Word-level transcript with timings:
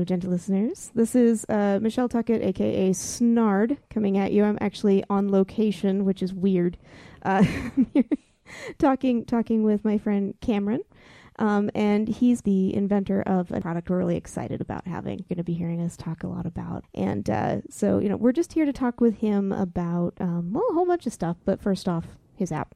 Hello, 0.00 0.06
gentle 0.06 0.30
listeners. 0.30 0.90
This 0.94 1.14
is 1.14 1.44
uh, 1.50 1.78
Michelle 1.82 2.08
Tuckett, 2.08 2.40
aka 2.40 2.90
Snard, 2.94 3.76
coming 3.90 4.16
at 4.16 4.32
you. 4.32 4.44
I'm 4.44 4.56
actually 4.58 5.04
on 5.10 5.30
location, 5.30 6.06
which 6.06 6.22
is 6.22 6.32
weird. 6.32 6.78
Uh, 7.22 7.44
talking 8.78 9.26
talking 9.26 9.62
with 9.62 9.84
my 9.84 9.98
friend 9.98 10.32
Cameron, 10.40 10.84
um, 11.38 11.70
and 11.74 12.08
he's 12.08 12.40
the 12.40 12.74
inventor 12.74 13.20
of 13.20 13.52
a 13.52 13.60
product 13.60 13.90
we're 13.90 13.98
really 13.98 14.16
excited 14.16 14.62
about 14.62 14.86
having. 14.86 15.18
Going 15.28 15.36
to 15.36 15.44
be 15.44 15.52
hearing 15.52 15.82
us 15.82 15.98
talk 15.98 16.22
a 16.22 16.28
lot 16.28 16.46
about, 16.46 16.86
and 16.94 17.28
uh, 17.28 17.60
so 17.68 17.98
you 17.98 18.08
know 18.08 18.16
we're 18.16 18.32
just 18.32 18.54
here 18.54 18.64
to 18.64 18.72
talk 18.72 19.02
with 19.02 19.18
him 19.18 19.52
about 19.52 20.14
um, 20.18 20.54
well 20.54 20.64
a 20.70 20.72
whole 20.72 20.86
bunch 20.86 21.06
of 21.06 21.12
stuff. 21.12 21.36
But 21.44 21.60
first 21.60 21.90
off, 21.90 22.06
his 22.34 22.50
app, 22.50 22.74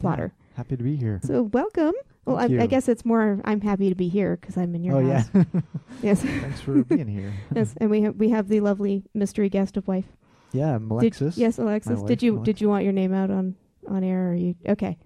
Plottr. 0.00 0.30
Yeah, 0.30 0.58
happy 0.58 0.76
to 0.76 0.84
be 0.84 0.94
here. 0.94 1.18
So 1.24 1.42
welcome. 1.42 1.94
Well, 2.24 2.36
I, 2.36 2.44
I, 2.44 2.66
guess 2.66 2.88
it's 2.88 3.04
more. 3.04 3.40
I'm 3.44 3.60
happy 3.60 3.88
to 3.88 3.96
be 3.96 4.08
here 4.08 4.36
because 4.40 4.56
I'm 4.56 4.74
in 4.76 4.84
your 4.84 4.96
oh, 4.96 5.10
house. 5.10 5.28
yeah. 5.34 5.44
yes. 6.02 6.22
Thanks 6.22 6.60
for 6.60 6.84
being 6.84 7.08
here. 7.08 7.32
yes, 7.54 7.74
and 7.78 7.90
we 7.90 8.02
have 8.02 8.14
we 8.16 8.28
have 8.28 8.48
the 8.48 8.60
lovely 8.60 9.02
mystery 9.12 9.48
guest 9.48 9.76
of 9.76 9.88
wife. 9.88 10.06
Yeah, 10.52 10.78
Alexis. 10.78 11.34
Did, 11.34 11.40
yes, 11.40 11.58
Alexis. 11.58 11.98
wife, 11.98 12.06
did 12.06 12.22
you 12.22 12.34
Alexis. 12.34 12.44
did 12.44 12.60
you 12.60 12.68
want 12.68 12.84
your 12.84 12.92
name 12.92 13.12
out 13.12 13.30
on 13.30 13.56
on 13.88 14.04
air? 14.04 14.30
Or 14.30 14.34
you 14.34 14.54
okay? 14.68 14.98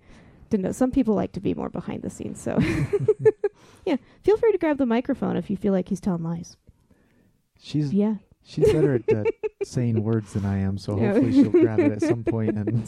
Didn't 0.51 0.65
know. 0.65 0.73
Some 0.73 0.91
people 0.91 1.15
like 1.15 1.33
to 1.33 1.41
be 1.41 1.55
more 1.55 1.71
behind 1.71 2.02
the 2.02 2.10
scenes. 2.10 2.41
So 2.41 2.59
yeah, 3.87 3.96
feel 4.23 4.37
free 4.37 4.52
to 4.52 4.59
grab 4.59 4.77
the 4.77 4.87
microphone 4.87 5.38
if 5.38 5.48
you 5.48 5.57
feel 5.57 5.73
like 5.73 5.88
he's 5.88 6.01
telling 6.01 6.23
lies. 6.23 6.59
She's 7.59 7.95
Yeah. 7.95 8.16
She's 8.48 8.73
better 8.73 8.95
at 8.95 9.12
uh, 9.12 9.24
saying 9.64 10.02
words 10.02 10.32
than 10.34 10.45
I 10.45 10.59
am, 10.59 10.78
so 10.78 10.96
Yeah. 10.98 11.12
hopefully 11.14 11.32
she'll 11.32 11.50
grab 11.50 11.80
it 11.80 11.92
at 11.92 12.00
some 12.02 12.23
point 12.34 12.56
and 12.56 12.82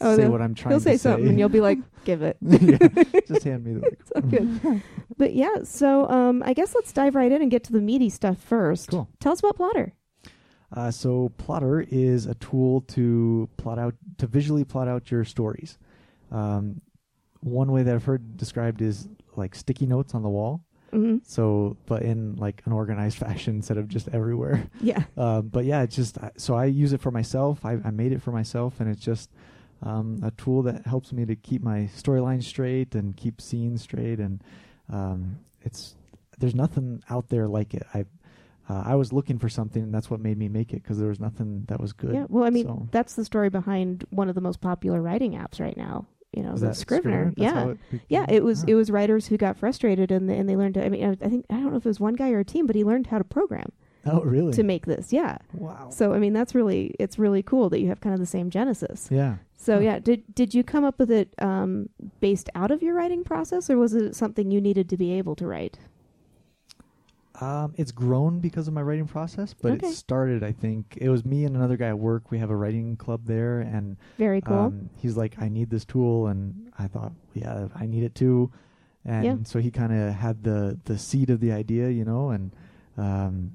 Oh, 0.00 0.14
say 0.16 0.22
they'll- 0.22 0.30
what 0.30 0.40
I'm 0.40 0.54
trying 0.54 0.70
He'll 0.72 0.78
to 0.80 0.84
say 0.84 0.96
something, 0.96 1.28
and 1.28 1.38
you'll 1.38 1.48
be 1.48 1.60
like, 1.60 1.78
"Give 2.04 2.22
it." 2.22 2.36
yeah, 2.40 2.78
just 3.26 3.42
hand 3.42 3.64
me 3.64 3.74
the 3.74 3.86
It's 3.86 4.12
all 4.14 4.22
good. 4.22 4.82
But 5.16 5.34
yeah, 5.34 5.64
so 5.64 6.08
um, 6.08 6.42
I 6.46 6.52
guess 6.52 6.74
let's 6.74 6.92
dive 6.92 7.16
right 7.16 7.32
in 7.32 7.42
and 7.42 7.50
get 7.50 7.64
to 7.64 7.72
the 7.72 7.80
meaty 7.80 8.08
stuff 8.10 8.38
first. 8.38 8.90
Cool. 8.90 9.08
Tell 9.18 9.32
us 9.32 9.40
about 9.40 9.58
Plottr. 9.58 9.92
Uh, 10.72 10.90
so 10.92 11.32
Plottr 11.38 11.86
is 11.90 12.26
a 12.26 12.34
tool 12.34 12.82
to 12.82 13.48
plot 13.56 13.78
out 13.78 13.94
to 14.18 14.26
visually 14.28 14.64
plot 14.64 14.86
out 14.86 15.10
your 15.10 15.24
stories. 15.24 15.78
Um, 16.30 16.80
one 17.40 17.72
way 17.72 17.82
that 17.82 17.94
I've 17.94 18.04
heard 18.04 18.36
described 18.36 18.82
is 18.82 19.08
like 19.34 19.54
sticky 19.54 19.86
notes 19.86 20.14
on 20.14 20.22
the 20.22 20.28
wall. 20.28 20.64
Hmm 20.90 21.16
So, 21.24 21.76
but 21.86 22.02
in 22.02 22.36
like 22.36 22.62
an 22.64 22.72
organized 22.72 23.18
fashion 23.24 23.56
instead 23.56 23.76
of 23.78 23.88
just 23.88 24.08
everywhere. 24.08 24.66
Yeah. 24.80 25.04
Um, 25.16 25.48
but 25.48 25.64
yeah, 25.64 25.82
it's 25.82 25.96
just 25.96 26.16
so 26.36 26.54
I 26.54 26.66
use 26.66 26.92
it 26.92 27.00
for 27.00 27.10
myself. 27.10 27.64
I, 27.64 27.78
I 27.84 27.90
made 27.90 28.12
it 28.12 28.22
for 28.22 28.30
myself, 28.32 28.80
and 28.80 28.88
it's 28.88 29.02
just 29.04 29.30
um, 29.82 30.20
a 30.22 30.30
tool 30.32 30.62
that 30.62 30.86
helps 30.86 31.12
me 31.12 31.24
to 31.26 31.34
keep 31.36 31.62
my 31.62 31.88
storyline 31.96 32.42
straight 32.42 32.94
and 32.94 33.16
keep 33.16 33.40
scenes 33.40 33.82
straight. 33.82 34.18
And 34.20 34.42
um, 34.92 35.38
it's 35.62 35.94
there's 36.38 36.54
nothing 36.54 37.02
out 37.10 37.28
there 37.28 37.48
like 37.48 37.74
it. 37.74 37.82
I 37.94 38.04
uh, 38.68 38.82
I 38.86 38.94
was 38.96 39.12
looking 39.12 39.38
for 39.38 39.48
something, 39.48 39.82
and 39.82 39.92
that's 39.94 40.10
what 40.10 40.20
made 40.20 40.36
me 40.38 40.48
make 40.48 40.72
it 40.72 40.82
because 40.82 40.98
there 40.98 41.08
was 41.08 41.18
nothing 41.20 41.64
that 41.68 41.80
was 41.80 41.92
good. 41.92 42.12
Yeah. 42.14 42.26
Well, 42.28 42.44
I 42.44 42.50
mean, 42.50 42.66
So- 42.66 42.88
that's 42.92 43.14
the 43.14 43.24
story 43.24 43.48
behind 43.48 44.04
one 44.10 44.28
of 44.28 44.34
the 44.34 44.40
most 44.42 44.60
popular 44.60 45.00
writing 45.02 45.32
apps 45.32 45.58
right 45.60 45.76
now. 45.76 46.06
You 46.32 46.42
know, 46.42 46.54
the 46.56 46.74
Scrivener. 46.74 47.32
Yeah. 47.36 47.68
it 47.92 48.00
Yeah, 48.08 48.26
it 48.28 48.44
was 48.44 48.62
Ah. 48.62 48.66
it 48.68 48.74
was 48.74 48.90
writers 48.90 49.26
who 49.28 49.36
got 49.38 49.56
frustrated 49.56 50.10
and 50.10 50.28
they, 50.28 50.36
and 50.36 50.48
they 50.48 50.56
learned 50.56 50.74
to. 50.74 50.84
I 50.84 50.88
mean, 50.90 51.16
I 51.22 51.28
think 51.28 51.46
I 51.50 51.54
don't 51.54 51.70
know 51.70 51.76
if 51.78 51.86
it 51.86 51.88
was 51.88 52.00
one 52.00 52.14
guy 52.14 52.30
or 52.32 52.40
a 52.40 52.44
team, 52.44 52.66
but 52.66 52.76
he 52.76 52.84
learned 52.84 53.06
how 53.08 53.18
to 53.18 53.24
program 53.24 53.72
Oh, 54.06 54.20
really? 54.20 54.52
to 54.52 54.62
make 54.62 54.86
this. 54.86 55.12
Yeah. 55.12 55.38
wow. 55.54 55.88
So 55.90 56.12
I 56.12 56.18
mean, 56.18 56.34
that's 56.34 56.54
really 56.54 56.94
it's 56.98 57.18
really 57.18 57.42
cool 57.42 57.70
that 57.70 57.80
you 57.80 57.88
have 57.88 58.00
kind 58.02 58.12
of 58.14 58.20
the 58.20 58.26
same 58.26 58.50
genesis. 58.50 59.08
yeah. 59.10 59.36
So 59.56 59.80
yeah, 59.80 59.98
did 59.98 60.22
did 60.34 60.54
you 60.54 60.62
come 60.62 60.84
up 60.84 60.98
with 60.98 61.10
it 61.10 61.34
um, 61.38 61.88
based 62.20 62.48
out 62.54 62.70
of 62.70 62.82
your 62.82 62.94
writing 62.94 63.24
process, 63.24 63.68
or 63.70 63.76
was 63.78 63.94
it 63.94 64.14
something 64.14 64.50
you 64.50 64.60
needed 64.60 64.88
to 64.90 64.96
be 64.96 65.12
able 65.12 65.34
to 65.36 65.46
write? 65.46 65.78
Um, 67.40 67.72
it's 67.76 67.92
grown 67.92 68.40
because 68.40 68.66
of 68.66 68.74
my 68.74 68.82
writing 68.82 69.06
process, 69.06 69.54
but 69.54 69.72
Okay. 69.74 69.86
it 69.88 69.94
started. 69.94 70.42
I 70.42 70.52
think 70.52 70.98
it 71.00 71.08
was 71.08 71.24
me 71.24 71.44
and 71.44 71.54
another 71.54 71.76
guy 71.76 71.88
at 71.88 71.98
work. 71.98 72.30
We 72.30 72.38
have 72.38 72.50
a 72.50 72.56
writing 72.56 72.96
club 72.96 73.26
there, 73.26 73.60
and 73.60 73.96
Very 74.18 74.40
cool. 74.40 74.56
Um, 74.66 74.90
he's 74.96 75.16
like, 75.16 75.36
I 75.40 75.48
need 75.48 75.70
this 75.70 75.84
tool, 75.84 76.26
and 76.26 76.72
I 76.78 76.88
thought, 76.88 77.12
yeah, 77.34 77.68
I 77.74 77.86
need 77.86 78.02
it 78.02 78.14
too. 78.14 78.50
And 79.04 79.24
Yeah. 79.24 79.36
so 79.44 79.60
he 79.60 79.70
kind 79.70 79.92
of 79.92 80.14
had 80.14 80.42
the 80.42 80.78
the 80.84 80.98
seed 80.98 81.30
of 81.30 81.40
the 81.40 81.52
idea, 81.52 81.90
you 81.90 82.04
know, 82.04 82.30
and 82.30 82.50
um, 82.96 83.52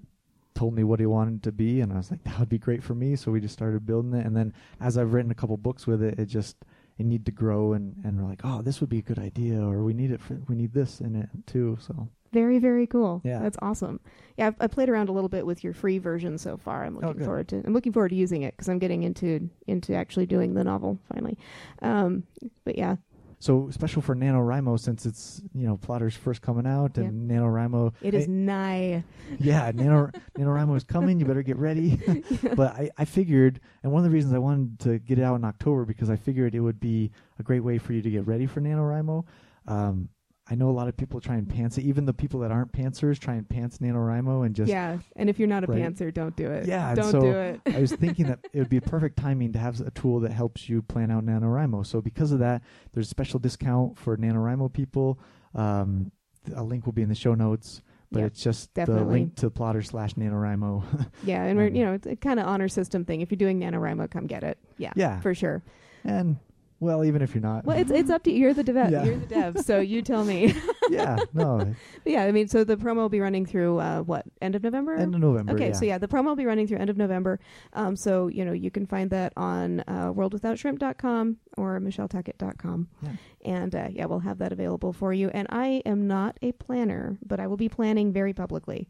told 0.55 0.73
me 0.73 0.83
what 0.83 0.99
he 0.99 1.05
wanted 1.05 1.43
to 1.43 1.51
be, 1.51 1.81
and 1.81 1.91
I 1.91 1.97
was 1.97 2.09
like, 2.09 2.23
that 2.23 2.39
would 2.39 2.49
be 2.49 2.59
great 2.59 2.83
for 2.83 2.95
me. 2.95 3.15
So 3.17 3.31
we 3.31 3.41
just 3.41 3.53
started 3.53 3.85
building 3.85 4.13
it, 4.13 4.25
and 4.25 4.35
then 4.35 4.53
as 4.79 4.97
I've 4.97 5.13
written 5.13 5.31
a 5.31 5.35
couple 5.35 5.57
books 5.57 5.85
with 5.85 6.01
it, 6.01 6.17
it 6.19 6.27
just 6.27 6.55
it 7.03 7.07
needed 7.09 7.25
to 7.27 7.31
grow, 7.31 7.73
and 7.73 7.95
and 8.03 8.19
we're 8.21 8.27
like, 8.29 8.41
oh, 8.43 8.61
this 8.61 8.79
would 8.81 8.89
be 8.89 8.99
a 8.99 9.03
good 9.03 9.19
idea, 9.19 9.59
or 9.61 9.83
we 9.83 9.93
need 9.93 10.11
it 10.11 10.21
for 10.21 10.35
we 10.47 10.55
need 10.55 10.73
this 10.73 11.01
in 11.01 11.15
it 11.15 11.29
too. 11.45 11.77
So 11.81 12.07
Very, 12.31 12.59
very 12.59 12.87
cool. 12.87 13.21
Yeah. 13.23 13.39
that's 13.39 13.57
awesome. 13.61 13.99
Yeah, 14.37 14.47
I've, 14.47 14.55
I 14.59 14.67
played 14.67 14.89
around 14.89 15.09
a 15.09 15.11
little 15.11 15.29
bit 15.29 15.45
with 15.45 15.63
your 15.63 15.73
free 15.73 15.99
version 15.99 16.37
so 16.37 16.57
far. 16.57 16.83
I'm 16.83 16.95
looking 16.99 17.21
Oh, 17.21 17.25
forward 17.25 17.47
to. 17.49 17.61
I'm 17.65 17.73
looking 17.73 17.93
forward 17.93 18.09
to 18.09 18.15
using 18.15 18.41
it 18.43 18.53
because 18.55 18.69
I'm 18.69 18.79
getting 18.79 19.03
into 19.03 19.49
into 19.67 19.93
actually 19.93 20.25
doing 20.25 20.53
the 20.53 20.63
novel 20.63 20.97
finally. 21.13 21.37
Um, 21.81 22.23
but 22.65 22.77
yeah, 22.77 22.95
so 23.43 23.69
special 23.71 24.01
for 24.01 24.15
NaNoWriMo 24.15 24.79
since 24.79 25.05
it's 25.05 25.41
you 25.53 25.67
know 25.67 25.75
Plottr's 25.75 26.15
first 26.15 26.41
coming 26.41 26.65
out, 26.65 26.97
and 26.97 27.29
NaNoWriMo 27.29 27.93
it 28.01 28.13
is 28.13 28.23
I- 28.23 28.31
nigh. 28.31 29.03
yeah, 29.37 29.69
Nano 29.73 30.11
NaNoWriMo 30.37 30.77
is 30.77 30.85
coming. 30.85 31.19
You 31.19 31.25
better 31.25 31.43
get 31.43 31.57
ready. 31.57 31.99
but 32.55 32.73
I, 32.73 32.89
I 32.97 33.03
figured, 33.03 33.59
and 33.83 33.91
one 33.91 33.99
of 33.99 34.09
the 34.09 34.15
reasons 34.15 34.33
I 34.33 34.37
wanted 34.37 34.79
to 34.81 34.99
get 34.99 35.19
it 35.19 35.23
out 35.23 35.35
in 35.35 35.43
October 35.43 35.83
because 35.83 36.09
I 36.09 36.15
figured 36.15 36.55
it 36.55 36.61
would 36.61 36.79
be 36.79 37.11
a 37.37 37.43
great 37.43 37.59
way 37.59 37.77
for 37.79 37.91
you 37.91 38.01
to 38.01 38.09
get 38.09 38.25
ready 38.25 38.45
for 38.45 38.61
NaNoWriMo. 38.61 39.25
Um, 39.67 40.07
I 40.49 40.55
know 40.55 40.69
a 40.69 40.71
lot 40.71 40.89
of 40.89 40.97
people 40.97 41.21
try 41.21 41.35
and 41.35 41.47
pants 41.47 41.77
it. 41.77 41.83
Even 41.85 42.05
the 42.05 42.13
people 42.13 42.41
that 42.41 42.51
aren't 42.51 42.73
pantsers 42.73 43.17
try 43.17 43.35
and 43.35 43.47
pants 43.47 43.77
NaNoWriMo 43.77 44.45
and 44.45 44.53
just. 44.53 44.69
yeah, 44.69 44.97
and 45.15 45.29
if 45.29 45.39
you're 45.39 45.47
not 45.47 45.63
a 45.63 45.67
Right. 45.67 45.79
pantser, 45.81 46.13
don't 46.13 46.35
do 46.35 46.51
it. 46.51 46.67
Yeah, 46.67 46.93
don't 46.95 47.11
so 47.11 47.21
do 47.21 47.31
it. 47.31 47.61
I 47.65 47.79
was 47.79 47.93
thinking 47.95 48.27
that 48.27 48.39
it 48.51 48.59
would 48.59 48.69
be 48.69 48.81
perfect 48.81 49.17
timing 49.17 49.53
to 49.53 49.59
have 49.59 49.79
a 49.79 49.91
tool 49.91 50.19
that 50.19 50.31
helps 50.33 50.67
you 50.67 50.81
plan 50.81 51.11
out 51.11 51.25
NaNoWriMo. 51.25 51.85
So 51.85 52.01
because 52.01 52.33
of 52.33 52.39
that, 52.39 52.61
there's 52.93 53.07
a 53.07 53.09
special 53.09 53.39
discount 53.39 53.97
for 53.97 54.17
NaNoWriMo 54.17 54.73
people. 54.73 55.17
Um, 55.55 56.11
a 56.53 56.63
link 56.63 56.85
will 56.85 56.93
be 56.93 57.03
in 57.03 57.09
the 57.09 57.15
show 57.15 57.35
notes, 57.35 57.81
but 58.11 58.19
Yeah, 58.19 58.25
it's 58.25 58.43
just 58.43 58.73
the 58.73 58.85
link 59.05 59.35
to 59.35 59.45
the 59.47 59.51
Plottr 59.51 59.85
slash 59.85 60.15
NaNoWriMo. 60.15 61.07
Yeah, 61.23 61.43
and 61.45 61.57
we're 61.57 61.67
Um, 61.67 61.75
you 61.75 61.85
know 61.85 61.93
it's 61.93 62.05
a 62.05 62.17
kind 62.17 62.37
of 62.41 62.47
honor 62.47 62.67
system 62.67 63.05
thing. 63.05 63.21
If 63.21 63.31
you're 63.31 63.37
doing 63.37 63.61
NaNoWriMo, 63.61 64.11
come 64.11 64.27
get 64.27 64.43
it. 64.43 64.57
Yeah, 64.77 64.91
yeah. 64.97 65.21
for 65.21 65.33
sure. 65.33 65.63
And 66.03 66.35
well, 66.83 67.03
even 67.03 67.21
if 67.21 67.33
you're 67.33 67.41
not, 67.41 67.65
Well, 67.65 67.77
it's 67.77 67.91
it's 67.91 68.09
up 68.09 68.23
to 68.23 68.31
you. 68.31 68.39
You're 68.39 68.53
the 68.53 68.63
dev. 68.63 68.75
Yeah. 68.91 69.03
You're 69.03 69.17
the 69.17 69.25
dev. 69.25 69.59
So 69.61 69.79
you 69.79 70.01
tell 70.01 70.23
me. 70.25 70.53
yeah, 70.89 71.17
no, 71.33 71.57
But 72.03 72.11
yeah, 72.13 72.23
I 72.23 72.31
mean, 72.31 72.47
so 72.47 72.63
the 72.63 72.75
promo 72.77 72.97
will 72.97 73.09
be 73.09 73.19
running 73.19 73.45
through 73.45 73.79
uh, 73.79 74.01
what 74.01 74.25
end 74.41 74.55
of 74.55 74.63
November? 74.63 74.95
end 74.95 75.15
of 75.15 75.21
November. 75.21 75.53
Okay, 75.53 75.67
yeah. 75.67 75.73
so 75.73 75.85
yeah, 75.85 75.97
the 75.97 76.07
promo 76.07 76.25
will 76.25 76.35
be 76.35 76.45
running 76.45 76.67
through 76.67 76.77
end 76.77 76.89
of 76.89 76.97
November. 76.97 77.39
Um, 77.73 77.95
so 77.95 78.27
you 78.27 78.43
know 78.45 78.51
you 78.51 78.69
can 78.71 78.85
find 78.85 79.09
that 79.11 79.33
on 79.37 79.79
uh, 79.87 80.11
worldwithoutshrimp.com 80.13 81.37
or 81.57 81.79
michelletuckett.com. 81.79 82.87
Yeah. 83.01 83.09
And 83.45 83.75
uh, 83.75 83.87
yeah, 83.91 84.05
we'll 84.05 84.19
have 84.19 84.37
that 84.39 84.51
available 84.51 84.93
for 84.93 85.13
you. 85.13 85.29
And 85.29 85.47
I 85.49 85.81
am 85.85 86.07
not 86.07 86.37
a 86.41 86.51
planner, 86.53 87.17
but 87.25 87.39
I 87.39 87.47
will 87.47 87.57
be 87.57 87.69
planning 87.69 88.13
very 88.13 88.33
publicly. 88.33 88.87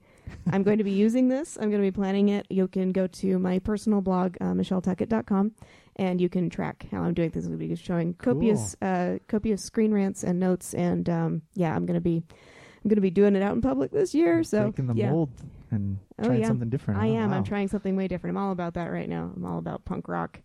I'm 0.52 0.64
going 0.64 0.78
to 0.78 0.84
be 0.84 0.92
using 0.92 1.28
this. 1.30 1.58
I'm 1.58 1.70
going 1.70 1.82
to 1.82 1.88
be 1.88 1.92
planning 1.92 2.30
it. 2.30 2.46
You 2.50 2.68
can 2.68 2.92
go 2.92 3.08
to 3.08 3.40
my 3.40 3.60
personal 3.60 4.02
blog, 4.02 4.36
uh, 4.42 4.46
michelletuckett.com, 4.54 5.52
and 5.98 6.20
you 6.20 6.30
can 6.30 6.50
track 6.50 6.86
how 6.92 7.02
I'm 7.02 7.14
doing 7.14 7.30
things. 7.32 7.48
I'll 7.48 7.56
be 7.58 7.76
showing 7.76 8.14
copious, 8.16 8.76
uh, 8.82 9.20
copious 9.28 9.64
screen 9.64 9.94
rants 9.94 10.24
and 10.24 10.40
notes. 10.40 10.74
And 10.74 11.10
um, 11.10 11.42
yeah, 11.54 11.76
I'm 11.76 11.86
going 11.86 11.96
to 11.96 12.02
be, 12.02 12.24
I'm 12.30 12.90
going 12.90 12.96
to 12.96 13.02
be 13.02 13.12
doing 13.12 13.36
it 13.36 13.44
out 13.44 13.54
in 13.56 13.62
public 13.62 13.92
this 13.92 14.14
year. 14.14 14.44
So 14.44 14.64
breaking 14.64 14.88
the 14.88 14.96
yeah. 14.96 15.12
mold 15.12 15.30
and 15.72 15.98
Oh, 16.20 16.26
trying 16.26 16.42
yeah. 16.42 16.48
something 16.48 16.70
different. 16.70 17.00
I 17.00 17.08
huh? 17.08 17.14
am. 17.16 17.34
I'm 17.34 17.44
trying 17.44 17.68
something 17.68 17.96
way 17.96 18.08
different. 18.08 18.38
I'm 18.38 18.44
all 18.44 18.52
about 18.52 18.76
that 18.76 18.92
right 18.92 19.10
now. 19.10 19.32
I'm 19.36 19.46
all 19.46 19.58
about 19.58 19.86
punk 19.86 20.08
rock, 20.08 20.42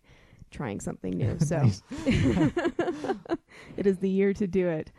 trying 0.51 0.79
something 0.79 1.11
new. 1.17 1.37
So 1.45 1.61
it 3.77 3.85
is 3.85 3.97
the 3.99 4.09
year 4.09 4.33
to 4.33 4.47
do 4.47 4.67
it. 4.67 4.91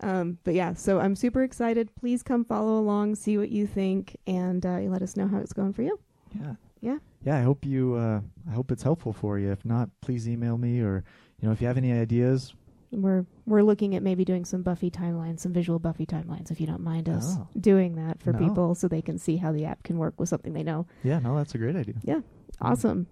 Um, 0.00 0.38
but 0.44 0.54
yeah, 0.54 0.74
so 0.74 1.00
I'm 1.00 1.16
super 1.16 1.42
excited. 1.42 1.90
Please 1.98 2.22
come 2.22 2.44
follow 2.44 2.78
along, 2.78 3.16
see 3.16 3.36
what 3.38 3.50
you 3.50 3.66
think, 3.66 4.16
and 4.26 4.64
uh, 4.64 4.78
let 4.80 5.02
us 5.02 5.16
know 5.16 5.26
how 5.26 5.38
it's 5.38 5.52
going 5.52 5.72
for 5.72 5.82
you. 5.82 5.98
Yeah. 6.38 6.54
Yeah. 6.80 6.98
Yeah. 7.24 7.36
I 7.38 7.42
hope 7.42 7.64
you. 7.64 7.94
Uh, 7.94 8.20
I 8.48 8.54
hope 8.54 8.70
it's 8.70 8.82
helpful 8.82 9.12
for 9.12 9.38
you. 9.38 9.50
If 9.50 9.64
not, 9.64 9.88
please 10.00 10.28
email 10.28 10.56
me 10.58 10.80
or 10.80 11.02
you 11.40 11.48
know 11.48 11.52
if 11.52 11.60
you 11.60 11.66
have 11.66 11.76
any 11.76 11.92
ideas. 11.92 12.54
We're 12.90 13.26
we're 13.44 13.62
looking 13.62 13.94
at 13.96 14.02
maybe 14.02 14.24
doing 14.24 14.44
some 14.46 14.62
Buffy 14.62 14.90
timelines, 14.90 15.40
some 15.40 15.52
visual 15.52 15.78
Buffy 15.78 16.06
timelines, 16.06 16.50
if 16.50 16.58
you 16.60 16.66
don't 16.66 16.82
mind 16.82 17.08
us 17.08 17.34
Oh. 17.38 17.46
doing 17.60 17.96
that 17.96 18.22
for 18.22 18.32
No. 18.32 18.38
people, 18.38 18.74
so 18.74 18.88
they 18.88 19.02
can 19.02 19.18
see 19.18 19.36
how 19.36 19.52
the 19.52 19.64
app 19.66 19.82
can 19.82 19.98
work 19.98 20.18
with 20.18 20.28
something 20.30 20.52
they 20.54 20.62
know. 20.62 20.86
Yeah. 21.02 21.18
No, 21.18 21.36
that's 21.36 21.54
a 21.54 21.58
great 21.58 21.76
idea. 21.76 21.96
Yeah. 22.04 22.20
Awesome. 22.62 23.06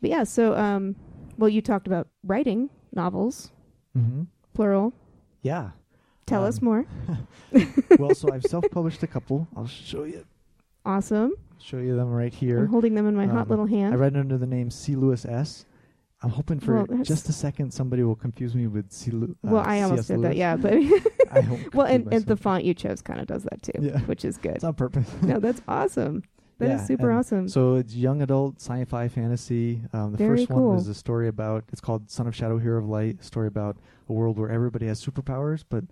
But 0.00 0.10
yeah, 0.10 0.24
so 0.24 0.56
um, 0.56 0.96
well, 1.38 1.48
you 1.50 1.60
talked 1.62 1.86
about 1.86 2.08
writing 2.24 2.70
novels, 2.92 3.52
Mm-hmm. 3.96 4.22
plural. 4.54 4.92
Yeah. 5.42 5.70
Tell 6.30 6.42
Um, 6.42 6.48
us 6.48 6.62
more. 6.62 6.86
well, 7.98 8.14
so 8.14 8.32
I've 8.32 8.44
self-published 8.48 9.02
a 9.02 9.06
couple. 9.06 9.46
I'll 9.56 9.66
show 9.66 10.04
you. 10.04 10.24
Awesome. 10.86 11.34
Show 11.58 11.78
you 11.78 11.96
them 11.96 12.10
right 12.10 12.32
here. 12.32 12.58
I'm 12.60 12.68
holding 12.68 12.94
them 12.94 13.06
in 13.06 13.14
my 13.14 13.26
hot 13.26 13.42
Um, 13.42 13.48
little 13.48 13.66
hand. 13.66 13.92
I 13.92 13.96
read 13.96 14.16
under 14.16 14.38
the 14.38 14.46
name 14.46 14.70
C. 14.70 14.94
Lewis 14.96 15.24
S. 15.26 15.66
I'm 16.22 16.30
hoping 16.30 16.60
for 16.60 16.84
Well, 16.84 17.02
just 17.02 17.28
a 17.28 17.32
second 17.32 17.72
somebody 17.72 18.02
will 18.02 18.14
confuse 18.14 18.54
me 18.54 18.66
with 18.66 18.92
C. 18.92 19.10
Lu- 19.10 19.36
uh, 19.44 19.50
well, 19.50 19.62
I 19.66 19.80
almost 19.82 20.06
C.S. 20.08 20.18
did 20.18 20.22
that, 20.24 20.36
yeah, 20.36 20.54
but 20.56 20.74
I 21.32 21.40
hope 21.40 21.74
well, 21.74 21.86
and, 21.86 22.12
and 22.12 22.24
the 22.26 22.36
font 22.36 22.62
you 22.64 22.74
chose 22.74 23.00
kind 23.02 23.20
of 23.20 23.26
does 23.26 23.42
that 23.44 23.62
too, 23.62 23.72
Yeah. 23.80 23.98
which 24.00 24.24
is 24.24 24.36
good. 24.36 24.56
it's 24.56 24.64
on 24.64 24.74
purpose. 24.74 25.08
no, 25.22 25.40
that's 25.40 25.62
awesome. 25.66 26.22
That 26.58 26.66
is 26.72 26.80
Yeah, 26.82 26.86
super 26.88 27.10
awesome. 27.12 27.48
So 27.48 27.76
it's 27.76 27.94
young 27.94 28.20
adult 28.20 28.60
sci-fi 28.60 29.08
fantasy. 29.08 29.80
Um, 29.94 30.12
the 30.12 30.18
Very 30.18 30.38
first 30.40 30.50
cool. 30.50 30.68
one 30.68 30.76
is 30.78 30.88
a 30.88 30.94
story 30.94 31.26
about. 31.28 31.64
It's 31.72 31.80
called 31.80 32.10
Son 32.10 32.26
of 32.26 32.36
Shadow, 32.36 32.58
Hero 32.58 32.78
of 32.78 32.86
Light. 32.86 33.16
A 33.20 33.24
story 33.24 33.48
about 33.48 33.78
a 34.08 34.12
world 34.12 34.38
where 34.38 34.50
everybody 34.50 34.86
has 34.88 35.02
superpowers, 35.04 35.64
but 35.70 35.84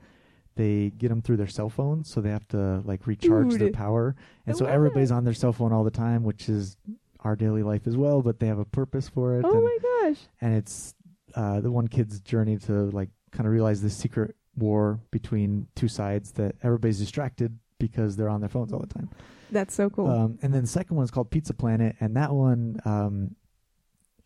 they 0.58 0.90
get 0.90 1.08
them 1.08 1.22
through 1.22 1.36
their 1.36 1.46
cell 1.46 1.70
phones, 1.70 2.10
so 2.12 2.20
they 2.20 2.30
have 2.30 2.46
to 2.48 2.82
like 2.84 3.06
recharge 3.06 3.54
their 3.54 3.70
power. 3.70 4.16
And 4.44 4.56
I 4.56 4.58
so 4.58 4.66
everybody's 4.66 5.12
on 5.12 5.24
their 5.24 5.32
cell 5.32 5.52
phone 5.52 5.72
all 5.72 5.84
the 5.84 5.90
time, 5.92 6.24
which 6.24 6.48
is 6.48 6.76
our 7.20 7.36
daily 7.36 7.62
life 7.62 7.86
as 7.86 7.96
well. 7.96 8.22
But 8.22 8.40
they 8.40 8.48
have 8.48 8.58
a 8.58 8.64
purpose 8.64 9.08
for 9.08 9.38
it. 9.38 9.44
oh 9.46 9.52
and, 9.52 9.62
my 9.62 9.78
gosh. 9.80 10.18
and 10.40 10.56
it's 10.56 10.96
uh, 11.36 11.60
the 11.60 11.70
one 11.70 11.86
kid's 11.86 12.18
journey 12.20 12.58
to 12.58 12.72
like 12.90 13.08
kind 13.30 13.46
of 13.46 13.52
realize 13.52 13.80
the 13.80 13.88
secret 13.88 14.34
war 14.56 14.98
between 15.12 15.68
two 15.76 15.86
sides 15.86 16.32
that 16.32 16.56
everybody's 16.64 16.98
distracted 16.98 17.56
because 17.78 18.16
they're 18.16 18.28
on 18.28 18.40
their 18.40 18.48
phones 18.48 18.72
all 18.72 18.80
the 18.80 18.92
time. 18.92 19.08
That's 19.52 19.76
so 19.76 19.88
cool. 19.88 20.08
Um, 20.08 20.40
and 20.42 20.52
then 20.52 20.62
the 20.62 20.68
second 20.68 20.96
one 20.96 21.04
is 21.04 21.12
called 21.12 21.30
Pizza 21.30 21.54
Planet, 21.54 21.94
and 22.00 22.16
that 22.16 22.32
one, 22.32 22.80
um, 22.84 23.36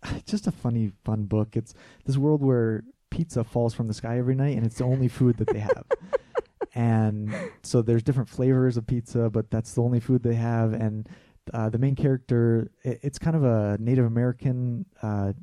just 0.27 0.47
a 0.47 0.51
funny, 0.51 0.93
fun 1.05 1.25
book. 1.25 1.59
It's 1.59 1.75
this 2.07 2.17
world 2.17 2.43
where 2.43 2.85
pizza 3.13 3.45
falls 3.45 3.75
from 3.75 3.87
the 3.87 3.95
sky 3.95 4.19
every 4.19 4.35
night, 4.35 4.57
and 4.57 4.65
it's 4.65 4.79
the 4.79 4.85
only 4.85 5.07
food 5.07 5.37
that 5.37 5.49
they 5.49 5.59
have. 5.59 5.85
and 6.75 7.33
so 7.63 7.83
there's 7.83 8.03
different 8.03 8.29
flavors 8.29 8.77
of 8.79 8.87
pizza, 8.87 9.29
but 9.29 9.51
that's 9.51 9.75
the 9.75 9.83
only 9.83 10.01
food 10.01 10.23
they 10.23 10.35
have. 10.35 10.73
And 10.73 11.07
uh, 11.53 11.69
the 11.69 11.79
main 11.79 11.95
character, 11.95 12.71
it, 12.83 13.01
it's 13.03 13.19
kind 13.19 13.37
of 13.37 13.45
a 13.45 13.77
Native 13.79 14.07
American 14.07 14.87
uh, 15.03 15.35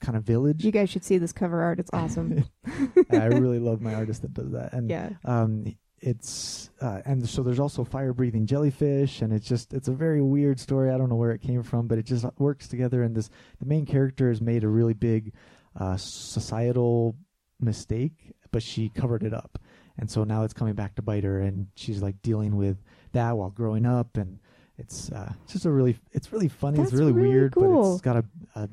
kind 0.00 0.16
of 0.16 0.24
village. 0.24 0.64
you 0.64 0.72
guys 0.72 0.88
should 0.88 1.04
see 1.04 1.18
this 1.18 1.32
cover 1.32 1.60
art. 1.60 1.78
It's 1.78 1.90
awesome. 1.92 2.44
I 3.10 3.26
really 3.26 3.58
love 3.58 3.82
my 3.82 3.94
artist 3.94 4.22
that 4.22 4.32
does 4.32 4.52
that. 4.52 4.72
And 4.72 4.88
yeah. 4.88 5.10
um 5.24 5.76
it's 6.00 6.70
uh, 6.80 7.00
and 7.04 7.28
so 7.28 7.42
there's 7.42 7.58
also 7.58 7.82
fire 7.82 8.12
breathing 8.12 8.46
jellyfish 8.46 9.20
and 9.20 9.32
it's 9.32 9.48
just 9.48 9.72
it's 9.72 9.88
a 9.88 9.92
very 9.92 10.22
weird 10.22 10.60
story 10.60 10.90
i 10.92 10.96
don't 10.96 11.08
know 11.08 11.16
where 11.16 11.32
it 11.32 11.42
came 11.42 11.60
from 11.60 11.88
but 11.88 11.98
it 11.98 12.04
just 12.06 12.24
works 12.38 12.68
together 12.68 13.02
and 13.02 13.16
this 13.16 13.30
the 13.58 13.66
main 13.66 13.84
character 13.84 14.28
has 14.28 14.40
made 14.40 14.62
a 14.62 14.68
really 14.68 14.94
big 14.94 15.32
uh, 15.78 15.96
societal 15.96 17.14
mistake 17.60 18.32
but 18.50 18.62
she 18.62 18.88
covered 18.90 19.22
it 19.22 19.34
up 19.34 19.58
and 19.98 20.10
so 20.10 20.22
now 20.24 20.42
it's 20.44 20.54
coming 20.54 20.74
back 20.74 20.94
to 20.94 21.02
bite 21.02 21.24
her 21.24 21.40
and 21.40 21.66
she's 21.74 22.00
like 22.02 22.20
dealing 22.22 22.56
with 22.56 22.76
that 23.12 23.36
while 23.36 23.50
growing 23.50 23.84
up 23.86 24.16
and 24.16 24.38
it's 24.78 25.10
uh 25.12 25.32
just 25.48 25.64
a 25.66 25.70
really 25.70 25.96
it's 26.12 26.32
really 26.32 26.48
funny 26.48 26.80
it's 26.80 26.92
really, 26.92 27.12
really 27.12 27.28
weird 27.30 27.54
but 27.56 27.68
it's 27.92 28.00
got 28.00 28.16
a, 28.16 28.24
a 28.54 28.68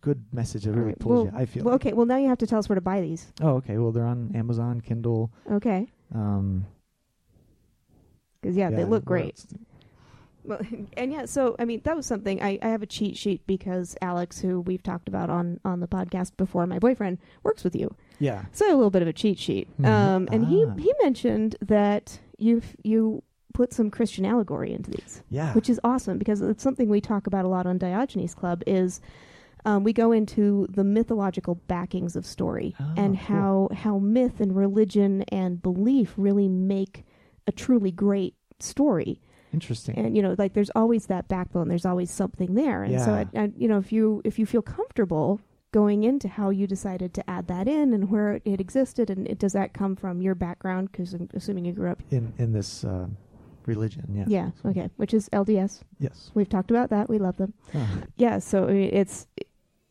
good 0.00 0.22
message 0.32 0.62
that 0.62 0.70
All 0.70 0.76
really 0.76 0.88
right, 0.90 0.98
pulls 1.00 1.24
well- 1.26 1.34
you 1.34 1.40
i 1.42 1.44
feel 1.44 1.64
Well, 1.64 1.74
like. 1.74 1.80
okay. 1.86 1.92
Well, 1.92 2.06
now 2.06 2.16
you 2.18 2.28
have 2.28 2.38
to 2.38 2.46
tell 2.46 2.60
us 2.60 2.68
where 2.68 2.76
to 2.76 2.80
buy 2.80 3.00
these. 3.00 3.32
oh 3.42 3.56
okay 3.56 3.78
well 3.78 3.90
they're 3.90 4.06
on 4.06 4.30
amazon 4.36 4.80
kindle 4.80 5.32
Okay. 5.50 5.88
um 6.14 6.64
Because 8.40 8.56
yeah, 8.56 8.70
they 8.70 8.84
look 8.84 9.04
great. 9.04 9.44
Well, 10.50 10.60
and 10.96 11.12
yeah, 11.12 11.24
so 11.24 11.56
I 11.58 11.64
mean, 11.64 11.80
that 11.84 11.96
was 11.96 12.04
something. 12.06 12.42
I, 12.42 12.58
I 12.62 12.68
have 12.68 12.82
a 12.82 12.86
cheat 12.86 13.16
sheet 13.16 13.46
because 13.46 13.96
Alex, 14.02 14.40
who 14.40 14.60
we've 14.60 14.82
talked 14.82 15.08
about 15.08 15.30
on 15.30 15.58
on 15.64 15.80
the 15.80 15.88
podcast 15.88 16.36
before, 16.36 16.66
my 16.66 16.78
boyfriend 16.78 17.18
works 17.42 17.64
with 17.64 17.74
you, 17.74 17.94
Yeah. 18.18 18.44
so 18.52 18.64
I 18.66 18.68
have 18.68 18.74
a 18.74 18.78
little 18.78 18.90
bit 18.90 19.02
of 19.02 19.08
a 19.08 19.12
cheat 19.12 19.38
sheet. 19.38 19.68
Mhm. 19.80 19.86
Um, 19.86 20.28
and 20.30 20.46
he 20.46 20.64
Ah. 20.64 20.74
he 20.76 20.92
mentioned 21.02 21.56
that 21.62 22.20
you 22.38 22.60
you 22.82 23.22
put 23.54 23.72
some 23.72 23.90
Christian 23.90 24.24
allegory 24.24 24.72
into 24.72 24.90
these, 24.92 25.22
Yeah. 25.28 25.52
which 25.54 25.68
is 25.70 25.80
awesome 25.82 26.18
because 26.18 26.40
it's 26.40 26.62
something 26.62 26.88
we 26.88 27.00
talk 27.00 27.26
about 27.26 27.44
a 27.44 27.48
lot 27.48 27.66
on 27.66 27.78
Diogenes 27.78 28.34
Club. 28.34 28.62
Is 28.66 29.00
um, 29.66 29.84
we 29.84 29.92
go 29.92 30.10
into 30.12 30.66
the 30.70 30.84
mythological 30.84 31.56
backings 31.66 32.16
of 32.16 32.24
story 32.24 32.74
Oh, 32.80 32.94
and 32.96 33.18
cool. 33.18 33.36
how 33.36 33.68
how 33.72 33.98
myth 33.98 34.40
and 34.40 34.56
religion 34.56 35.22
and 35.30 35.60
belief 35.60 36.14
really 36.16 36.48
make 36.48 37.04
a 37.46 37.52
truly 37.52 37.90
great 37.90 38.34
story 38.60 39.20
Interesting. 39.52 39.96
and 39.98 40.16
you 40.16 40.22
know 40.22 40.34
like 40.38 40.52
there's 40.54 40.70
always 40.76 41.06
that 41.06 41.28
backbone 41.28 41.68
there's 41.68 41.86
always 41.86 42.10
something 42.10 42.54
there 42.54 42.82
and 42.84 43.00
so 43.00 43.06
Yeah. 43.14 43.24
I, 43.34 43.44
I, 43.44 43.52
you 43.56 43.68
know 43.68 43.78
if 43.78 43.90
you 43.92 44.22
if 44.24 44.38
you 44.38 44.46
feel 44.46 44.62
comfortable 44.62 45.40
going 45.72 46.02
into 46.04 46.28
how 46.28 46.50
you 46.50 46.66
decided 46.66 47.14
to 47.14 47.30
add 47.30 47.46
that 47.48 47.68
in 47.68 47.92
and 47.94 48.10
where 48.10 48.40
it, 48.44 48.60
existed 48.60 49.08
and 49.10 49.26
it, 49.28 49.38
does 49.38 49.52
that 49.52 49.72
come 49.72 49.94
from 49.96 50.20
your 50.22 50.34
background 50.34 50.90
because 50.90 51.14
i'm 51.14 51.28
assuming 51.34 51.64
you 51.64 51.72
grew 51.72 51.90
up 51.90 52.02
in 52.10 52.32
in 52.38 52.52
this 52.52 52.84
uh, 52.84 53.06
religion, 53.66 54.04
yeah. 54.12 54.24
yeah 54.26 54.50
okay 54.66 54.88
which 54.96 55.12
is 55.14 55.28
lds 55.30 55.80
Yes. 55.98 56.30
we've 56.34 56.48
talked 56.48 56.70
about 56.70 56.90
that 56.90 57.08
we 57.08 57.18
love 57.18 57.36
them 57.36 57.52
Ah, 57.74 57.88
yeah 58.16 58.38
so 58.38 58.64
I 58.68 58.72
mean, 58.72 58.90
it's 58.92 59.26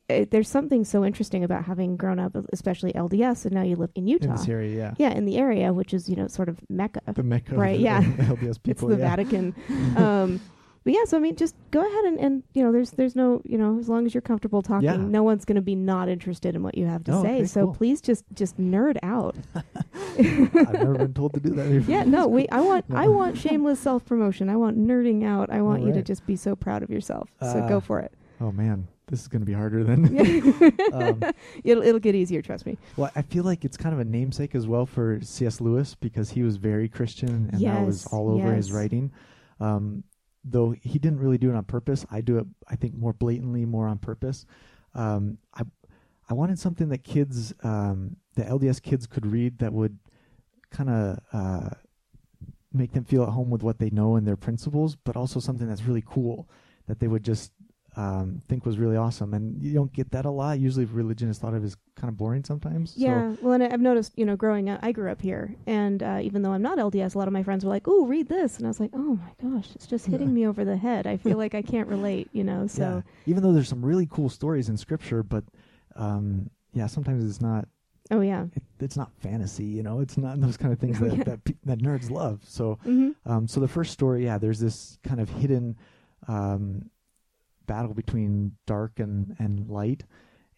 it, 0.10 0.32
there's 0.32 0.50
something 0.50 0.84
so 0.86 1.06
interesting 1.06 1.44
about 1.44 1.66
having 1.66 1.96
grown 1.98 2.20
up 2.20 2.36
especially 2.52 2.92
lds 2.94 3.46
and 3.46 3.54
now 3.54 3.62
you 3.64 3.76
live 3.76 3.92
in 3.96 4.08
Utah. 4.08 4.26
in 4.26 4.32
this 4.32 4.48
area, 4.48 4.76
yeah. 4.78 4.94
yeah 5.10 5.18
in 5.18 5.26
the 5.26 5.38
area 5.38 5.72
which 5.74 5.94
is 5.94 6.10
you 6.10 6.16
know 6.16 6.28
sort 6.28 6.50
of 6.50 6.60
mecca 6.70 7.02
The 7.14 7.24
Mecca 7.24 7.56
Right, 7.56 7.76
of 7.76 7.82
the 7.82 7.84
yeah. 7.84 8.02
LDS 8.36 8.62
people. 8.64 8.72
it's 8.72 8.82
the 8.82 9.04
yeah. 9.04 9.10
Vatican. 9.16 9.56
um, 9.98 10.42
but 10.86 10.94
yeah, 10.94 11.04
so 11.06 11.18
I 11.18 11.20
mean, 11.20 11.36
just 11.36 11.56
go 11.72 11.82
ahead 11.82 12.06
and, 12.06 12.20
and 12.20 12.44
you 12.54 12.64
know, 12.64 12.72
there's 12.72 12.92
there's 12.92 13.14
no 13.14 13.42
you 13.44 13.58
know, 13.58 13.78
as 13.80 13.90
long 13.90 14.06
as 14.06 14.14
you're 14.14 14.22
comfortable 14.22 14.62
talking, 14.62 14.86
Yeah. 14.86 14.96
no 14.96 15.24
one's 15.24 15.44
going 15.44 15.58
to 15.58 15.62
be 15.62 15.76
not 15.76 16.08
interested 16.08 16.56
in 16.56 16.64
what 16.64 16.78
you 16.78 16.86
have 16.86 17.04
to 17.04 17.12
Oh, 17.16 17.22
say. 17.22 17.44
so 17.46 17.66
cool. 17.66 17.76
please 17.76 18.00
just 18.02 18.24
just 18.34 18.58
nerd 18.58 18.98
out. 19.04 19.36
I've 20.18 20.74
never 20.74 20.96
been 20.96 21.14
told 21.14 21.34
to 21.34 21.40
do 21.42 21.50
that 21.52 21.70
before. 21.70 21.92
yeah, 21.94 22.04
no, 22.06 22.28
we 22.28 22.48
I 22.50 22.62
want 22.62 22.86
I 22.94 23.08
want 23.10 23.38
shameless 23.38 23.80
self 23.82 24.06
promotion. 24.06 24.50
I 24.50 24.56
want 24.56 24.78
nerding 24.80 25.26
out. 25.26 25.50
I 25.50 25.62
want 25.62 25.84
you 25.84 25.92
to 25.94 26.02
just 26.02 26.26
be 26.26 26.36
so 26.38 26.56
proud 26.56 26.82
of 26.82 26.90
yourself. 26.90 27.30
so 27.42 27.48
Uh, 27.48 27.68
go 27.68 27.80
for 27.82 28.00
it. 28.00 28.14
Oh 28.42 28.52
man, 28.54 28.88
this 29.10 29.22
is 29.22 29.28
going 29.28 29.42
to 29.42 29.46
be 29.46 29.54
harder 29.54 29.84
than. 29.84 30.06
um, 30.94 31.24
it'll 31.64 31.84
it'll 31.84 32.00
get 32.00 32.16
easier. 32.16 32.42
Trust 32.42 32.66
me. 32.66 32.78
well, 32.98 33.12
I 33.16 33.22
feel 33.22 33.44
like 33.44 33.66
it's 33.66 33.78
kind 33.78 33.94
of 33.94 34.00
a 34.00 34.06
namesake 34.06 34.56
as 34.56 34.68
well 34.68 34.86
for 34.86 35.20
C.S. 35.22 35.60
Lewis 35.60 35.96
because 35.96 36.30
he 36.30 36.44
was 36.44 36.58
very 36.58 36.88
Christian 36.88 37.50
and 37.52 37.62
that 37.62 37.86
was 37.86 38.06
all 38.08 38.30
over 38.30 38.54
his 38.54 38.72
writing. 38.72 39.12
Um, 39.60 40.04
though 40.46 40.74
he 40.82 40.98
didn't 41.00 41.20
really 41.20 41.38
do 41.38 41.50
it 41.50 41.56
on 41.56 41.64
purpose. 41.66 42.06
I 42.10 42.22
do 42.22 42.38
it, 42.38 42.48
I 42.68 42.76
think, 42.76 42.96
more 42.96 43.14
blatantly, 43.14 43.66
more 43.66 43.88
on 43.88 43.98
purpose. 43.98 44.46
Um, 44.96 45.38
I 45.54 45.64
I 46.30 46.34
wanted 46.34 46.60
something 46.60 46.90
that 46.90 47.04
kids, 47.04 47.54
um, 47.64 48.16
the 48.36 48.44
LDS 48.44 48.82
kids, 48.82 49.08
could 49.08 49.26
read 49.26 49.60
that 49.60 49.74
would 49.74 49.98
kind 50.70 50.90
of 50.90 51.20
uh, 51.34 51.70
make 52.72 52.94
them 52.94 53.04
feel 53.04 53.24
at 53.24 53.30
home 53.30 53.50
with 53.50 53.64
what 53.64 53.80
they 53.80 53.90
know 53.90 54.16
and 54.16 54.28
their 54.28 54.38
principles, 54.38 54.96
but 54.96 55.16
also 55.16 55.40
something 55.40 55.68
that's 55.68 55.84
really 55.84 56.04
cool 56.06 56.48
that 56.88 57.00
they 57.00 57.08
would 57.08 57.24
just 57.24 57.52
um, 58.00 58.42
think 58.48 58.66
was 58.66 58.78
really 58.78 58.96
awesome. 58.96 59.34
And 59.34 59.62
you 59.62 59.74
don't 59.74 59.92
get 59.92 60.12
that 60.12 60.24
a 60.26 60.30
lot. 60.30 60.58
Usually, 60.60 60.86
religion 60.86 61.28
is 61.30 61.38
thought 61.38 61.54
of 61.54 61.64
as 61.66 61.76
kind 61.96 62.10
of 62.10 62.16
boring 62.18 62.44
sometimes. 62.46 62.92
So- 62.92 63.02
Yeah, 63.02 63.36
well, 63.42 63.54
and 63.54 63.64
I've 63.64 63.82
noticed, 63.82 64.14
you 64.18 64.26
know, 64.26 64.38
growing 64.38 64.70
up, 64.70 64.80
I 64.82 64.92
grew 64.94 65.12
up 65.12 65.22
here, 65.22 65.54
and 65.68 66.02
uh, 66.02 66.20
even 66.22 66.42
though 66.42 66.52
I'm 66.54 66.62
not 66.62 66.78
LDS, 66.78 67.16
a 67.16 67.18
lot 67.18 67.28
of 67.28 67.34
my 67.34 67.44
friends 67.44 67.66
were 67.66 67.70
like, 67.72 67.88
"Oh, 67.88 68.06
read 68.06 68.30
this," 68.30 68.58
and 68.58 68.66
I 68.66 68.70
was 68.70 68.80
like, 68.80 68.92
"Oh 68.94 69.20
my 69.24 69.32
gosh, 69.50 69.70
it's 69.76 69.86
just 69.88 70.06
hitting 70.06 70.30
Yeah. 70.30 70.34
me 70.34 70.48
over 70.48 70.64
the 70.64 70.78
head." 70.78 71.08
I 71.08 71.18
feel 71.18 71.38
like 71.44 71.54
I 71.56 71.62
can't 71.62 71.90
relate, 71.90 72.30
you 72.32 72.44
know. 72.46 72.68
So 72.68 72.82
yeah. 72.82 73.02
Even 73.26 73.44
though 73.44 73.52
there's 73.54 73.68
some 73.70 73.84
really 73.86 74.08
cool 74.10 74.30
stories 74.30 74.70
in 74.70 74.78
scripture, 74.78 75.22
but 75.24 75.44
um, 75.96 76.50
yeah, 76.74 76.88
sometimes 76.88 77.24
it's 77.30 77.42
not. 77.42 77.68
Oh 78.12 78.22
yeah. 78.22 78.46
It, 78.56 78.64
it's 78.80 78.96
not 78.98 79.12
fantasy, 79.20 79.66
you 79.66 79.84
know. 79.84 80.00
It's 80.00 80.18
not 80.18 80.40
those 80.40 80.58
kind 80.58 80.72
of 80.74 80.80
things 80.80 81.00
that 81.04 81.18
yeah. 81.18 81.24
that, 81.26 81.44
pe- 81.44 81.54
that 81.66 81.80
nerds 81.80 82.10
love. 82.10 82.40
So, 82.48 82.80
hmm 82.84 83.10
um, 83.26 83.48
so 83.48 83.60
the 83.60 83.68
first 83.68 83.92
story, 83.92 84.24
yeah, 84.24 84.38
there's 84.38 84.60
this 84.60 84.98
kind 85.04 85.20
of 85.20 85.30
hidden 85.30 85.76
um, 86.28 86.90
battle 87.70 87.94
between 87.94 88.58
dark 88.66 89.00
and 89.00 89.36
and 89.40 89.70
light, 89.70 90.04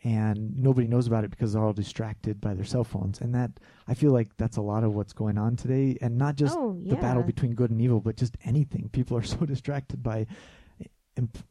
and 0.04 0.58
nobody 0.58 0.88
knows 0.88 1.08
about 1.08 1.24
it 1.26 1.30
because 1.30 1.52
they're 1.52 1.64
all 1.64 1.74
distracted 1.74 2.40
by 2.40 2.54
their 2.56 2.66
cell 2.66 2.84
phones. 2.84 3.22
And 3.22 3.36
that 3.36 3.52
I 3.88 3.94
feel 3.94 4.12
like 4.14 4.30
that's 4.38 4.58
a 4.58 4.62
lot 4.62 4.84
of 4.84 4.96
what's 4.96 5.14
going 5.14 5.38
on 5.38 5.56
today, 5.58 5.98
and 6.02 6.18
not 6.18 6.36
just 6.38 6.58
oh 6.58 6.80
the 6.86 6.96
battle 6.96 7.24
between 7.24 7.54
good 7.54 7.70
and 7.72 7.82
evil, 7.82 8.00
but 8.00 8.16
just 8.16 8.38
anything. 8.46 8.90
People 8.92 9.18
are 9.18 9.24
so 9.36 9.46
distracted 9.46 10.02
by 10.02 10.26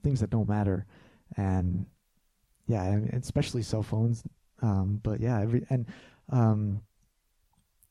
things 0.02 0.20
that 0.20 0.30
don't 0.30 0.48
matter, 0.48 0.86
and 1.36 1.86
yeah, 2.66 2.82
I 2.82 2.96
mean, 2.96 3.10
especially 3.12 3.62
cell 3.62 3.82
phones. 3.82 4.24
Um, 4.62 5.00
but 5.02 5.20
yeah, 5.20 5.40
every 5.40 5.64
and 5.70 5.86
um, 6.30 6.80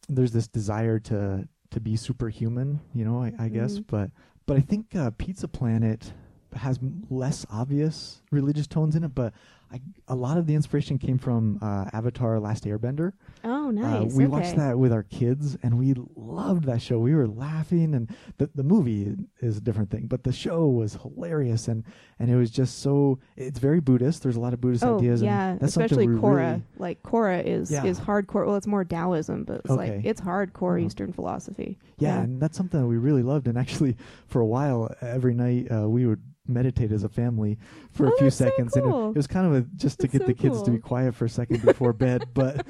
there's 0.08 0.32
this 0.32 0.48
desire 0.48 1.00
to 1.00 1.48
to 1.72 1.80
be 1.80 1.96
superhuman, 1.96 2.80
you 2.96 3.06
know, 3.06 3.22
I, 3.22 3.34
I 3.38 3.50
guess. 3.50 3.80
Mhm. 3.80 3.86
But 3.88 4.12
but 4.46 4.58
I 4.58 4.62
think 4.62 4.96
uh, 4.96 5.12
Pizza 5.18 5.48
Planet 5.48 6.12
has 6.56 6.80
less 7.10 7.46
obvious 7.52 8.22
religious 8.32 8.68
tones 8.68 8.96
in 8.96 9.04
it, 9.04 9.14
but 9.16 9.34
I, 9.72 9.80
a 10.08 10.16
lot 10.16 10.40
of 10.40 10.48
the 10.48 10.56
inspiration 10.56 10.98
came 10.98 11.20
from 11.20 11.60
uh, 11.62 11.86
Avatar: 11.94 12.40
Last 12.40 12.64
Airbender. 12.64 13.14
Oh 13.44 13.70
nice. 13.70 14.12
Uh, 14.12 14.16
we 14.18 14.24
okay. 14.24 14.32
watched 14.32 14.56
that 14.56 14.80
with 14.80 14.92
our 14.92 15.04
kids, 15.04 15.58
and 15.62 15.78
we 15.78 15.94
loved 16.16 16.64
that 16.64 16.82
show. 16.82 16.98
We 16.98 17.14
were 17.14 17.28
laughing, 17.28 17.94
and 17.94 18.10
the 18.40 18.50
the 18.56 18.64
movie 18.64 19.16
is 19.42 19.58
a 19.58 19.62
different 19.62 19.92
thing, 19.92 20.08
but 20.08 20.24
the 20.24 20.32
show 20.32 20.66
was 20.66 20.96
hilarious, 20.96 21.68
and 21.68 21.84
and 22.18 22.32
it 22.32 22.36
was 22.36 22.50
just 22.50 22.80
so. 22.80 23.20
It's 23.38 23.60
very 23.60 23.80
Buddhist. 23.80 24.24
There's 24.24 24.38
a 24.38 24.40
lot 24.40 24.54
of 24.54 24.62
Buddhist 24.62 24.84
Oh 24.84 24.98
ideas. 24.98 25.22
yeah, 25.22 25.50
and 25.52 25.60
that's 25.60 25.74
especially 25.78 26.08
Korra. 26.08 26.36
really- 26.54 26.64
Like 26.80 27.04
Korra 27.04 27.44
is 27.46 27.70
Yeah. 27.70 27.86
is 27.86 28.00
hardcore. 28.00 28.48
Well, 28.48 28.56
it's 28.56 28.66
more 28.66 28.84
Taoism, 28.84 29.44
but 29.44 29.58
it's 29.66 29.70
like 29.70 30.02
it's 30.04 30.20
hardcore 30.20 30.78
Uh-huh. 30.80 30.88
Eastern 30.88 31.14
philosophy. 31.14 31.78
yeah, 32.00 32.22
and 32.22 32.42
that's 32.42 32.58
something 32.58 32.82
that 32.82 32.88
we 32.88 32.98
really 32.98 33.22
loved. 33.22 33.48
And 33.48 33.56
actually, 33.56 33.98
for 34.26 34.42
a 34.42 34.48
while, 34.48 34.92
every 35.00 35.36
night 35.36 35.72
uh, 35.72 35.88
we 35.88 36.08
would 36.08 36.22
meditate 36.50 36.92
as 36.92 37.04
a 37.04 37.10
family 37.10 37.58
for 37.92 38.08
Oh, 38.08 38.10
a 38.14 38.18
few 38.18 38.26
that's 38.26 38.38
so 38.38 38.46
seconds, 38.46 38.76
and 38.76 38.86
it, 38.86 38.96
it 38.96 39.16
was 39.16 39.28
kind 39.28 39.46
of 39.48 39.54
of 39.54 39.78
just 39.78 40.00
to 40.00 40.08
That's 40.08 40.14
get 40.14 40.22
so 40.22 40.28
the 40.28 40.34
kids 40.34 40.62
to 40.64 40.72
be 40.72 40.80
quiet 40.80 41.16
for 41.16 41.26
a 41.26 41.30
second 41.30 41.62
before 41.64 41.94
bed, 41.94 42.24
but 42.34 42.66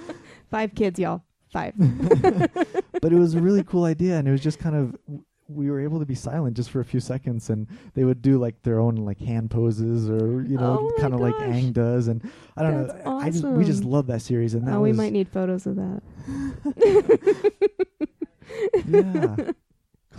Five 0.50 0.76
kids, 0.76 1.00
y'all. 1.00 1.24
Five. 1.52 1.74
but 3.02 3.12
it 3.12 3.18
was 3.18 3.34
a 3.36 3.42
really 3.42 3.64
cool 3.64 3.86
idea, 3.86 4.18
and 4.18 4.28
it 4.28 4.32
was 4.32 4.42
just 4.42 4.60
kind 4.60 4.76
of 4.76 4.96
we 5.48 5.72
were 5.72 5.80
able 5.80 6.00
to 6.00 6.06
be 6.06 6.14
silent 6.14 6.56
just 6.56 6.70
for 6.70 6.80
a 6.80 6.86
few 6.86 7.00
seconds, 7.00 7.50
and 7.50 7.68
they 7.96 8.04
would 8.04 8.22
do 8.22 8.38
like 8.38 8.62
their 8.62 8.80
own 8.80 8.96
like 8.98 9.20
hand 9.20 9.50
poses 9.50 10.10
or 10.10 10.44
you 10.44 10.58
know 10.58 10.92
Oh 10.92 11.02
kind 11.02 11.14
of 11.14 11.20
like. 11.20 11.34
Aang 11.36 11.74
does, 11.74 12.08
and 12.08 12.22
I 12.56 12.64
don't 12.64 12.88
That's 12.88 13.06
know. 13.06 13.18
I 13.18 13.30
just 13.32 13.44
we 13.46 13.66
just 13.66 13.84
love 13.84 14.08
that 14.08 14.22
series, 14.22 14.54
and 14.54 14.68
that 14.68 14.76
oh, 14.76 14.82
we 14.82 14.94
might 14.94 15.12
need 15.14 15.28
photos 15.28 15.66
of 15.66 15.76
that. 15.78 16.02
yeah. 18.88 19.52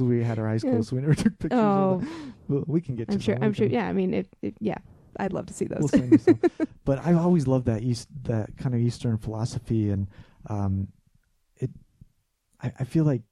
Because 0.00 0.08
we 0.18 0.24
had 0.24 0.38
our 0.38 0.48
eyes 0.48 0.64
Yeah. 0.64 0.70
closed, 0.70 0.88
so 0.90 0.96
we 0.96 1.02
never 1.02 1.14
took 1.14 1.38
pictures. 1.38 1.58
Oh, 1.60 1.94
Of. 1.94 2.08
Well, 2.48 2.64
we 2.66 2.80
can 2.80 2.96
get. 2.96 3.10
I'm 3.10 3.20
sure. 3.20 3.36
I'm 3.40 3.52
sure. 3.52 3.66
Yeah. 3.66 3.86
I 3.88 3.92
mean. 3.92 4.26
Yeah. 4.60 4.78
I'd 5.18 5.32
love 5.32 5.46
to 5.46 5.52
see 5.54 5.66
those. 5.66 5.80
We'll 5.80 5.88
send 5.88 6.12
you 6.12 6.18
some. 6.18 6.40
but 6.84 7.04
I've 7.04 7.16
always 7.18 7.46
loved 7.46 7.66
that 7.66 7.82
East, 7.82 8.08
that 8.22 8.56
kind 8.56 8.74
of 8.74 8.80
Eastern 8.80 9.18
philosophy, 9.18 9.90
and 9.90 10.06
um, 10.48 10.88
it. 11.56 11.70
I, 12.62 12.72
I 12.80 12.84
feel 12.84 13.04
like 13.04 13.22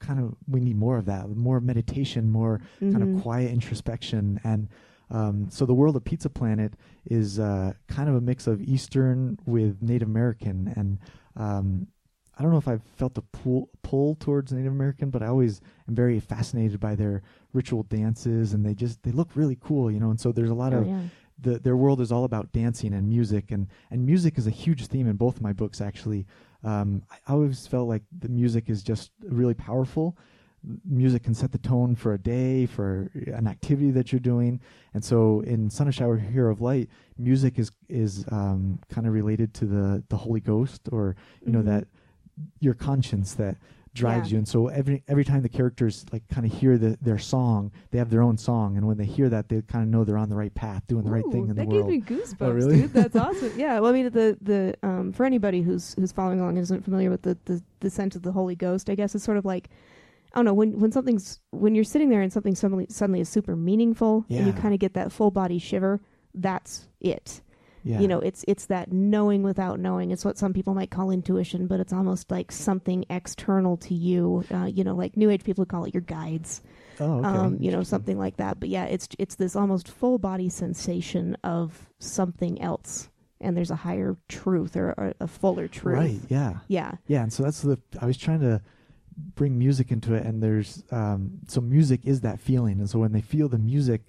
kind 0.00 0.18
of 0.20 0.34
we 0.48 0.60
need 0.60 0.76
more 0.76 0.98
of 0.98 1.04
that, 1.06 1.28
more 1.30 1.60
meditation, 1.60 2.30
more 2.30 2.60
kind 2.80 2.96
Mhm. 2.96 3.16
of 3.16 3.22
quiet 3.22 3.52
introspection, 3.52 4.40
and 4.44 4.68
um, 5.10 5.48
so 5.50 5.64
the 5.66 5.74
world 5.74 5.94
of 5.96 6.04
Pizza 6.04 6.28
Planet 6.28 6.74
is 7.06 7.38
uh, 7.38 7.72
kind 7.86 8.08
of 8.08 8.16
a 8.16 8.20
mix 8.20 8.46
of 8.46 8.60
Eastern 8.62 9.38
with 9.46 9.80
Native 9.80 10.08
American, 10.08 10.72
and 10.76 10.98
um, 11.36 11.86
I 12.38 12.42
don't 12.42 12.50
know 12.52 12.58
if 12.58 12.68
I've 12.68 12.82
felt 12.96 13.16
a 13.18 13.22
pull 13.22 13.68
pull 13.82 14.14
towards 14.16 14.52
Native 14.52 14.72
American, 14.72 15.10
but 15.10 15.22
I 15.22 15.26
always 15.26 15.60
am 15.88 15.94
very 15.94 16.18
fascinated 16.18 16.80
by 16.80 16.94
their 16.94 17.22
ritual 17.52 17.82
dances, 17.84 18.54
and 18.54 18.64
they 18.64 18.74
just 18.74 19.02
they 19.02 19.10
look 19.12 19.30
really 19.34 19.58
cool, 19.60 19.90
you 19.90 20.00
know. 20.00 20.10
And 20.10 20.18
so 20.20 20.32
there's 20.32 20.50
a 20.50 20.54
lot 20.54 20.72
Oh, 20.72 20.78
of 20.78 20.86
yeah. 20.86 21.02
the, 21.40 21.58
their 21.58 21.76
world 21.76 22.00
is 22.00 22.10
all 22.10 22.24
about 22.24 22.52
dancing 22.52 22.94
and 22.94 23.08
music, 23.08 23.50
and 23.50 23.66
and 23.90 24.06
music 24.06 24.38
is 24.38 24.46
a 24.46 24.50
huge 24.50 24.86
theme 24.86 25.06
in 25.08 25.16
both 25.16 25.36
of 25.36 25.42
my 25.42 25.52
books. 25.52 25.80
Actually, 25.82 26.26
um, 26.64 27.02
I 27.10 27.32
always 27.32 27.66
felt 27.66 27.86
like 27.88 28.02
the 28.18 28.28
music 28.28 28.70
is 28.70 28.82
just 28.82 29.10
really 29.24 29.54
powerful. 29.54 30.16
Music 30.88 31.24
can 31.24 31.34
set 31.34 31.50
the 31.50 31.58
tone 31.58 31.96
for 31.96 32.14
a 32.14 32.18
day, 32.18 32.66
for 32.66 33.10
an 33.26 33.48
activity 33.48 33.90
that 33.90 34.12
you're 34.12 34.20
doing, 34.20 34.60
and 34.94 35.04
so 35.04 35.40
in 35.40 35.68
Son 35.68 35.88
of 35.88 35.94
Shadow, 35.94 36.14
Hero 36.16 36.52
of 36.52 36.60
Light, 36.62 36.88
music 37.18 37.58
is 37.58 37.72
is 37.88 38.24
um, 38.30 38.78
kind 38.88 39.06
of 39.06 39.12
related 39.12 39.52
to 39.54 39.66
the 39.66 40.02
the 40.08 40.16
Holy 40.16 40.40
Ghost, 40.40 40.88
or 40.92 41.16
you 41.44 41.50
know 41.52 41.62
Mhm. 41.62 41.64
that 41.66 41.88
your 42.60 42.74
conscience 42.74 43.34
that 43.34 43.56
drives 43.94 44.30
Yeah. 44.30 44.36
you 44.36 44.38
and 44.38 44.48
so 44.48 44.68
every 44.68 45.02
every 45.06 45.22
time 45.24 45.42
the 45.42 45.50
characters 45.50 46.06
like 46.12 46.26
kind 46.28 46.46
of 46.46 46.52
hear 46.58 46.78
the, 46.78 46.96
their 47.02 47.18
song 47.18 47.70
they 47.90 47.98
have 47.98 48.08
their 48.08 48.22
own 48.22 48.38
song 48.38 48.78
and 48.78 48.86
when 48.86 48.96
they 48.96 49.04
hear 49.04 49.28
that 49.28 49.50
they 49.50 49.60
kind 49.60 49.82
of 49.84 49.90
know 49.90 50.02
they're 50.02 50.16
on 50.16 50.30
the 50.30 50.34
right 50.34 50.54
path 50.54 50.82
doing 50.86 51.04
the 51.04 51.10
right 51.10 51.24
thing 51.30 51.42
Ooh, 51.46 51.50
in 51.50 51.54
the 51.56 51.64
world. 51.66 51.90
that 51.90 52.06
gives 52.06 52.08
me 52.10 52.16
goosebumps, 52.16 52.36
Oh, 52.48 52.50
really? 52.52 52.76
dude. 52.82 52.92
That's 52.94 53.16
awesome. 53.26 53.52
Yeah. 53.58 53.80
Well, 53.80 53.90
I 53.90 53.92
mean, 53.92 54.04
the 54.10 54.38
the 54.40 54.74
um 54.82 55.12
for 55.12 55.26
anybody 55.26 55.60
who's 55.60 55.94
who's 55.98 56.10
following 56.10 56.40
along 56.40 56.56
and 56.56 56.60
isn't 56.60 56.82
familiar 56.84 57.10
with 57.10 57.20
the 57.20 57.36
the 57.44 57.62
the 57.80 57.90
sense 57.90 58.16
of 58.16 58.22
the 58.22 58.32
Holy 58.32 58.56
Ghost, 58.56 58.88
I 58.88 58.94
guess 58.94 59.14
it's 59.14 59.24
sort 59.24 59.36
of 59.36 59.44
like. 59.44 59.68
I 60.34 60.38
don't 60.38 60.46
know 60.46 60.54
when 60.54 60.80
when 60.80 60.90
something's 60.90 61.40
when 61.50 61.74
you're 61.74 61.84
sitting 61.84 62.08
there 62.08 62.22
and 62.22 62.32
something 62.32 62.54
suddenly 62.54 62.86
suddenly 62.88 63.20
is 63.20 63.28
super 63.28 63.54
meaningful 63.54 64.24
and 64.30 64.46
you 64.46 64.54
kind 64.54 64.72
of 64.72 64.80
get 64.80 64.94
that 64.94 65.12
full 65.12 65.30
body 65.30 65.58
shiver. 65.58 66.00
That's 66.34 66.88
it. 67.02 67.42
Yeah 67.84 68.00
You 68.00 68.08
know, 68.08 68.20
it's 68.20 68.44
it's 68.48 68.66
that 68.66 68.92
knowing 68.92 69.42
without 69.42 69.80
knowing. 69.80 70.10
It's 70.10 70.24
what 70.24 70.38
some 70.38 70.52
people 70.52 70.74
might 70.74 70.90
call 70.90 71.10
intuition, 71.10 71.66
but 71.66 71.80
it's 71.80 71.92
almost 71.92 72.30
like 72.30 72.52
something 72.52 73.04
external 73.10 73.76
to 73.78 73.94
you. 73.94 74.44
Uh, 74.52 74.64
you 74.66 74.84
know, 74.84 74.94
like 74.94 75.16
New 75.16 75.30
Age 75.30 75.44
people 75.44 75.64
call 75.66 75.84
it 75.84 75.94
your 75.94 76.02
guides. 76.02 76.62
oh 77.00 77.18
okay 77.18 77.26
um, 77.28 77.56
you 77.60 77.70
know, 77.70 77.82
something 77.82 78.18
like 78.18 78.36
that. 78.36 78.60
But 78.60 78.68
yeah, 78.68 78.84
it's 78.84 79.08
it's 79.18 79.34
this 79.36 79.56
almost 79.56 79.88
full 79.88 80.18
body 80.18 80.48
sensation 80.48 81.36
of 81.42 81.88
something 81.98 82.60
else, 82.62 83.08
and 83.40 83.56
there's 83.56 83.70
a 83.70 83.76
higher 83.76 84.16
truth 84.28 84.76
or, 84.76 84.90
or 84.96 85.14
a 85.20 85.26
fuller 85.26 85.68
truth. 85.68 85.98
right 85.98 86.20
yeah 86.28 86.58
Yeah. 86.68 86.92
yeah 87.06 87.22
and 87.22 87.32
so 87.32 87.42
that's 87.42 87.62
the 87.62 87.78
i 88.00 88.06
was 88.06 88.16
trying 88.16 88.40
to 88.40 88.60
bring 89.34 89.58
music 89.58 89.90
into 89.92 90.14
it 90.14 90.24
and 90.24 90.42
there's 90.42 90.82
um 90.90 91.40
so 91.48 91.60
music 91.60 92.00
is 92.04 92.20
that 92.22 92.40
feeling 92.40 92.78
and 92.80 92.88
so 92.88 92.98
when 92.98 93.12
they 93.12 93.20
feel 93.20 93.48
the 93.48 93.58
music 93.58 94.02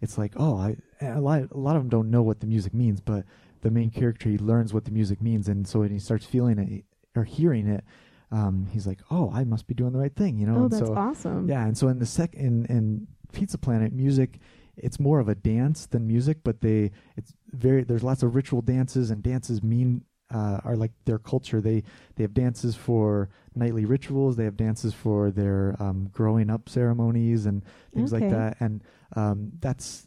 it's 0.00 0.18
like 0.18 0.32
oh 0.36 0.56
i 0.56 0.76
a 1.00 1.20
lot 1.20 1.42
a 1.52 1.56
lot 1.58 1.76
of 1.76 1.82
them 1.82 1.88
don't 1.88 2.10
know 2.10 2.22
what 2.22 2.40
the 2.40 2.46
music 2.46 2.74
means 2.74 3.00
but 3.00 3.24
the 3.62 3.70
main 3.70 3.90
character 3.90 4.28
he 4.28 4.38
learns 4.38 4.72
what 4.74 4.84
the 4.84 4.90
music 4.90 5.20
means 5.20 5.48
and 5.48 5.66
so 5.66 5.80
when 5.80 5.90
he 5.90 5.98
starts 5.98 6.24
feeling 6.26 6.58
it 6.58 6.84
or 7.16 7.24
hearing 7.24 7.66
it 7.66 7.84
um 8.30 8.66
he's 8.72 8.86
like 8.86 9.00
oh 9.10 9.30
i 9.32 9.44
must 9.44 9.66
be 9.66 9.74
doing 9.74 9.92
the 9.92 9.98
right 9.98 10.14
thing 10.16 10.38
you 10.38 10.46
know 10.46 10.56
Oh, 10.56 10.62
and 10.64 10.70
that's 10.72 10.86
so 10.86 10.94
awesome. 10.94 11.48
Yeah, 11.48 11.64
and 11.64 11.76
so 11.76 11.88
in 11.88 11.98
the 11.98 12.06
sec 12.06 12.34
in 12.34 12.66
in 12.66 13.06
Pizza 13.32 13.58
Planet, 13.58 13.92
music 13.92 14.38
it's 14.76 15.00
more 15.00 15.18
of 15.18 15.28
a 15.28 15.34
dance 15.34 15.86
than 15.86 16.06
music, 16.06 16.38
but 16.44 16.60
they 16.60 16.90
it's 17.16 17.32
very 17.50 17.84
there's 17.84 18.04
lots 18.04 18.22
of 18.22 18.34
ritual 18.34 18.62
dances 18.62 19.10
and 19.10 19.22
dances 19.22 19.62
mean 19.62 20.04
uh, 20.32 20.60
are 20.64 20.76
like 20.76 20.92
their 21.04 21.18
culture. 21.18 21.60
They 21.60 21.82
they 22.16 22.22
have 22.24 22.32
dances 22.34 22.74
for 22.76 23.28
nightly 23.54 23.84
rituals. 23.84 24.36
They 24.36 24.44
have 24.44 24.56
dances 24.56 24.94
for 24.94 25.30
their 25.30 25.74
um, 25.80 26.08
growing 26.12 26.48
up 26.50 26.68
ceremonies 26.68 27.44
and 27.46 27.62
things 27.94 28.12
like 28.12 28.30
that. 28.30 28.56
And 28.60 28.82
um, 29.16 29.52
that's 29.60 30.06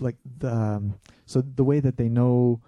like 0.00 0.16
the 0.38 0.52
um, 0.54 0.94
so 1.26 1.40
the 1.42 1.64
way 1.64 1.80
that 1.80 1.96
they 1.96 2.08
know 2.08 2.60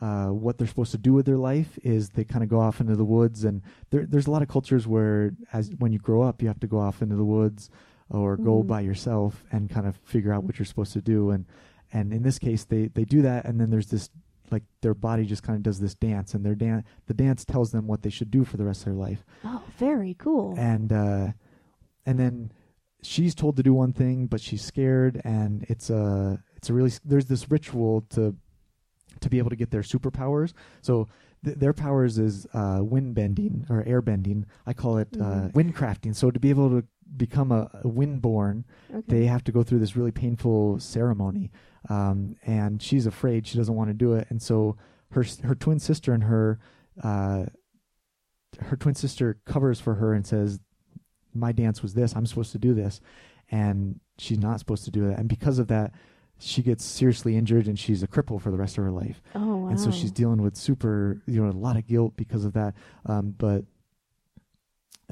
uh, 0.00 0.26
what 0.28 0.58
they're 0.58 0.66
supposed 0.66 0.90
to 0.92 0.98
do 0.98 1.12
with 1.12 1.24
their 1.26 1.36
life 1.38 1.78
is 1.84 2.10
they 2.10 2.24
kind 2.24 2.42
of 2.42 2.48
go 2.50 2.58
off 2.60 2.80
into 2.80 2.96
the 2.96 3.04
woods 3.04 3.44
and 3.44 3.62
there, 3.90 4.04
there's 4.06 4.26
a 4.26 4.30
lot 4.30 4.42
of 4.42 4.48
cultures 4.48 4.86
where 4.86 5.32
as 5.52 5.70
when 5.78 5.92
you 5.92 5.98
grow 6.00 6.22
up 6.22 6.42
you 6.42 6.48
have 6.48 6.58
to 6.60 6.66
go 6.66 6.78
off 6.80 7.00
into 7.00 7.14
the 7.16 7.24
woods 7.24 7.70
or 8.10 8.36
go 8.36 8.62
Mhm. 8.62 8.66
by 8.66 8.80
yourself 8.80 9.44
and 9.52 9.70
kind 9.70 9.86
of 9.86 9.96
figure 10.04 10.32
out 10.32 10.42
what 10.44 10.58
you're 10.58 10.66
supposed 10.66 10.92
to 10.94 11.00
do 11.00 11.30
and 11.30 11.46
and 11.92 12.12
in 12.12 12.22
this 12.24 12.38
case 12.40 12.64
they 12.64 12.88
they 12.88 13.04
do 13.04 13.22
that 13.22 13.44
and 13.44 13.60
then 13.60 13.70
there's 13.70 13.86
this 13.86 14.10
like 14.50 14.64
their 14.82 14.94
body 14.94 15.24
just 15.24 15.42
kind 15.44 15.56
of 15.56 15.62
does 15.62 15.78
this 15.80 15.94
dance 15.94 16.34
and 16.34 16.44
their 16.44 16.54
dance 16.56 16.84
the 17.06 17.14
dance 17.14 17.44
tells 17.44 17.70
them 17.70 17.86
what 17.86 18.02
they 18.02 18.10
should 18.10 18.30
do 18.32 18.44
for 18.44 18.56
the 18.56 18.64
rest 18.64 18.80
of 18.80 18.86
their 18.86 18.94
life 18.94 19.24
Oh, 19.44 19.62
very 19.78 20.14
cool. 20.14 20.54
and 20.58 20.92
uh 20.92 21.28
and 22.04 22.18
then 22.18 22.50
she's 23.02 23.34
told 23.34 23.56
to 23.56 23.62
do 23.62 23.72
one 23.72 23.92
thing 23.92 24.26
but 24.26 24.40
she's 24.40 24.62
scared 24.62 25.20
and 25.24 25.64
it's 25.68 25.88
a 25.88 26.42
it's 26.64 26.70
a 26.70 26.72
really 26.72 26.92
there's 27.04 27.26
this 27.26 27.50
ritual 27.50 28.06
to 28.10 28.34
to 29.20 29.28
be 29.28 29.36
able 29.38 29.50
to 29.50 29.56
get 29.56 29.70
their 29.70 29.82
superpowers. 29.82 30.54
So 30.80 31.08
th- 31.44 31.58
their 31.58 31.74
powers 31.74 32.18
is 32.18 32.46
uh 32.54 32.80
wind 32.82 33.14
bending 33.14 33.66
or 33.68 33.82
air 33.86 34.00
bending. 34.00 34.46
I 34.66 34.72
call 34.72 34.96
it 34.96 35.08
uh 35.20 35.24
Mhm. 35.24 35.54
wind 35.54 35.76
crafting. 35.76 36.14
So 36.14 36.30
to 36.30 36.40
be 36.40 36.48
able 36.48 36.70
to 36.70 36.86
become 37.18 37.52
a, 37.52 37.70
a 37.84 37.86
windborn 37.86 38.64
okay. 38.90 39.02
they 39.06 39.26
have 39.26 39.44
to 39.44 39.52
go 39.52 39.62
through 39.62 39.78
this 39.80 39.94
really 39.94 40.10
painful 40.10 40.80
ceremony. 40.80 41.50
Um, 41.90 42.36
and 42.46 42.80
she's 42.80 43.04
afraid. 43.06 43.46
She 43.46 43.58
doesn't 43.58 43.74
want 43.74 43.90
to 43.90 43.94
do 43.94 44.14
it. 44.14 44.26
And 44.30 44.40
so 44.40 44.78
her 45.10 45.22
her 45.42 45.54
twin 45.54 45.78
sister 45.78 46.14
and 46.14 46.24
her 46.24 46.58
uh, 47.02 47.44
her 48.60 48.76
twin 48.76 48.94
sister 48.94 49.36
covers 49.44 49.80
for 49.80 49.96
her 49.96 50.14
and 50.14 50.26
says 50.26 50.60
my 51.34 51.52
dance 51.52 51.82
was 51.82 51.92
this. 51.92 52.16
I'm 52.16 52.24
supposed 52.26 52.52
to 52.52 52.58
do 52.58 52.72
this. 52.72 53.02
And 53.50 54.00
she's 54.16 54.38
not 54.38 54.58
supposed 54.60 54.84
to 54.86 54.90
do 54.90 55.06
that 55.08 55.18
and 55.18 55.28
because 55.28 55.58
of 55.58 55.66
that 55.68 55.92
she 56.44 56.62
gets 56.62 56.84
seriously 56.84 57.36
injured 57.36 57.66
and 57.66 57.78
she's 57.78 58.02
a 58.02 58.06
cripple 58.06 58.40
for 58.40 58.50
the 58.50 58.56
rest 58.56 58.76
of 58.76 58.84
her 58.84 58.90
life 58.90 59.22
oh, 59.34 59.56
wow. 59.56 59.68
and 59.68 59.80
so 59.80 59.90
she's 59.90 60.12
dealing 60.12 60.42
with 60.42 60.56
super 60.56 61.20
you 61.26 61.42
know 61.42 61.50
a 61.50 61.52
lot 61.52 61.76
of 61.76 61.86
guilt 61.86 62.12
because 62.16 62.44
of 62.44 62.52
that 62.52 62.74
um, 63.06 63.34
but 63.38 63.64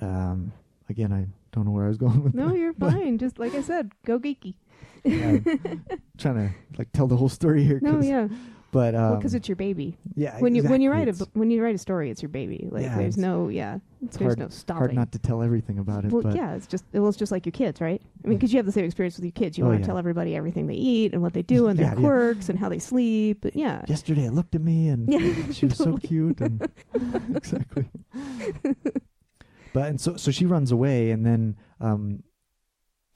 um, 0.01 0.53
again 0.89 1.13
i 1.13 1.27
don't 1.53 1.65
know 1.65 1.71
where 1.71 1.85
i 1.85 1.89
was 1.89 1.99
going 2.07 2.23
with 2.23 2.35
No, 2.35 2.49
that. 2.51 2.59
you're 2.59 2.73
fine. 2.75 3.19
Just 3.19 3.39
like 3.39 3.55
I 3.55 3.63
said, 3.63 3.93
go 4.05 4.19
geeky. 4.19 4.55
Yeah, 5.05 5.39
trying 6.19 6.35
to 6.37 6.51
like 6.79 6.93
tell 6.93 7.07
the 7.07 7.17
whole 7.17 7.29
story 7.29 7.65
here. 7.65 7.79
no, 7.83 8.01
yeah. 8.01 8.29
But 8.73 8.95
um, 8.95 9.03
well, 9.03 9.17
because 9.17 9.35
it's 9.35 9.49
your 9.51 9.57
baby. 9.57 9.99
yeah, 10.17 10.39
When 10.41 10.55
you 10.55 10.63
when 10.63 10.81
you 10.81 10.91
write 10.91 11.07
a 11.07 11.13
when 11.35 11.51
you 11.51 11.63
write 11.63 11.75
a 11.75 11.79
story, 11.79 12.11
it's 12.11 12.23
your 12.23 12.31
baby. 12.31 12.69
Like 12.73 12.85
Yeah, 12.85 12.97
there's 12.97 13.19
no 13.19 13.49
yeah, 13.49 13.81
it's 14.03 14.17
there's 14.17 14.29
hard, 14.31 14.39
no 14.39 14.49
stopping. 14.49 14.79
hard 14.79 14.95
not 14.95 15.13
to 15.13 15.19
tell 15.19 15.43
everything 15.43 15.79
about 15.79 16.07
it. 16.07 16.11
well, 16.11 16.23
but 16.23 16.35
yeah, 16.35 16.55
it's 16.55 16.67
just 16.67 16.87
well, 16.95 17.07
it's 17.09 17.19
just 17.19 17.31
like 17.31 17.45
your 17.45 17.53
kids, 17.53 17.83
right? 17.83 18.01
I 18.25 18.29
mean, 18.29 18.39
because 18.39 18.51
you 18.51 18.57
have 18.57 18.65
the 18.65 18.73
same 18.73 18.87
experience 18.87 19.17
with 19.17 19.27
your 19.27 19.33
kids. 19.33 19.59
You 19.59 19.65
Oh, 19.65 19.69
want 19.69 19.81
to 19.81 19.83
yeah. 19.83 19.87
tell 19.89 19.99
everybody 19.99 20.35
everything 20.35 20.69
they 20.69 20.75
eat 20.75 21.13
and 21.13 21.21
what 21.21 21.35
they 21.35 21.43
do 21.43 21.67
and 21.69 21.79
their 21.79 21.89
Yeah, 21.89 21.95
quirks 21.97 22.49
and 22.49 22.59
how 22.59 22.71
they 22.71 22.79
sleep. 22.79 23.41
But 23.43 23.55
yeah, 23.55 23.83
yesterday 23.89 24.25
it 24.25 24.33
looked 24.33 24.55
at 24.55 24.63
me 24.63 24.89
and 24.89 25.55
she 25.55 25.67
was 25.67 25.77
so 25.77 25.99
cute 25.99 26.41
and 26.41 26.67
exactly. 27.37 27.91
But 29.75 29.89
and 29.91 30.01
so 30.01 30.17
so 30.17 30.31
she 30.31 30.47
runs 30.47 30.73
away 30.73 31.11
and 31.11 31.27
then 31.27 31.57
um, 31.81 32.23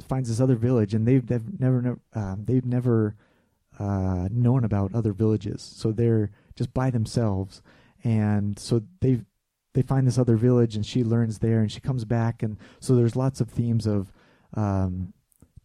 finds 0.07 0.29
this 0.29 0.41
other 0.41 0.55
village 0.55 0.93
and 0.93 1.09
they've, 1.09 1.27
they've 1.27 1.59
never 1.61 1.81
never 1.83 1.99
um, 2.15 2.45
they've 2.45 2.65
never 2.67 3.15
uh, 3.79 4.29
known 4.31 4.65
about 4.65 4.95
other 4.95 5.13
villages. 5.13 5.63
So 5.63 5.93
they're 5.93 6.31
just 6.55 6.73
by 6.73 6.91
themselves. 6.91 7.63
And 8.05 8.59
so 8.59 8.83
they 9.01 9.23
they 9.75 9.83
find 9.83 10.07
this 10.07 10.19
other 10.19 10.37
village 10.37 10.75
and 10.75 10.87
she 10.87 11.05
learns 11.05 11.39
there 11.39 11.61
and 11.61 11.71
she 11.71 11.81
comes 11.81 12.05
back. 12.05 12.43
And 12.43 12.57
so 12.81 12.95
there's 12.95 13.17
lots 13.17 13.41
of 13.41 13.51
themes 13.51 13.87
of 13.87 14.11
um, 14.55 15.13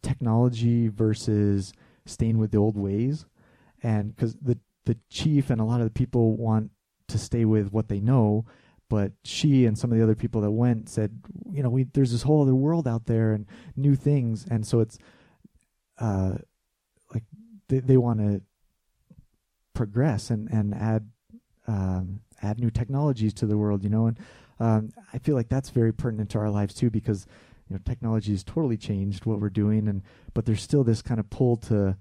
technology 0.02 0.88
versus 0.88 1.72
staying 2.04 2.36
with 2.36 2.50
the 2.50 2.58
old 2.58 2.76
ways. 2.76 3.24
And 3.82 4.14
because 4.14 4.34
the 4.36 4.58
the 4.84 4.98
chief 5.08 5.50
and 5.50 5.60
a 5.60 5.64
lot 5.64 5.80
of 5.80 5.86
the 5.86 5.92
people 5.92 6.36
want 6.36 6.70
to 7.08 7.18
stay 7.18 7.44
with 7.44 7.72
what 7.72 7.88
they 7.88 8.00
know 8.00 8.44
but 8.92 9.12
she 9.24 9.64
and 9.64 9.78
some 9.78 9.90
of 9.90 9.96
the 9.96 10.04
other 10.04 10.14
people 10.14 10.42
that 10.42 10.50
went 10.50 10.86
said 10.86 11.18
you 11.50 11.62
know 11.62 11.70
we 11.70 11.84
there's 11.94 12.12
this 12.12 12.24
whole 12.24 12.42
other 12.42 12.54
world 12.54 12.86
out 12.86 13.06
there 13.06 13.32
and 13.32 13.46
new 13.74 13.94
things. 13.94 14.46
And 14.50 14.66
so 14.66 14.80
it's 14.80 14.98
uh 15.98 16.34
like 17.14 17.24
they 17.72 17.80
they 17.80 17.96
want 17.96 18.20
to 18.20 18.42
progress 19.74 20.30
and 20.30 20.48
and 20.50 20.74
add 20.74 21.08
um, 21.66 22.20
add 22.42 22.60
new 22.60 22.70
technologies 22.70 23.32
to 23.34 23.46
the 23.46 23.56
world. 23.56 23.82
You 23.82 23.90
know, 23.90 24.06
and 24.06 24.18
um, 24.60 24.92
I 25.12 25.18
feel 25.18 25.34
like 25.34 25.48
that's 25.48 25.70
very 25.70 25.92
pertinent 25.92 26.30
to 26.30 26.38
our 26.38 26.50
lives 26.50 26.74
too 26.74 26.90
because 26.90 27.26
you 27.68 27.74
know 27.74 27.80
technology 27.84 28.32
has 28.32 28.44
totally 28.44 28.76
changed 28.76 29.24
what 29.24 29.40
we're 29.40 29.50
doing, 29.50 29.88
and 29.88 30.02
but 30.34 30.44
there's 30.44 30.62
still 30.62 30.84
this 30.84 31.02
kind 31.02 31.18
of 31.18 31.30
pull 31.30 31.56
to 31.56 31.96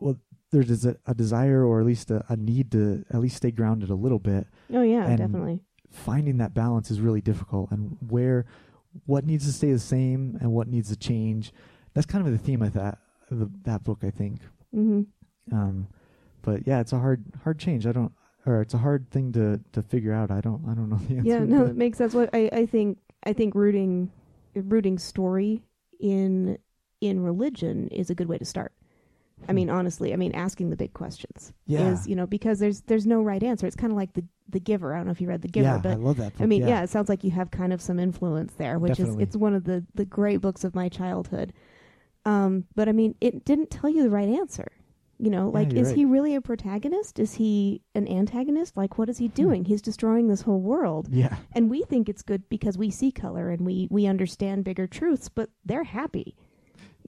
well, 0.00 0.16
there's 0.50 0.84
a, 0.86 0.96
a 1.06 1.14
desire 1.14 1.64
or 1.64 1.80
at 1.80 1.86
least 1.86 2.10
a, 2.10 2.24
a, 2.28 2.36
need 2.36 2.70
to 2.72 3.04
at 3.10 3.20
least 3.20 3.36
stay 3.36 3.50
grounded 3.50 3.90
a 3.90 3.94
little 3.94 4.18
bit. 4.18 4.46
Oh 4.72 4.82
yeah, 4.82 5.06
and 5.06 5.18
definitely. 5.18 5.60
Finding 5.90 6.38
that 6.38 6.54
balance 6.54 6.90
is 6.90 7.00
really 7.00 7.20
difficult, 7.20 7.70
and 7.70 7.96
where 8.08 8.46
what 9.06 9.24
needs 9.24 9.44
to 9.46 9.52
stay 9.52 9.72
the 9.72 9.78
same 9.78 10.38
and 10.40 10.52
what 10.52 10.68
needs 10.68 10.88
to 10.88 10.96
change. 10.96 11.52
That's 11.92 12.06
kind 12.06 12.26
of 12.26 12.32
the 12.32 12.38
theme 12.38 12.62
of 12.62 12.72
that 12.72 12.98
the, 13.30 13.50
that 13.62 13.84
book, 13.84 14.00
I 14.02 14.10
think. 14.10 14.40
Mm-hmm. 14.74 15.54
Um, 15.54 15.88
but 16.42 16.66
yeah, 16.66 16.80
it's 16.80 16.92
a 16.92 16.98
hard 16.98 17.24
hard 17.42 17.58
change. 17.58 17.86
I 17.86 17.92
don't, 17.92 18.12
or 18.46 18.60
it's 18.60 18.74
a 18.74 18.78
hard 18.78 19.10
thing 19.10 19.32
to 19.32 19.60
to 19.72 19.82
figure 19.82 20.12
out. 20.12 20.30
I 20.30 20.40
don't 20.40 20.62
I 20.68 20.74
don't 20.74 20.90
know 20.90 20.96
the 20.96 21.16
answer. 21.16 21.28
Yeah, 21.28 21.38
no, 21.40 21.64
it 21.64 21.76
makes 21.76 21.98
sense. 21.98 22.14
What 22.14 22.30
I 22.32 22.48
I 22.52 22.66
think 22.66 22.98
I 23.24 23.32
think 23.32 23.54
rooting 23.54 24.10
rooting 24.54 24.98
story 24.98 25.62
in 26.00 26.58
in 27.00 27.20
religion 27.20 27.88
is 27.88 28.10
a 28.10 28.14
good 28.14 28.28
way 28.28 28.38
to 28.38 28.44
start. 28.44 28.72
I 29.48 29.52
mean, 29.52 29.68
honestly, 29.68 30.12
I 30.12 30.16
mean, 30.16 30.34
asking 30.34 30.70
the 30.70 30.76
big 30.76 30.94
questions 30.94 31.52
yeah. 31.66 31.92
is, 31.92 32.06
you 32.06 32.16
know, 32.16 32.26
because 32.26 32.60
there's 32.60 32.82
there's 32.82 33.06
no 33.06 33.22
right 33.22 33.42
answer. 33.42 33.66
It's 33.66 33.76
kind 33.76 33.92
of 33.92 33.96
like 33.96 34.12
the 34.14 34.24
the 34.48 34.60
Giver. 34.60 34.94
I 34.94 34.98
don't 34.98 35.06
know 35.06 35.12
if 35.12 35.20
you 35.20 35.28
read 35.28 35.42
the 35.42 35.48
Giver, 35.48 35.66
yeah, 35.66 35.80
but 35.82 35.92
I 35.92 35.96
love 35.96 36.16
that. 36.16 36.32
Book. 36.34 36.42
I 36.42 36.46
mean, 36.46 36.62
yeah. 36.62 36.68
yeah. 36.68 36.82
it 36.82 36.90
sounds 36.90 37.08
like 37.08 37.24
you 37.24 37.30
have 37.32 37.50
kind 37.50 37.72
of 37.72 37.82
some 37.82 37.98
influence 37.98 38.54
there, 38.54 38.78
which 38.78 38.96
Definitely. 38.96 39.22
is 39.22 39.28
it's 39.28 39.36
one 39.36 39.54
of 39.54 39.64
the 39.64 39.84
the 39.94 40.04
great 40.04 40.40
books 40.40 40.64
of 40.64 40.74
my 40.74 40.88
childhood. 40.88 41.52
Um, 42.24 42.64
but 42.74 42.88
I 42.88 42.92
mean, 42.92 43.14
it 43.20 43.44
didn't 43.44 43.70
tell 43.70 43.90
you 43.90 44.02
the 44.02 44.10
right 44.10 44.28
answer. 44.28 44.72
You 45.18 45.30
know, 45.30 45.48
like 45.48 45.72
yeah, 45.72 45.80
is 45.80 45.88
right. 45.88 45.96
he 45.96 46.04
really 46.04 46.34
a 46.34 46.40
protagonist? 46.40 47.20
Is 47.20 47.34
he 47.34 47.82
an 47.94 48.08
antagonist? 48.08 48.76
Like, 48.76 48.98
what 48.98 49.08
is 49.08 49.18
he 49.18 49.28
doing? 49.28 49.64
He's 49.64 49.80
destroying 49.80 50.26
this 50.26 50.42
whole 50.42 50.60
world. 50.60 51.08
Yeah, 51.08 51.36
and 51.52 51.70
we 51.70 51.82
think 51.82 52.08
it's 52.08 52.22
good 52.22 52.48
because 52.48 52.76
we 52.76 52.90
see 52.90 53.12
color 53.12 53.50
and 53.50 53.64
we 53.64 53.86
we 53.90 54.06
understand 54.06 54.64
bigger 54.64 54.88
truths, 54.88 55.28
but 55.28 55.50
they're 55.64 55.84
happy 55.84 56.34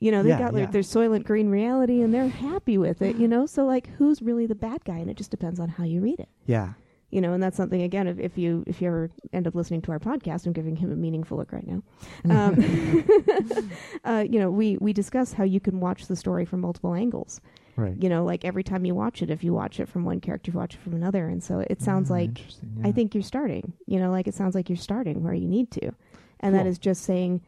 you 0.00 0.11
know, 0.11 0.23
they've 0.23 0.30
yeah, 0.30 0.38
got 0.38 0.54
like 0.54 0.64
yeah. 0.64 0.70
their 0.70 0.82
Soylent 0.82 1.25
Green 1.25 1.49
reality 1.49 2.02
and 2.02 2.12
they're 2.12 2.28
happy 2.28 2.76
with 2.76 3.00
it, 3.00 3.16
you 3.16 3.26
know? 3.26 3.46
So 3.46 3.64
like 3.64 3.88
who's 3.96 4.20
really 4.20 4.46
the 4.46 4.54
bad 4.54 4.85
guy? 4.85 4.99
And 4.99 5.11
it 5.11 5.16
just 5.16 5.30
depends 5.30 5.58
on 5.58 5.70
how 5.70 5.85
you 5.85 6.00
read 6.00 6.20
it. 6.20 6.28
Yeah. 6.44 6.75
You 7.10 7.20
know, 7.20 7.32
and 7.32 7.42
that's 7.42 7.56
something 7.56 7.82
again 7.82 8.08
if, 8.08 8.18
if 8.18 8.36
you 8.36 8.64
if 8.66 8.82
you 8.82 8.88
ever 8.88 9.10
end 9.32 9.46
up 9.46 9.54
listening 9.54 9.80
to 9.82 9.92
our 9.92 10.00
podcast, 10.00 10.44
I'm 10.44 10.52
giving 10.52 10.75
him 10.76 10.90
a 10.90 10.96
meaningful 10.96 11.38
look 11.38 11.52
right 11.52 11.66
now. 11.66 11.82
Um, 12.28 12.54
uh, 14.04 14.25
you 14.28 14.40
know, 14.40 14.50
we 14.50 14.76
we 14.78 14.92
discuss 14.92 15.32
how 15.32 15.44
you 15.44 15.60
can 15.60 15.78
watch 15.80 16.06
the 16.06 16.16
story 16.16 16.44
from 16.44 16.60
multiple 16.60 16.94
angles. 16.94 17.40
Right. 17.76 17.94
You 18.02 18.08
know, 18.08 18.25
like 18.25 18.44
every 18.44 18.64
time 18.64 18.84
you 18.84 18.94
watch 18.94 19.22
it, 19.22 19.30
if 19.30 19.44
you 19.44 19.52
watch 19.52 19.78
it 19.80 19.88
from 19.88 20.04
one 20.04 20.20
character, 20.20 20.50
you 20.50 20.58
watch 20.58 20.75
it 20.75 20.80
from 20.80 20.94
another, 20.94 21.28
and 21.28 21.42
so 21.44 21.60
it 21.70 21.80
sounds 21.80 22.10
Ah, 22.10 22.14
like 22.14 22.38
yeah. 22.40 22.88
I 22.88 22.92
think 22.92 23.14
you're 23.14 23.22
starting. 23.22 23.75
You 23.86 24.00
know, 24.00 24.10
like 24.10 24.26
it 24.26 24.34
sounds 24.34 24.54
like 24.54 24.68
you're 24.68 24.76
starting 24.76 25.22
where 25.22 25.34
you 25.34 25.46
need 25.46 25.70
to, 25.72 25.92
and 26.40 26.54
that 26.54 26.62
Cool. 26.62 26.70
is 26.70 26.78
just 26.78 27.04
saying, 27.04 27.42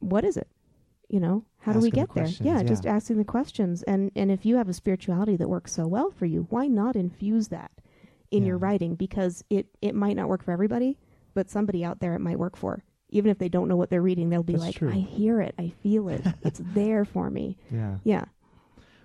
what 0.00 0.24
is 0.24 0.36
it? 0.36 0.48
You 1.08 1.20
know, 1.20 1.44
how 1.60 1.72
do 1.72 1.78
we 1.78 1.88
Asking 1.88 2.00
the 2.02 2.06
get 2.06 2.14
there? 2.14 2.46
Yeah, 2.46 2.56
yeah. 2.58 2.62
just 2.64 2.86
asking 2.86 3.18
the 3.18 3.24
questions, 3.24 3.82
and 3.84 4.10
and 4.16 4.30
if 4.30 4.44
you 4.44 4.56
have 4.56 4.68
a 4.68 4.72
spirituality 4.74 5.36
that 5.36 5.48
works 5.48 5.72
so 5.72 5.86
well 5.86 6.10
for 6.10 6.26
you, 6.26 6.46
why 6.50 6.66
not 6.66 6.94
infuse 6.96 7.48
that 7.48 7.70
in 8.32 8.44
your 8.44 8.58
writing? 8.58 8.94
Because 8.96 9.44
it 9.50 9.66
it 9.80 9.94
might 9.94 10.16
not 10.16 10.28
work 10.28 10.42
for 10.42 10.50
everybody, 10.52 10.98
but 11.34 11.48
somebody 11.50 11.84
out 11.84 12.00
there 12.00 12.14
it 12.14 12.20
might 12.20 12.38
work 12.38 12.56
for. 12.56 12.82
Even 13.10 13.30
if 13.30 13.38
they 13.38 13.48
don't 13.48 13.68
know 13.68 13.76
what 13.76 13.90
they're 13.90 14.02
reading, 14.02 14.30
they'll 14.30 14.42
be 14.42 14.54
That's 14.54 14.64
like, 14.64 14.74
true. 14.76 14.90
"I 14.90 14.94
hear 14.94 15.40
it, 15.40 15.54
I 15.58 15.72
feel 15.82 16.08
it, 16.08 16.22
it's 16.42 16.60
there 16.74 17.04
for 17.04 17.28
me." 17.30 17.58
Yeah. 17.70 17.98
Yeah, 18.04 18.24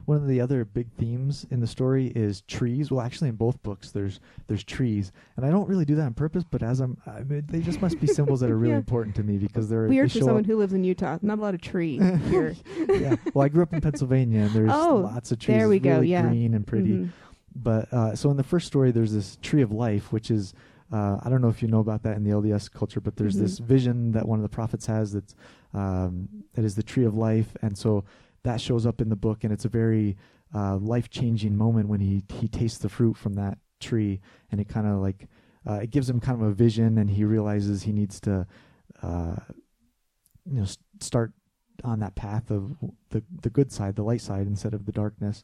One 0.05 0.15
of 0.15 0.27
the 0.27 0.39
other 0.39 0.63
big 0.63 0.89
themes 0.93 1.45
in 1.51 1.59
the 1.59 1.67
story 1.67 2.07
is 2.15 2.39
trees. 2.43 2.89
Well, 2.89 3.01
actually, 3.01 3.27
in 3.27 3.35
both 3.35 3.61
books, 3.63 3.91
there's 3.91 4.21
there's 4.47 4.63
trees, 4.63 5.11
and 5.35 5.45
I 5.45 5.49
don't 5.49 5.67
really 5.67 5.83
do 5.83 5.95
that 5.95 6.05
on 6.05 6.13
purpose. 6.13 6.45
But 6.49 6.63
as 6.63 6.79
I'm, 6.79 6.95
I 7.05 7.23
mean, 7.23 7.43
they 7.49 7.59
just 7.59 7.81
must 7.81 7.99
be 7.99 8.07
symbols 8.07 8.39
that 8.39 8.49
are 8.49 8.55
really 8.57 8.71
Yeah. 8.75 8.77
important 8.77 9.13
to 9.17 9.23
me 9.23 9.37
because 9.37 9.67
they're 9.67 9.87
weird 9.89 10.09
they 10.09 10.19
for 10.19 10.19
someone 10.19 10.43
up- 10.45 10.45
who 10.45 10.55
lives 10.55 10.71
in 10.71 10.85
Utah. 10.85 11.17
Not 11.21 11.39
a 11.39 11.41
lot 11.41 11.53
of 11.53 11.59
tree 11.59 11.99
here. 12.29 12.55
yeah. 12.87 13.17
Well, 13.33 13.43
I 13.43 13.49
grew 13.49 13.63
up 13.63 13.73
in 13.73 13.81
Pennsylvania, 13.81 14.43
and 14.43 14.51
there's 14.51 14.71
Oh, 14.73 15.01
lots 15.03 15.33
of 15.33 15.39
trees. 15.39 15.57
there 15.57 15.67
we 15.67 15.75
It's 15.77 15.83
go, 15.83 15.95
really 15.95 16.07
yeah. 16.07 16.21
green 16.29 16.53
and 16.53 16.65
pretty. 16.65 16.91
Mhm. 16.93 17.09
But 17.63 17.91
uh, 17.93 18.15
so 18.15 18.29
in 18.31 18.37
the 18.37 18.43
first 18.43 18.67
story, 18.67 18.91
there's 18.91 19.13
this 19.13 19.37
tree 19.41 19.61
of 19.61 19.71
life, 19.71 20.11
which 20.11 20.29
is 20.31 20.53
uh, 20.91 21.19
I 21.21 21.29
don't 21.29 21.41
know 21.41 21.49
if 21.49 21.61
you 21.61 21.67
know 21.67 21.79
about 21.79 22.03
that 22.03 22.15
in 22.15 22.23
the 22.23 22.29
LDS 22.31 22.69
culture, 22.71 23.01
but 23.01 23.15
there's 23.17 23.35
Mhm. 23.35 23.39
this 23.39 23.57
vision 23.59 24.11
that 24.13 24.27
one 24.27 24.39
of 24.39 24.43
the 24.43 24.49
prophets 24.49 24.85
has 24.85 25.11
that's 25.11 25.35
um, 25.73 26.29
that 26.53 26.63
is 26.63 26.75
the 26.75 26.83
tree 26.83 27.03
of 27.03 27.15
life, 27.15 27.55
and 27.61 27.77
so 27.77 28.05
that 28.43 28.61
shows 28.61 28.85
up 28.85 29.01
in 29.01 29.09
the 29.09 29.15
book, 29.15 29.43
and 29.43 29.51
it's 29.51 29.65
a 29.65 29.69
very 29.69 30.15
uh, 30.55 30.77
life 30.77 31.09
changing 31.09 31.57
moment 31.57 31.89
when 31.89 31.99
he 31.99 32.23
he 32.29 32.47
tastes 32.47 32.77
the 32.77 32.89
fruit 32.89 33.17
from 33.17 33.33
that 33.33 33.57
tree, 33.81 34.21
and 34.51 34.61
it 34.61 34.69
kind 34.69 34.87
of 34.87 34.99
like 34.99 35.27
uh, 35.69 35.79
it 35.83 35.89
gives 35.91 36.09
him 36.09 36.19
kind 36.21 36.41
of 36.41 36.47
a 36.47 36.53
vision, 36.53 36.97
and 36.97 37.09
he 37.09 37.25
realizes 37.25 37.83
he 37.83 37.91
needs 37.91 38.19
to 38.21 38.47
uh, 39.03 39.35
you 40.45 40.55
know 40.57 40.63
s- 40.63 40.77
start 41.01 41.33
on 41.83 41.99
that 41.99 42.15
path 42.15 42.49
of 42.49 42.75
the 43.09 43.21
the 43.41 43.49
good 43.49 43.71
side, 43.71 43.95
the 43.95 44.03
light 44.03 44.21
side, 44.21 44.47
instead 44.47 44.73
of 44.73 44.85
the 44.85 44.91
darkness. 44.93 45.43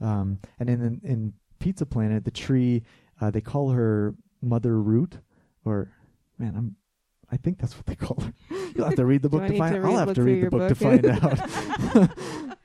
Um, 0.00 0.38
and 0.58 0.68
in, 0.68 0.82
in 0.82 1.00
in 1.02 1.32
Pizza 1.62 1.86
Planet, 1.86 2.24
the 2.24 2.30
tree 2.32 2.82
uh, 3.20 3.30
they 3.30 3.40
call 3.40 3.70
her 3.70 4.14
Mother 4.42 4.80
Root, 4.80 5.18
or 5.64 5.92
man, 6.38 6.54
I'm 6.56 6.76
I 7.30 7.36
think 7.36 7.58
that's 7.58 7.76
what 7.76 7.86
they 7.86 7.94
call 7.94 8.20
her. 8.20 8.34
You'll 8.74 8.86
have 8.86 8.96
to 8.96 9.06
read 9.06 9.22
the 9.22 9.28
book 9.28 9.46
to 9.46 9.56
find. 9.56 9.76
to 9.76 9.82
I'll 9.82 9.96
have 9.96 10.14
to 10.14 10.22
read 10.22 10.36
the 10.36 10.40
your 10.40 10.50
book, 10.50 10.68
to 10.68 10.74
find 10.74 11.06
out. 12.00 12.58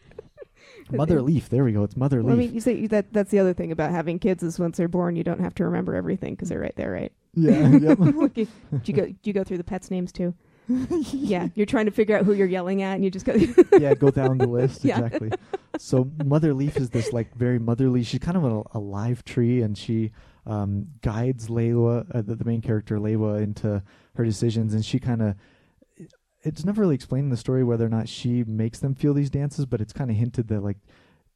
Mother 0.91 1.21
Leaf. 1.21 1.47
There 1.49 1.63
we 1.63 1.73
go. 1.73 1.83
It's 1.83 1.95
Mother 1.95 2.23
Well, 2.23 2.33
I 2.33 2.37
mean, 2.37 2.53
you 2.53 2.59
say 2.59 2.87
that 2.87 3.13
that's 3.13 3.29
the 3.29 3.39
other 3.39 3.53
thing 3.53 3.71
about 3.71 3.91
having 3.91 4.17
kids 4.19 4.41
is 4.41 4.57
once 4.57 4.77
they're 4.77 4.87
born, 4.87 5.15
you 5.15 5.23
don't 5.23 5.41
have 5.41 5.53
to 5.55 5.65
remember 5.65 5.95
everything 5.95 6.33
because 6.33 6.49
they're 6.49 6.59
right 6.59 6.75
there, 6.75 6.91
right? 6.91 7.11
yeah. 7.35 7.69
Yep. 7.69 7.99
Do 7.99 8.47
you 8.85 8.93
go? 8.93 9.05
Do 9.05 9.15
you 9.23 9.33
go 9.33 9.43
through 9.43 9.57
the 9.57 9.63
pets' 9.63 9.91
names 9.91 10.11
too? 10.11 10.33
yeah, 11.11 11.47
you're 11.55 11.65
trying 11.65 11.85
to 11.85 11.91
figure 11.91 12.17
out 12.17 12.25
who 12.25 12.33
you're 12.33 12.47
yelling 12.47 12.81
at, 12.81 12.95
and 12.95 13.03
you 13.03 13.09
just 13.11 13.25
go. 13.25 13.33
yeah, 13.79 13.93
go 13.93 14.09
down 14.09 14.37
the 14.37 14.47
list 14.47 14.83
Yeah. 14.83 14.99
exactly. 14.99 15.31
So 15.77 16.09
Mother 16.25 16.53
Leaf 16.53 16.77
is 16.77 16.89
this 16.89 17.13
like 17.13 17.33
very 17.35 17.59
motherly. 17.59 18.03
She's 18.03 18.19
kind 18.19 18.37
of 18.37 18.43
a, 18.43 18.63
a 18.77 18.79
live 18.79 19.23
tree, 19.23 19.61
and 19.61 19.77
she 19.77 20.11
um, 20.45 20.87
guides 21.01 21.47
Layla, 21.47 22.07
uh, 22.13 22.21
the, 22.21 22.35
the 22.35 22.45
main 22.45 22.61
character 22.61 22.97
Layla, 22.97 23.41
into 23.41 23.81
her 24.15 24.25
decisions, 24.25 24.73
and 24.73 24.83
she 24.83 24.99
kind 24.99 25.21
of. 25.21 25.35
It's 26.43 26.63
never 26.63 26.81
really 26.81 26.95
explained 26.95 27.25
in 27.25 27.29
the 27.29 27.37
story 27.37 27.63
whether 27.63 27.85
or 27.85 27.89
not 27.89 28.07
she 28.07 28.43
makes 28.43 28.79
them 28.79 28.95
feel 28.95 29.13
these 29.13 29.29
dances, 29.29 29.65
but 29.65 29.81
it's 29.81 29.91
kind 29.91 30.09
of 30.09 30.15
hinted 30.15 30.47
that 30.49 30.61
like 30.61 30.77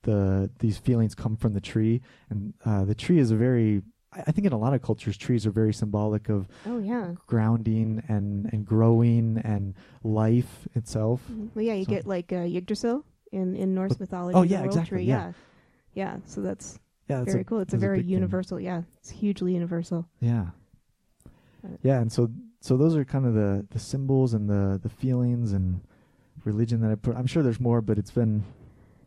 the 0.04 0.50
these 0.60 0.78
feelings 0.78 1.16
come 1.16 1.36
from 1.38 1.54
the 1.54 1.62
tree, 1.62 2.02
and 2.30 2.54
uh, 2.66 2.84
the 2.86 2.96
tree 2.96 3.20
is 3.20 3.32
a 3.32 3.36
very. 3.36 3.82
I 4.14 4.32
think 4.34 4.46
in 4.46 4.52
a 4.54 4.58
lot 4.58 4.74
of 4.74 4.82
cultures, 4.82 5.16
trees 5.18 5.46
are 5.48 5.52
very 5.52 5.74
symbolic 5.74 6.28
of 6.30 6.48
oh 6.66 6.80
yeah. 6.80 7.14
grounding 7.28 8.04
and 8.10 8.50
and 8.52 8.66
growing 8.66 9.40
and 9.44 9.74
life 10.04 10.68
itself. 10.76 11.22
Well, 11.56 11.64
yeah, 11.64 11.74
you 11.76 11.86
So- 11.86 11.92
get 11.92 12.06
like 12.06 12.34
uh, 12.34 12.44
Yggdrasil 12.58 13.06
in 13.32 13.56
in 13.56 13.74
Norse 13.74 14.00
mythology. 14.00 14.36
oh, 14.38 14.42
yeah, 14.44 14.64
exactly, 14.64 14.98
Tree. 14.98 15.04
yeah. 15.06 15.32
yeah, 15.94 16.14
yeah. 16.16 16.18
So 16.26 16.42
that's 16.42 16.78
Yeah, 17.08 17.24
very 17.24 17.44
cool. 17.46 17.60
It's 17.62 17.74
a 17.74 17.78
that's 17.78 17.84
a 17.84 17.88
very 17.88 18.02
thing. 18.02 18.10
universal. 18.10 18.60
Yeah, 18.60 18.82
it's 18.98 19.10
hugely 19.12 19.54
universal. 19.54 20.08
Yeah. 20.20 20.48
Yeah, 21.84 22.02
and 22.02 22.12
so 22.12 22.30
so 22.60 22.76
those 22.76 22.96
are 22.96 23.06
kind 23.06 23.26
of 23.26 23.34
the 23.34 23.66
the 23.70 23.80
symbols 23.80 24.34
and 24.34 24.50
the 24.50 24.80
the 24.82 24.90
feelings 24.90 25.54
and 25.54 25.82
religion 26.44 26.82
that 26.82 26.92
I 26.92 26.96
put. 26.96 27.16
I'm 27.16 27.28
sure 27.28 27.44
there's 27.44 27.60
more, 27.62 27.82
but 27.82 27.98
it's 27.98 28.12
been. 28.12 28.44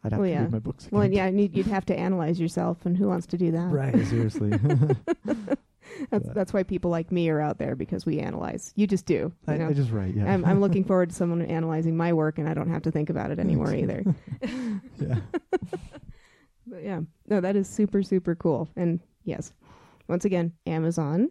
I'd 0.04 0.12
have 0.12 0.20
Well, 0.20 0.28
to 0.28 0.32
yeah. 0.34 0.42
read 0.42 0.52
my 0.52 0.58
books. 0.58 0.88
Well, 0.90 1.10
yeah, 1.10 1.26
and 1.26 1.40
you'd, 1.40 1.66
have 1.66 1.86
to 1.86 1.98
analyze 1.98 2.38
yourself, 2.38 2.84
and 2.84 2.96
who 2.96 3.08
wants 3.08 3.26
to 3.28 3.38
do 3.38 3.50
that? 3.52 3.70
Right. 3.72 4.06
Seriously. 4.06 4.52
That's 6.10 6.28
that's 6.30 6.52
why 6.52 6.62
people 6.64 6.90
like 6.90 7.12
me 7.12 7.28
are 7.28 7.40
out 7.40 7.58
there 7.58 7.76
because 7.76 8.04
we 8.04 8.18
analyze. 8.18 8.72
You 8.74 8.86
just 8.86 9.06
do. 9.06 9.14
You 9.14 9.32
I, 9.46 9.56
know? 9.58 9.68
I 9.68 9.72
just 9.74 9.90
write. 9.92 10.14
Yeah. 10.14 10.32
I'm 10.32 10.44
I'm 10.44 10.60
looking 10.60 10.82
forward 10.90 11.10
to 11.10 11.14
someone 11.14 11.42
analyzing 11.42 11.96
my 11.96 12.12
work, 12.12 12.38
and 12.38 12.48
I 12.48 12.54
don't 12.54 12.68
have 12.70 12.82
to 12.82 12.90
think 12.90 13.10
about 13.10 13.30
it 13.30 13.38
anymore 13.38 13.72
either. 13.74 14.02
yeah. 14.98 15.16
But 16.66 16.82
yeah, 16.82 17.00
no, 17.28 17.40
that 17.40 17.54
is 17.56 17.68
super 17.68 18.02
super 18.02 18.34
cool. 18.34 18.68
And 18.76 18.98
yes, 19.24 19.52
once 20.08 20.24
again, 20.24 20.52
Amazon. 20.66 21.30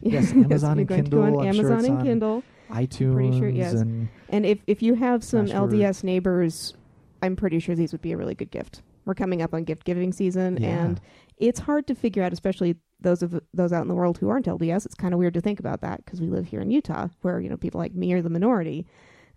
Yes, 0.00 0.32
Amazon 0.32 0.76
you're 0.76 0.80
and 0.80 0.88
going 0.88 1.04
to 1.04 1.10
go 1.10 1.22
Kindle. 1.22 1.40
on 1.40 1.46
I'm 1.48 1.54
sure 1.54 1.64
Amazon 1.72 1.78
it's 1.78 1.88
and 1.88 2.02
Kindle. 2.02 2.42
iTunes. 2.70 3.14
pretty 3.14 3.38
sure, 3.38 3.48
yes. 3.48 3.72
And 3.74 4.08
And 4.28 4.44
if 4.46 4.58
if 4.66 4.82
you 4.82 4.94
have 4.94 5.24
some. 5.24 5.46
LDS 5.46 6.04
neighbors, 6.04 6.74
I'm 7.24 7.36
pretty 7.36 7.58
sure 7.58 7.74
these 7.74 7.92
would 7.92 8.02
be 8.02 8.12
a 8.12 8.16
really 8.16 8.34
good 8.34 8.50
gift. 8.50 8.82
We're 9.04 9.14
coming 9.14 9.42
up 9.42 9.52
on 9.54 9.64
gift 9.64 9.84
giving 9.84 10.12
season, 10.12 10.58
Yeah. 10.60 10.68
and 10.84 11.00
it's 11.36 11.60
hard 11.60 11.86
to 11.88 11.94
figure 11.94 12.22
out, 12.22 12.32
especially 12.32 12.76
those 13.00 13.22
of 13.22 13.38
those 13.52 13.72
out 13.72 13.82
in 13.82 13.88
the 13.88 13.94
world 13.94 14.18
who 14.18 14.28
aren't 14.30 14.46
LDS. 14.46 14.86
It's 14.86 14.94
kind 14.94 15.12
of 15.12 15.18
weird 15.18 15.34
to 15.34 15.40
think 15.42 15.60
about 15.60 15.80
that 15.82 16.04
because 16.04 16.20
we 16.20 16.28
live 16.28 16.46
here 16.46 16.60
in 16.60 16.70
Utah, 16.70 17.08
where 17.22 17.40
you 17.40 17.48
know 17.50 17.56
people 17.56 17.78
like 17.80 17.94
me 17.94 18.12
are 18.14 18.22
the 18.22 18.30
minority. 18.30 18.86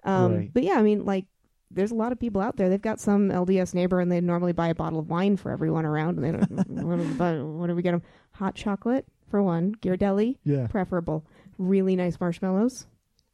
Um, 0.04 0.36
Right. 0.36 0.54
But 0.54 0.64
yeah, 0.64 0.76
I 0.80 0.82
mean, 0.84 1.04
like, 1.06 1.26
there's 1.70 1.92
a 1.92 1.96
lot 1.96 2.14
of 2.14 2.20
people 2.20 2.40
out 2.40 2.56
there. 2.56 2.70
They've 2.70 2.82
got 2.82 3.00
some 3.00 3.30
LDS 3.30 3.74
neighbor, 3.74 4.00
and 4.00 4.10
they 4.10 4.22
normally 4.22 4.54
buy 4.54 4.70
a 4.70 4.76
bottle 4.76 5.00
of 5.00 5.10
wine 5.10 5.36
for 5.36 5.52
everyone 5.52 5.86
around. 5.86 6.18
And 6.18 6.24
they 6.24 6.32
don't. 6.32 6.50
what, 6.88 6.98
do 6.98 7.04
we 7.04 7.14
buy- 7.16 7.42
what 7.42 7.68
do 7.68 7.76
we 7.76 7.82
get 7.82 7.92
them? 7.92 8.04
Hot 8.34 8.56
chocolate 8.56 9.06
for 9.30 9.44
one. 9.44 9.76
Ghirardelli, 9.82 10.38
yeah. 10.46 10.68
preferable. 10.68 11.26
Really 11.58 11.96
nice 11.98 12.20
marshmallows. 12.22 12.86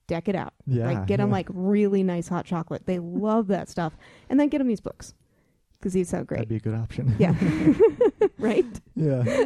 Deck 0.07 0.27
it 0.27 0.35
out. 0.35 0.53
Yeah. 0.67 0.85
Like 0.85 1.07
get 1.07 1.17
them 1.17 1.31
like 1.31 1.47
really 1.51 2.03
nice 2.03 2.27
hot 2.27 2.45
chocolate. 2.45 2.85
They 2.85 2.99
love 2.99 3.47
that 3.47 3.69
stuff, 3.69 3.97
and 4.29 4.39
then 4.39 4.49
get 4.49 4.59
them 4.59 4.67
these 4.67 4.81
books. 4.81 5.13
because 5.73 5.93
these 5.93 6.09
sound 6.09 6.27
That'd 6.27 6.47
great. 6.47 6.49
be 6.49 6.55
a 6.57 6.59
good 6.59 6.75
option. 6.79 7.15
Yeah. 7.19 7.33
right? 8.37 8.65
Yeah. 8.95 9.23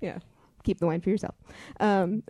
yeah. 0.00 0.18
Keep 0.64 0.80
the 0.80 0.86
wine 0.86 1.00
for 1.00 1.10
yourself. 1.10 1.34
Um, 1.80 2.22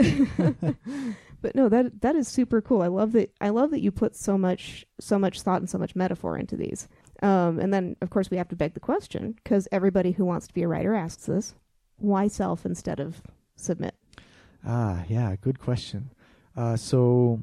but 1.42 1.54
no, 1.54 1.68
that 1.68 2.00
that 2.02 2.14
is 2.14 2.28
super 2.28 2.60
cool. 2.60 2.82
I 2.82 2.86
love 2.86 3.12
that. 3.12 3.32
I 3.40 3.48
love 3.48 3.70
that 3.72 3.80
you 3.80 3.90
put 3.90 4.14
so 4.14 4.38
much 4.38 4.86
so 5.00 5.18
much 5.18 5.42
thought 5.42 5.60
and 5.60 5.68
so 5.68 5.78
much 5.78 5.96
metaphor 5.96 6.38
into 6.38 6.56
these. 6.56 6.88
Um, 7.20 7.58
and 7.58 7.74
then, 7.74 7.96
of 8.00 8.10
course, 8.10 8.30
we 8.30 8.36
have 8.36 8.46
to 8.48 8.56
beg 8.56 8.74
the 8.74 8.80
question 8.80 9.32
because 9.32 9.66
everybody 9.72 10.12
who 10.12 10.24
wants 10.24 10.46
to 10.46 10.54
be 10.54 10.62
a 10.62 10.68
writer 10.68 10.94
asks 10.94 11.26
this: 11.26 11.54
Why 11.96 12.28
self 12.28 12.64
instead 12.64 13.00
of 13.00 13.22
submit? 13.56 13.94
Ah, 14.64 15.02
yeah, 15.08 15.34
good 15.40 15.58
question. 15.58 16.10
Uh, 16.56 16.76
so, 16.76 17.42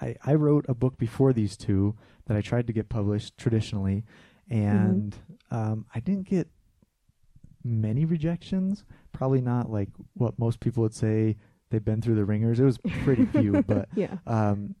I 0.00 0.16
I 0.24 0.34
wrote 0.34 0.66
a 0.68 0.74
book 0.74 0.96
before 0.98 1.32
these 1.32 1.56
two 1.56 1.96
that 2.26 2.36
I 2.36 2.40
tried 2.40 2.66
to 2.68 2.72
get 2.72 2.88
published 2.88 3.36
traditionally, 3.38 4.04
and 4.48 5.16
um, 5.50 5.86
I 5.94 6.00
didn't 6.00 6.28
get 6.28 6.48
many 7.64 8.04
rejections. 8.04 8.84
Probably 9.12 9.40
not 9.40 9.70
like 9.70 9.88
what 10.14 10.38
most 10.38 10.60
people 10.60 10.82
would 10.82 10.94
say 10.94 11.36
they've 11.70 11.84
been 11.84 12.00
through 12.00 12.14
the 12.16 12.24
ringers. 12.24 12.58
It 12.60 12.64
was 12.64 12.78
pretty 13.04 13.24
few, 13.32 13.62
but 13.62 13.88
Yeah. 13.94 14.18
um, 14.26 14.74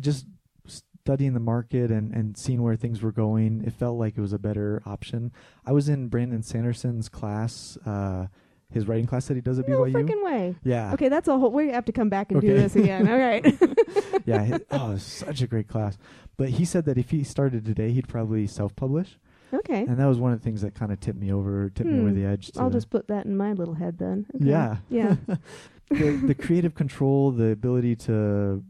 just 0.00 0.26
studying 0.66 1.34
the 1.34 1.40
market 1.40 1.90
and, 1.90 2.12
and 2.14 2.36
seeing 2.36 2.62
where 2.62 2.76
things 2.76 3.02
were 3.02 3.12
going, 3.12 3.62
it 3.64 3.72
felt 3.74 3.98
like 3.98 4.16
it 4.16 4.20
was 4.20 4.32
a 4.32 4.38
better 4.38 4.82
option. 4.86 5.32
I 5.66 5.72
was 5.72 5.88
in 5.88 6.08
Brandon 6.08 6.42
Sanderson's 6.42 7.08
class, 7.10 7.76
uh, 7.84 8.26
his 8.70 8.88
writing 8.88 9.06
class 9.06 9.26
that 9.28 9.34
he 9.34 9.40
does 9.40 9.58
at 9.58 9.68
No 9.68 9.80
BYU. 9.80 9.92
freaking 9.92 10.24
way. 10.24 10.56
yeah, 10.64 10.92
Okay, 10.94 11.08
that's 11.08 11.28
a 11.28 11.38
whole. 11.38 11.50
We 11.50 11.68
have 11.68 11.84
to 11.84 11.92
come 11.92 12.08
back 12.08 12.32
and 12.32 12.40
do 12.40 12.54
this 12.54 12.74
again. 12.76 13.08
All 13.10 13.18
right. 13.18 13.44
yeah. 14.26 14.44
hi- 14.46 14.60
oh, 14.72 14.96
such 14.98 15.42
a 15.42 15.46
great 15.46 15.68
class. 15.68 15.96
But 16.36 16.48
he 16.50 16.64
said 16.64 16.84
that 16.86 16.98
if 16.98 17.10
he 17.10 17.22
started 17.24 17.64
today, 17.64 17.92
he'd 17.92 18.08
probably 18.08 18.46
self-publish, 18.48 19.18
okay. 19.52 19.82
and 19.82 19.96
that 19.98 20.06
was 20.06 20.18
one 20.18 20.32
of 20.32 20.40
the 20.40 20.44
things 20.44 20.62
that 20.62 20.74
kind 20.74 20.90
of 20.90 20.98
tipped 20.98 21.18
me 21.20 21.32
over, 21.32 21.70
tipped 21.70 21.88
me 21.88 22.00
over 22.00 22.08
Hmm. 22.08 22.14
the 22.20 22.24
edge. 22.26 22.50
I'll 22.56 22.70
just 22.70 22.90
put 22.90 23.06
that 23.08 23.24
in 23.26 23.36
my 23.36 23.52
little 23.52 23.74
head 23.74 23.98
then. 23.98 24.26
Okay. 24.34 24.44
yeah, 24.46 24.78
Yeah. 24.88 25.16
the, 25.90 26.20
the 26.26 26.34
creative 26.34 26.74
control, 26.74 27.30
the 27.30 27.50
ability 27.50 27.94
to 27.96 28.64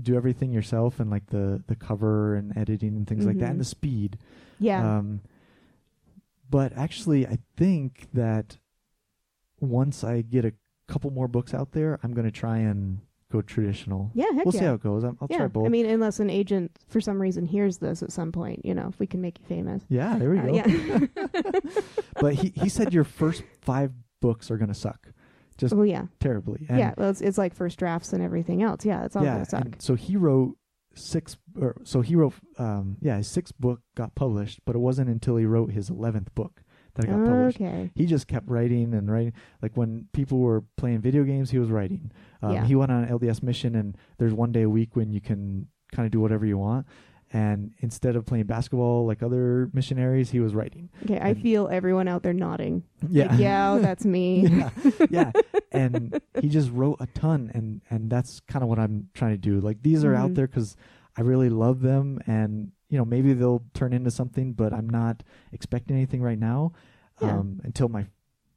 do 0.00 0.16
everything 0.16 0.52
yourself, 0.52 1.00
and 1.00 1.10
like 1.10 1.26
the 1.26 1.62
the 1.66 1.74
cover 1.76 2.34
and 2.36 2.56
editing 2.56 2.96
and 2.96 3.06
things 3.06 3.26
like 3.26 3.38
that, 3.38 3.50
and 3.50 3.60
the 3.60 3.64
speed. 3.64 4.18
Yeah. 4.60 4.98
Um, 4.98 5.20
but 6.50 6.72
actually, 6.76 7.26
I 7.26 7.38
think 7.56 8.08
that 8.14 8.58
once 9.60 10.04
I 10.04 10.22
get 10.22 10.44
a 10.44 10.52
couple 10.86 11.10
more 11.10 11.28
books 11.28 11.52
out 11.54 11.72
there, 11.72 11.98
I'm 12.02 12.12
going 12.14 12.24
to 12.26 12.30
try 12.32 12.58
and 12.58 13.00
go 13.30 13.42
traditional. 13.42 14.10
yeah. 14.14 14.24
Heck 14.34 14.44
we'll 14.46 14.54
yeah. 14.54 14.60
see 14.60 14.66
how 14.66 14.74
it 14.74 14.82
goes. 14.82 15.04
I'm, 15.04 15.18
I'll 15.20 15.28
yeah. 15.30 15.38
try 15.38 15.46
both. 15.48 15.66
I 15.66 15.68
mean, 15.68 15.84
unless 15.86 16.18
an 16.18 16.30
agent 16.30 16.70
for 16.88 17.00
some 17.00 17.20
reason 17.20 17.44
hears 17.44 17.76
this 17.78 18.02
at 18.02 18.10
some 18.10 18.32
point, 18.32 18.64
you 18.64 18.74
know, 18.74 18.88
if 18.88 18.98
we 18.98 19.06
can 19.06 19.20
make 19.20 19.38
you 19.38 19.44
famous. 19.46 19.82
yeah, 19.90 20.16
there 20.18 20.30
we 20.30 20.38
Uh, 20.38 20.46
go. 20.46 20.54
yeah. 20.54 20.98
But 22.20 22.34
he 22.34 22.52
he 22.56 22.68
said 22.68 22.92
your 22.92 23.04
first 23.04 23.42
five 23.60 23.92
books 24.20 24.50
are 24.50 24.56
going 24.56 24.68
to 24.68 24.74
suck, 24.74 25.12
just 25.58 25.74
oh 25.74 25.82
yeah. 25.82 26.06
terribly. 26.20 26.64
And 26.68 26.78
yeah. 26.78 26.94
Well, 26.96 27.10
it's, 27.10 27.20
it's 27.20 27.38
like 27.38 27.54
first 27.54 27.78
drafts 27.78 28.12
and 28.12 28.22
everything 28.22 28.62
else. 28.62 28.84
Yeah. 28.84 29.04
It's 29.04 29.14
all 29.14 29.24
yeah, 29.24 29.34
gonna 29.34 29.44
suck. 29.44 29.64
and 29.64 29.82
so 29.82 29.94
he 29.94 30.16
wrote 30.16 30.56
six. 30.98 31.36
Or, 31.60 31.76
so 31.84 32.00
he 32.00 32.14
wrote, 32.16 32.34
um, 32.58 32.96
yeah, 33.00 33.16
his 33.16 33.28
sixth 33.28 33.54
book 33.58 33.80
got 33.94 34.14
published, 34.14 34.60
but 34.64 34.74
it 34.76 34.80
wasn't 34.80 35.08
until 35.08 35.36
he 35.36 35.44
wrote 35.46 35.72
his 35.72 35.90
eleventh 35.90 36.34
book 36.34 36.62
that 36.94 37.04
it 37.04 37.08
got 37.08 37.24
published. 37.24 37.60
Okay. 37.60 37.90
he 37.94 38.06
just 38.06 38.26
kept 38.26 38.48
writing 38.48 38.92
and 38.94 39.10
writing. 39.10 39.32
Like 39.62 39.76
when 39.76 40.06
people 40.12 40.38
were 40.38 40.64
playing 40.76 41.00
video 41.00 41.24
games, 41.24 41.50
he 41.50 41.58
was 41.58 41.70
writing. 41.70 42.10
Um, 42.42 42.52
Yeah. 42.52 42.64
He 42.64 42.74
went 42.74 42.90
on 42.92 43.04
an 43.04 43.10
LDS 43.10 43.42
mission, 43.42 43.74
and 43.74 43.96
there's 44.18 44.34
one 44.34 44.52
day 44.52 44.62
a 44.62 44.70
week 44.70 44.96
when 44.96 45.12
you 45.12 45.20
can 45.20 45.68
kind 45.92 46.06
of 46.06 46.12
do 46.12 46.20
whatever 46.20 46.44
you 46.46 46.58
want. 46.58 46.86
And 47.32 47.72
instead 47.80 48.16
of 48.16 48.24
playing 48.24 48.46
basketball 48.46 49.06
like 49.06 49.22
other 49.22 49.68
missionaries, 49.74 50.30
he 50.30 50.40
was 50.40 50.54
writing. 50.54 50.88
Okay. 51.04 51.20
I 51.20 51.34
feel 51.34 51.68
everyone 51.68 52.08
out 52.08 52.22
there 52.22 52.32
nodding. 52.32 52.84
Yeah, 53.08 53.26
Like, 53.30 53.38
yeah. 53.40 53.72
oh, 53.72 53.78
that's 53.80 54.04
me. 54.06 54.46
yeah, 54.48 54.70
yeah. 55.10 55.32
And 55.70 56.20
he 56.40 56.48
just 56.48 56.70
wrote 56.72 56.96
a 57.00 57.06
ton, 57.08 57.50
and 57.52 57.82
and 57.90 58.08
that's 58.10 58.40
kind 58.40 58.62
of 58.62 58.70
what 58.70 58.78
I'm 58.78 59.10
trying 59.12 59.32
to 59.32 59.38
do. 59.38 59.60
Like 59.60 59.82
these 59.82 60.02
are 60.04 60.14
out 60.14 60.30
Mhm. 60.30 60.34
there 60.36 60.46
because 60.46 60.76
I 61.16 61.20
really 61.20 61.50
love 61.50 61.82
them, 61.82 62.20
and 62.26 62.72
you 62.88 62.96
know 62.96 63.04
maybe 63.04 63.34
they'll 63.34 63.62
turn 63.74 63.92
into 63.92 64.10
something, 64.10 64.54
but 64.54 64.72
I'm 64.72 64.88
not 64.88 65.22
expecting 65.52 65.94
anything 65.94 66.22
right 66.22 66.38
now 66.38 66.72
Yeah. 67.20 67.36
um, 67.38 67.60
until 67.64 67.88
my 67.90 68.06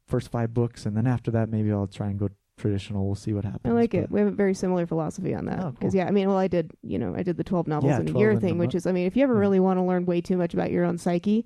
first 0.08 0.30
five 0.32 0.54
books, 0.54 0.86
and 0.86 0.96
then 0.96 1.06
after 1.06 1.32
that 1.32 1.50
maybe 1.50 1.72
I'll 1.72 1.88
try 1.88 2.08
and 2.08 2.18
go 2.18 2.30
traditional. 2.58 3.06
We'll 3.06 3.16
see 3.16 3.34
what 3.34 3.44
happens. 3.46 3.62
I 3.66 3.70
like 3.72 3.94
it. 3.94 4.12
We 4.12 4.20
have 4.20 4.28
a 4.30 4.32
very 4.36 4.54
similar 4.54 4.86
philosophy 4.86 5.34
on 5.34 5.46
that. 5.46 5.60
Oh, 5.64 5.72
Because 5.72 5.94
cool. 5.94 6.00
yeah, 6.00 6.08
I 6.08 6.12
mean, 6.12 6.28
well, 6.28 6.38
I 6.38 6.48
did, 6.48 6.72
you 6.84 7.00
know, 7.00 7.16
I 7.16 7.24
did 7.24 7.38
the 7.38 7.44
twelve 7.44 7.68
novels 7.68 7.90
Yeah, 7.92 8.00
in 8.02 8.16
a 8.16 8.20
year 8.20 8.40
thing, 8.40 8.58
which 8.58 8.76
is, 8.76 8.86
I 8.86 8.92
mean, 8.92 9.08
if 9.08 9.16
you 9.16 9.24
ever 9.24 9.34
Yeah. 9.34 9.40
really 9.40 9.60
want 9.60 9.78
to 9.80 9.84
learn 9.84 10.06
way 10.06 10.22
too 10.22 10.38
much 10.38 10.54
about 10.54 10.72
your 10.72 10.86
own 10.86 10.98
psyche, 10.98 11.46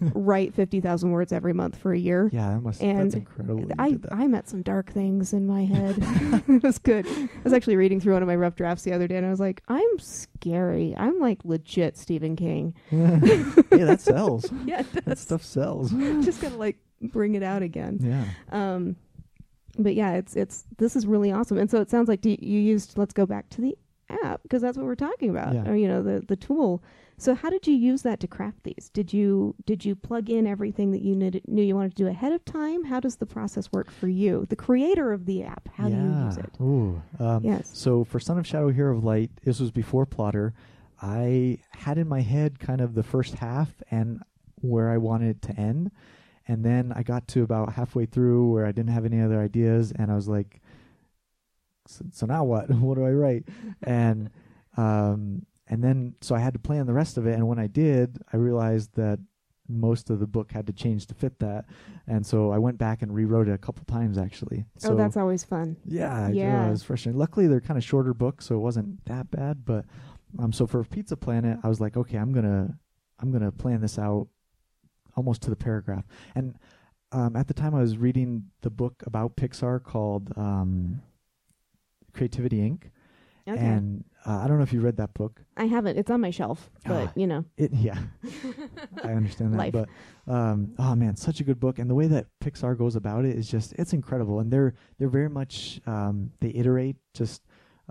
write 0.14 0.52
fifty 0.54 0.80
thousand 0.80 1.12
words 1.12 1.32
every 1.32 1.52
month 1.52 1.76
for 1.76 1.92
a 1.92 1.98
year. 1.98 2.28
Yeah, 2.32 2.50
that 2.54 2.60
must. 2.60 2.82
And 2.82 2.98
that's 3.06 3.14
incredible. 3.14 3.68
I 3.78 3.92
that. 3.92 4.12
I 4.12 4.26
met 4.26 4.48
some 4.48 4.62
dark 4.62 4.90
things 4.92 5.32
in 5.32 5.46
my 5.46 5.64
head. 5.64 5.96
it 6.48 6.62
was 6.62 6.78
good. 6.78 7.06
I 7.08 7.28
was 7.44 7.52
actually 7.52 7.76
reading 7.76 8.00
through 8.00 8.14
one 8.14 8.22
of 8.22 8.26
my 8.28 8.34
rough 8.36 8.56
drafts 8.56 8.82
the 8.84 8.92
other 8.92 9.06
day, 9.06 9.16
and 9.16 9.26
I 9.26 9.30
was 9.30 9.38
like, 9.40 9.62
I'm 9.68 9.98
scary. 9.98 10.94
I'm 10.96 11.18
like 11.20 11.44
legit 11.44 11.96
Stephen 11.96 12.34
King. 12.36 12.74
yeah, 12.90 13.20
that 13.70 14.00
sells. 14.00 14.50
Yeah, 14.64 14.82
That 15.04 15.18
stuff 15.18 15.42
sells. 15.44 15.90
just 16.24 16.40
gotta 16.40 16.56
like 16.56 16.78
bring 17.00 17.34
it 17.36 17.42
out 17.44 17.62
again. 17.62 17.98
Yeah. 18.00 18.24
Um, 18.50 18.96
but 19.78 19.94
yeah, 19.94 20.14
it's 20.14 20.36
it's 20.36 20.64
this 20.78 20.96
is 20.96 21.06
really 21.06 21.32
awesome. 21.32 21.58
And 21.58 21.70
so 21.70 21.80
it 21.80 21.90
sounds 21.90 22.08
like 22.08 22.20
do 22.20 22.30
you, 22.30 22.38
you 22.40 22.60
used. 22.60 22.98
Let's 22.98 23.12
go 23.12 23.26
back 23.26 23.48
to 23.50 23.60
the 23.60 23.76
app 24.24 24.42
because 24.42 24.62
that's 24.62 24.76
what 24.76 24.86
we're 24.86 24.94
talking 24.94 25.30
about. 25.30 25.54
Yeah. 25.54 25.68
Or 25.68 25.74
you 25.74 25.88
know 25.88 26.02
the 26.02 26.20
the 26.26 26.36
tool. 26.36 26.82
So 27.18 27.34
how 27.36 27.50
did 27.50 27.68
you 27.68 27.74
use 27.74 28.02
that 28.02 28.18
to 28.20 28.26
craft 28.26 28.64
these? 28.64 28.90
Did 28.92 29.12
you 29.12 29.54
did 29.64 29.84
you 29.84 29.94
plug 29.94 30.28
in 30.28 30.46
everything 30.46 30.90
that 30.90 31.02
you 31.02 31.14
knew, 31.14 31.30
knew 31.46 31.62
you 31.62 31.76
wanted 31.76 31.94
to 31.96 32.02
do 32.02 32.08
ahead 32.08 32.32
of 32.32 32.44
time? 32.44 32.84
How 32.84 32.98
does 33.00 33.16
the 33.16 33.26
process 33.26 33.70
work 33.70 33.90
for 33.90 34.08
you, 34.08 34.44
the 34.48 34.56
creator 34.56 35.12
of 35.12 35.26
the 35.26 35.44
app? 35.44 35.68
How 35.72 35.86
yeah. 35.86 35.96
do 35.96 36.02
you 36.02 36.24
use 36.24 36.36
it? 36.36 36.50
Ooh. 36.60 37.02
Um, 37.20 37.44
Yes. 37.44 37.70
So 37.74 38.02
for 38.02 38.18
Son 38.18 38.38
of 38.38 38.46
Shadow, 38.46 38.70
Hero 38.70 38.96
of 38.96 39.04
Light, 39.04 39.30
this 39.44 39.60
was 39.60 39.70
before 39.70 40.04
Plottr. 40.04 40.52
I 41.00 41.58
had 41.70 41.98
in 41.98 42.08
my 42.08 42.22
head 42.22 42.58
kind 42.58 42.80
of 42.80 42.94
the 42.94 43.02
first 43.02 43.34
half 43.34 43.70
and 43.90 44.22
where 44.56 44.90
I 44.90 44.98
wanted 44.98 45.36
it 45.36 45.42
to 45.42 45.60
end, 45.60 45.90
and 46.52 46.64
then 46.64 46.92
I 46.94 47.02
got 47.02 47.26
to 47.28 47.42
about 47.42 47.72
halfway 47.72 48.06
through 48.06 48.50
where 48.52 48.66
I 48.66 48.72
didn't 48.72 48.90
have 48.92 49.04
any 49.06 49.20
other 49.20 49.40
ideas, 49.40 49.92
and 49.98 50.10
I 50.10 50.14
was 50.14 50.28
like, 50.28 50.60
"So, 51.86 52.04
so 52.12 52.26
now 52.26 52.44
what? 52.44 52.70
what 52.86 52.96
do 52.96 53.04
I 53.06 53.10
write?" 53.12 53.44
And 53.82 54.30
um, 54.76 55.46
and 55.66 55.82
then 55.82 56.14
so 56.20 56.34
I 56.34 56.40
had 56.40 56.52
to 56.52 56.58
plan 56.58 56.86
the 56.86 56.92
rest 56.92 57.16
of 57.18 57.26
it, 57.26 57.34
and 57.34 57.48
when 57.48 57.58
I 57.58 57.66
did, 57.66 58.18
I 58.32 58.36
realized 58.36 58.94
that 58.96 59.18
most 59.68 60.10
of 60.10 60.20
the 60.20 60.26
book 60.26 60.52
had 60.52 60.66
to 60.66 60.72
change 60.72 61.06
to 61.06 61.14
fit 61.14 61.38
that, 61.38 61.64
and 62.06 62.26
so 62.26 62.50
I 62.52 62.58
went 62.58 62.76
back 62.76 63.00
and 63.02 63.14
rewrote 63.14 63.48
it 63.48 63.52
a 63.52 63.58
couple 63.58 63.84
times 63.86 64.18
actually. 64.18 64.66
So 64.76 64.92
oh, 64.92 64.96
that's 64.96 65.16
always 65.16 65.44
fun. 65.44 65.76
yeah, 65.86 66.28
Yeah. 66.28 66.34
yeah, 66.34 66.68
it 66.68 66.70
was 66.72 66.82
frustrating. 66.82 67.18
Luckily, 67.18 67.46
they're 67.46 67.60
kind 67.60 67.78
of 67.78 67.84
shorter 67.84 68.12
books, 68.12 68.46
so 68.46 68.54
it 68.56 68.58
wasn't 68.68 69.04
that 69.06 69.30
bad. 69.30 69.64
But 69.64 69.86
um, 70.38 70.52
so 70.52 70.66
for 70.66 70.84
Pizza 70.84 71.16
Planet, 71.16 71.58
I 71.62 71.68
was 71.68 71.80
like, 71.80 71.96
okay, 71.96 72.18
I'm 72.18 72.32
gonna, 72.32 72.76
I'm 73.20 73.30
gonna 73.32 73.52
plan 73.52 73.80
this 73.80 73.98
out 73.98 74.28
almost 75.16 75.42
to 75.42 75.50
the 75.50 75.56
paragraph. 75.56 76.04
And 76.34 76.54
um, 77.12 77.36
at 77.36 77.46
the 77.48 77.54
time, 77.54 77.74
I 77.74 77.80
was 77.80 77.96
reading 77.98 78.44
the 78.62 78.70
book 78.70 79.02
about 79.06 79.36
Pixar 79.36 79.82
called 79.82 80.32
um, 80.36 81.02
Creativity 82.12 82.58
Inc. 82.58 82.84
Okay. 83.48 83.58
And 83.58 84.04
uh, 84.24 84.38
I 84.38 84.46
don't 84.46 84.58
know 84.58 84.62
if 84.62 84.72
you 84.72 84.80
read 84.80 84.98
that 84.98 85.14
book. 85.14 85.42
I 85.56 85.64
haven't. 85.64 85.98
It's 85.98 86.12
on 86.12 86.20
my 86.20 86.30
shelf, 86.30 86.70
but 86.86 87.08
Ah. 87.08 87.12
you 87.16 87.26
know. 87.26 87.44
It, 87.56 87.72
yeah, 87.74 87.98
I 89.02 89.12
understand 89.14 89.52
that. 89.52 89.58
Life. 89.58 89.72
But 89.72 89.88
um, 90.32 90.74
oh 90.78 90.94
man, 90.94 91.16
such 91.16 91.40
a 91.40 91.44
good 91.44 91.58
book, 91.58 91.80
and 91.80 91.90
the 91.90 91.94
way 91.96 92.06
that 92.06 92.26
Pixar 92.40 92.78
goes 92.78 92.94
about 92.94 93.24
it 93.24 93.36
is 93.36 93.48
just 93.50 93.72
it's 93.72 93.92
incredible. 93.92 94.38
And 94.38 94.52
they're 94.52 94.74
they're 94.98 95.08
very 95.08 95.28
much 95.28 95.80
um, 95.86 96.30
they 96.40 96.50
iterate, 96.50 96.94
just 97.14 97.42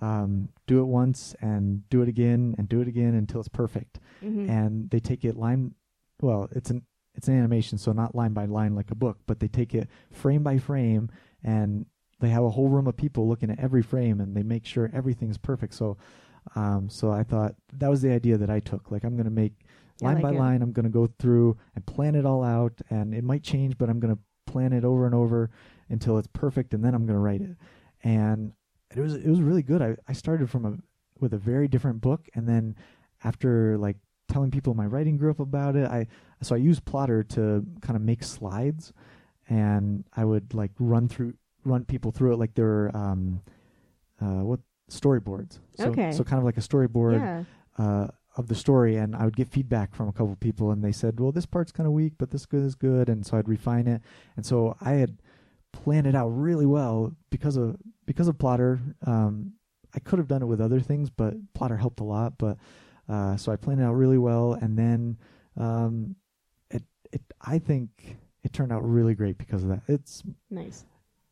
um, 0.01 0.47
do 0.67 0.79
it 0.79 0.85
once 0.85 1.35
and 1.41 1.87
do 1.89 2.01
it 2.01 2.07
again 2.07 2.55
and 2.57 2.69
do 2.69 2.79
it 2.79 2.87
again 2.87 3.13
until 3.15 3.41
it's 3.41 3.49
perfect. 3.49 3.99
Mhm. 4.23 4.49
And 4.49 4.89
they 4.89 5.01
take 5.01 5.25
it 5.25 5.35
line, 5.35 5.75
well, 6.21 6.47
it's 6.53 6.69
an 6.69 6.83
it's 7.15 7.27
an 7.27 7.37
animation, 7.37 7.77
so 7.77 7.91
not 7.91 8.15
line 8.15 8.33
by 8.33 8.45
line 8.45 8.75
like 8.75 8.91
a 8.91 8.95
book, 8.95 9.17
but 9.27 9.39
they 9.39 9.47
take 9.47 9.73
it 9.75 9.89
frame 10.11 10.43
by 10.43 10.57
frame 10.57 11.09
and 11.43 11.85
they 12.19 12.29
have 12.29 12.43
a 12.43 12.49
whole 12.49 12.69
room 12.69 12.87
of 12.87 12.95
people 12.95 13.27
looking 13.27 13.49
at 13.49 13.59
every 13.59 13.81
frame 13.81 14.21
and 14.21 14.35
they 14.35 14.43
make 14.43 14.65
sure 14.65 14.89
everything's 14.93 15.37
perfect. 15.37 15.73
So, 15.73 15.97
um, 16.55 16.89
so 16.89 17.11
I 17.11 17.23
thought 17.23 17.55
that 17.73 17.89
was 17.89 18.01
the 18.01 18.11
idea 18.11 18.37
that 18.37 18.49
I 18.49 18.59
took. 18.59 18.91
Like 18.91 19.03
I'm 19.03 19.15
going 19.15 19.25
to 19.25 19.31
make 19.31 19.53
line 20.01 20.15
like 20.15 20.23
by 20.23 20.31
it. 20.31 20.39
line. 20.39 20.61
I'm 20.61 20.71
going 20.71 20.85
to 20.85 20.89
go 20.89 21.09
through 21.19 21.57
and 21.75 21.85
plan 21.85 22.15
it 22.15 22.25
all 22.25 22.43
out, 22.43 22.73
and 22.89 23.13
it 23.13 23.23
might 23.23 23.43
change, 23.43 23.77
but 23.77 23.89
I'm 23.89 23.99
going 23.99 24.15
to 24.15 24.21
plan 24.51 24.73
it 24.73 24.85
over 24.85 25.05
and 25.05 25.15
over 25.15 25.49
until 25.89 26.17
it's 26.17 26.27
perfect, 26.33 26.73
and 26.73 26.83
then 26.83 26.93
I'm 26.93 27.05
going 27.05 27.17
to 27.17 27.21
write 27.21 27.41
it. 27.41 27.55
And 28.03 28.53
it 28.95 28.99
was 28.99 29.15
it 29.15 29.27
was 29.27 29.41
really 29.41 29.63
good. 29.63 29.81
I 29.81 29.95
I 30.07 30.13
started 30.13 30.49
from 30.49 30.65
a 30.65 30.77
with 31.19 31.33
a 31.33 31.37
very 31.37 31.67
different 31.67 32.01
book, 32.01 32.27
and 32.35 32.47
then 32.47 32.75
after 33.23 33.77
like 33.77 33.97
telling 34.31 34.51
people 34.51 34.71
in 34.71 34.77
my 34.77 34.85
writing 34.85 35.17
group 35.17 35.39
about 35.39 35.75
it, 35.75 35.85
I 35.87 36.07
so 36.41 36.55
I 36.55 36.57
used 36.59 36.85
Plottr 36.85 37.27
to 37.29 37.65
kind 37.81 37.95
of 37.95 38.01
make 38.01 38.23
slides, 38.23 38.93
and 39.49 40.03
I 40.15 40.25
would 40.25 40.53
like 40.53 40.71
run 40.79 41.07
through 41.07 41.33
run 41.63 41.85
people 41.85 42.11
through 42.11 42.33
it 42.33 42.37
like 42.37 42.55
they're 42.55 42.95
um 42.95 43.41
uh 44.19 44.43
what 44.43 44.59
storyboards. 44.89 45.59
So, 45.77 45.89
Okay. 45.89 46.11
So 46.11 46.23
kind 46.23 46.39
of 46.39 46.45
like 46.45 46.57
a 46.57 46.61
storyboard 46.61 47.19
yeah. 47.19 47.43
uh, 47.77 48.07
of 48.37 48.47
the 48.47 48.55
story, 48.55 48.97
and 48.97 49.15
I 49.15 49.25
would 49.25 49.35
get 49.35 49.49
feedback 49.49 49.93
from 49.95 50.07
a 50.07 50.13
couple 50.13 50.35
people, 50.37 50.71
and 50.71 50.83
they 50.83 50.91
said, 50.91 51.19
"Well, 51.19 51.31
this 51.31 51.45
part's 51.45 51.71
kind 51.71 51.87
of 51.87 51.93
weak, 51.93 52.13
but 52.17 52.31
this 52.31 52.45
good 52.45 52.63
is 52.63 52.75
good," 52.75 53.09
and 53.09 53.25
so 53.25 53.37
I'd 53.37 53.49
refine 53.49 53.87
it. 53.87 54.01
And 54.35 54.45
so 54.45 54.75
I 54.81 54.93
had 54.93 55.17
planned 55.71 56.07
it 56.07 56.15
out 56.15 56.29
really 56.29 56.65
well 56.65 57.15
because 57.29 57.57
of 57.57 57.77
because 58.05 58.27
of 58.27 58.37
Plottr. 58.37 58.79
Um, 59.07 59.53
I 59.93 59.99
could 59.99 60.19
have 60.19 60.27
done 60.27 60.41
it 60.41 60.45
with 60.45 60.61
other 60.61 60.79
things, 60.79 61.09
but 61.09 61.33
Plottr 61.53 61.79
helped 61.79 61.99
a 61.99 62.05
lot. 62.05 62.37
But 62.37 62.57
uh, 63.11 63.35
so 63.37 63.51
I 63.51 63.55
planned 63.57 63.81
it 63.81 63.83
out 63.83 63.93
really 63.93 64.17
well, 64.17 64.53
and 64.53 64.77
then 64.77 65.17
um, 65.57 66.15
it 66.69 66.83
it 67.11 67.21
I 67.41 67.59
think 67.59 68.17
it 68.43 68.53
turned 68.53 68.71
out 68.71 68.83
really 68.87 69.13
great 69.15 69.37
because 69.37 69.63
of 69.63 69.69
that. 69.69 69.81
It's 69.87 70.23
Nice. 70.49 70.85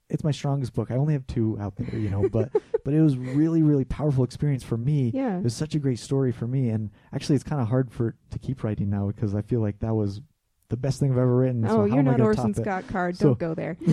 it's 0.10 0.24
my 0.24 0.32
strongest 0.32 0.74
book. 0.74 0.92
I 0.92 0.96
only 0.96 1.13
have 1.13 1.26
two 1.28 1.58
out 1.60 1.76
there, 1.78 1.98
you 2.00 2.10
know, 2.10 2.28
but 2.30 2.52
but 2.84 2.94
it 2.94 3.02
was 3.02 3.18
really 3.18 3.62
really 3.63 3.86
powerful 3.86 4.24
experience 4.24 4.63
for 4.63 4.78
me. 4.78 5.12
Yeah. 5.13 5.38
It 5.38 5.44
was 5.44 5.56
such 5.56 5.74
a 5.76 5.80
great 5.80 6.00
story 6.00 6.32
for 6.32 6.48
me, 6.48 6.70
and 6.70 6.89
actually, 7.13 7.36
it's 7.36 7.44
kind 7.46 7.62
of 7.62 7.68
hard 7.70 7.92
for 7.92 8.15
to 8.32 8.39
keep 8.39 8.63
writing 8.63 8.89
now 8.89 9.08
because 9.08 9.34
I 9.36 9.42
feel 9.42 9.62
like 9.62 9.80
that 9.80 9.94
was 9.96 10.22
the 10.70 10.78
best 10.78 11.00
thing 11.00 11.12
I've 11.12 11.18
ever 11.18 11.36
written. 11.36 11.63
so 11.68 11.82
oh, 11.82 11.88
how 11.89 11.96
you're 11.96 12.04
not 12.04 12.22
Orson? 12.22 12.54
Scott 12.54 12.88
Card. 12.88 13.18
So- 13.18 13.30
Don't 13.30 13.39
go 13.39 13.54
there. 13.56 13.78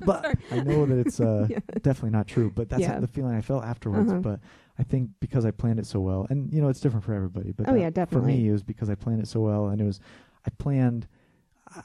But 0.00 0.36
I 0.50 0.58
know 0.60 0.84
that 0.86 0.98
it's 0.98 1.20
uh, 1.20 1.46
Yeah. 1.48 1.60
definitely 1.80 2.10
not 2.10 2.26
true. 2.26 2.50
But 2.52 2.68
that's 2.68 2.82
Yeah. 2.82 2.98
the 2.98 3.06
feeling 3.06 3.34
I 3.36 3.40
felt 3.40 3.64
afterwards. 3.64 4.10
Uh-huh. 4.10 4.20
But 4.20 4.40
I 4.78 4.82
think 4.82 5.10
because 5.20 5.44
I 5.44 5.50
planned 5.52 5.78
it 5.78 5.86
so 5.86 6.00
well, 6.00 6.26
and 6.30 6.52
you 6.52 6.60
know, 6.60 6.68
it's 6.68 6.80
different 6.80 7.04
for 7.04 7.14
everybody. 7.14 7.52
But 7.52 7.68
Oh, 7.68 7.74
yeah, 7.74 7.90
definitely. 7.90 8.32
For 8.32 8.38
me, 8.38 8.48
it 8.48 8.52
was 8.52 8.62
because 8.62 8.90
I 8.90 8.94
planned 8.96 9.20
it 9.22 9.28
so 9.28 9.40
well, 9.40 9.66
and 9.68 9.80
it 9.80 9.84
was 9.84 10.00
I 10.46 10.50
planned. 10.58 11.06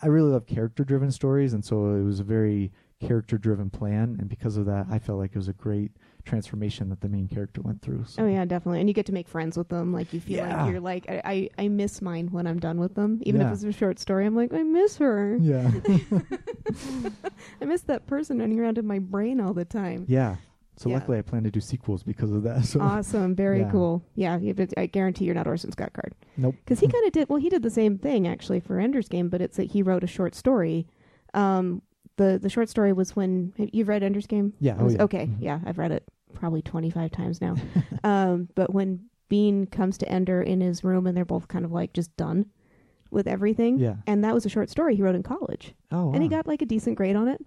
I 0.01 0.07
really 0.07 0.29
love 0.31 0.45
character-driven 0.45 1.11
stories, 1.11 1.53
and 1.53 1.63
so 1.63 1.95
it 1.95 2.03
was 2.03 2.19
a 2.19 2.23
very 2.23 2.71
character-driven 2.99 3.69
plan. 3.69 4.17
And 4.19 4.27
because 4.27 4.57
of 4.57 4.65
that, 4.65 4.85
I 4.91 4.99
felt 4.99 5.17
like 5.19 5.31
it 5.31 5.37
was 5.37 5.47
a 5.47 5.53
great 5.53 5.91
transformation 6.25 6.89
that 6.89 6.99
the 7.01 7.07
main 7.07 7.27
character 7.27 7.61
went 7.61 7.81
through. 7.81 8.03
So. 8.05 8.23
Oh 8.23 8.27
yeah, 8.27 8.43
definitely. 8.45 8.81
And 8.81 8.89
you 8.89 8.93
get 8.93 9.05
to 9.05 9.13
make 9.13 9.27
friends 9.27 9.57
with 9.57 9.69
them. 9.69 9.93
Like 9.93 10.13
you 10.13 10.19
feel 10.19 10.37
Yeah. 10.37 10.63
like 10.63 10.71
you're 10.71 10.81
like 10.81 11.05
I, 11.09 11.21
I 11.23 11.49
I 11.63 11.67
miss 11.69 12.01
mine 12.01 12.27
when 12.31 12.45
I'm 12.45 12.59
done 12.59 12.77
with 12.79 12.93
them. 12.95 13.19
Even 13.23 13.39
Yeah. 13.41 13.47
if 13.47 13.53
it's 13.53 13.63
a 13.63 13.71
short 13.71 13.99
story, 13.99 14.25
I'm 14.25 14.35
like 14.35 14.53
I 14.53 14.63
miss 14.63 14.97
her. 14.97 15.37
Yeah. 15.39 15.71
I 17.61 17.65
miss 17.65 17.81
that 17.83 18.05
person 18.07 18.39
running 18.39 18.59
around 18.59 18.77
in 18.77 18.85
my 18.85 18.99
brain 18.99 19.39
all 19.39 19.53
the 19.53 19.65
time. 19.65 20.05
yeah. 20.07 20.35
So 20.79 20.87
Yeah. 20.89 20.95
luckily, 20.95 21.17
I 21.17 21.21
plan 21.23 21.43
to 21.43 21.51
do 21.51 21.59
sequels 21.59 22.03
because 22.03 22.31
of 22.31 22.43
that. 22.43 22.63
So 22.71 22.79
Awesome, 22.79 23.35
very 23.35 23.59
Yeah. 23.59 23.69
cool. 23.71 24.01
Yeah, 24.15 24.37
you- 24.39 24.53
but 24.53 24.73
I 24.77 24.85
guarantee 24.85 25.25
you're 25.25 25.35
not 25.35 25.45
Orson 25.45 25.73
Scott 25.73 25.91
Card 25.91 26.15
nope. 26.37 26.55
because 26.63 26.79
he 26.79 26.87
kind 26.95 27.05
of 27.05 27.11
did. 27.11 27.27
Well, 27.27 27.37
he 27.39 27.49
did 27.49 27.63
the 27.63 27.69
same 27.69 27.97
thing 27.97 28.25
actually 28.25 28.61
for 28.61 28.79
Ender's 28.79 29.09
Game, 29.09 29.27
but 29.27 29.41
it's 29.41 29.57
that 29.57 29.71
he 29.71 29.83
wrote 29.83 30.05
a 30.05 30.07
short 30.07 30.35
story. 30.35 30.87
Um, 31.33 31.81
the 32.15 32.39
the 32.41 32.49
short 32.49 32.69
story 32.69 32.93
was 32.93 33.13
when 33.13 33.51
you've 33.57 33.89
read 33.89 34.03
Ender's 34.03 34.25
Game. 34.25 34.53
Yeah. 34.61 34.75
It 34.75 34.81
Oh 34.81 34.89
yeah. 34.89 35.03
Okay, 35.03 35.25
Mhm. 35.27 35.35
yeah, 35.41 35.59
I've 35.65 35.77
read 35.77 35.91
it 35.91 36.03
probably 36.33 36.61
25 36.61 37.11
times 37.11 37.41
now. 37.41 37.55
um, 38.05 38.47
but 38.55 38.73
when 38.73 39.01
Bean 39.27 39.65
comes 39.65 39.97
to 39.97 40.09
Ender 40.09 40.41
in 40.41 40.61
his 40.61 40.83
room 40.85 41.07
and 41.07 41.15
they're 41.17 41.25
both 41.25 41.49
kind 41.49 41.65
of 41.65 41.73
like 41.73 41.91
just 41.91 42.15
done 42.15 42.45
with 43.11 43.27
everything. 43.27 43.79
Yeah. 43.79 43.95
And 44.07 44.23
that 44.23 44.33
was 44.33 44.45
a 44.45 44.49
short 44.49 44.69
story 44.69 44.95
he 44.95 45.01
wrote 45.01 45.15
in 45.15 45.23
college. 45.23 45.73
Oh. 45.91 46.13
And 46.13 46.23
he 46.23 46.29
got 46.29 46.47
like 46.47 46.61
a 46.61 46.65
decent 46.65 46.95
grade 46.95 47.15
on 47.17 47.27
it. 47.27 47.43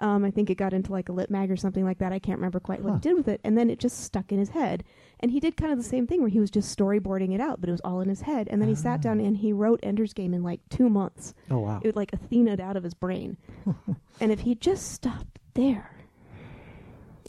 Um, 0.00 0.24
I 0.24 0.30
think 0.30 0.48
it 0.48 0.54
got 0.54 0.72
into 0.72 0.92
like 0.92 1.08
a 1.08 1.12
lit 1.12 1.28
mag 1.28 1.50
or 1.50 1.56
something 1.56 1.84
like 1.84 1.98
that. 1.98 2.12
I 2.12 2.20
can't 2.20 2.38
remember 2.38 2.60
quite 2.60 2.82
what 2.82 2.90
Huh. 2.90 2.94
he 2.96 3.00
did 3.00 3.14
with 3.16 3.26
it. 3.28 3.40
And 3.42 3.58
then 3.58 3.68
it 3.68 3.80
just 3.80 3.98
stuck 4.04 4.30
in 4.30 4.38
his 4.38 4.50
head. 4.50 4.84
And 5.18 5.32
he 5.32 5.40
did 5.40 5.56
kind 5.56 5.72
of 5.72 5.78
the 5.78 5.84
same 5.84 6.06
thing 6.06 6.20
where 6.20 6.28
he 6.30 6.38
was 6.38 6.50
just 6.52 6.76
storyboarding 6.78 7.34
it 7.34 7.40
out, 7.40 7.60
but 7.60 7.68
it 7.68 7.72
was 7.72 7.80
all 7.80 8.00
in 8.00 8.08
his 8.08 8.20
head. 8.20 8.46
And 8.48 8.62
then 8.62 8.68
he 8.68 8.76
sat 8.76 9.00
Ah. 9.00 9.02
down 9.02 9.18
and 9.20 9.36
he 9.38 9.52
wrote 9.52 9.80
Ender's 9.82 10.12
Game 10.14 10.34
in 10.34 10.44
like 10.44 10.60
two 10.68 10.88
months. 10.88 11.34
Oh 11.50 11.58
wow. 11.58 11.80
It 11.82 11.86
would 11.88 11.96
like 11.96 12.12
Athena'd 12.12 12.60
out 12.60 12.76
of 12.76 12.84
his 12.84 12.94
brain. 12.94 13.36
and 14.20 14.30
if 14.30 14.40
he 14.40 14.54
just 14.54 14.92
stopped 14.92 15.40
there, 15.54 15.96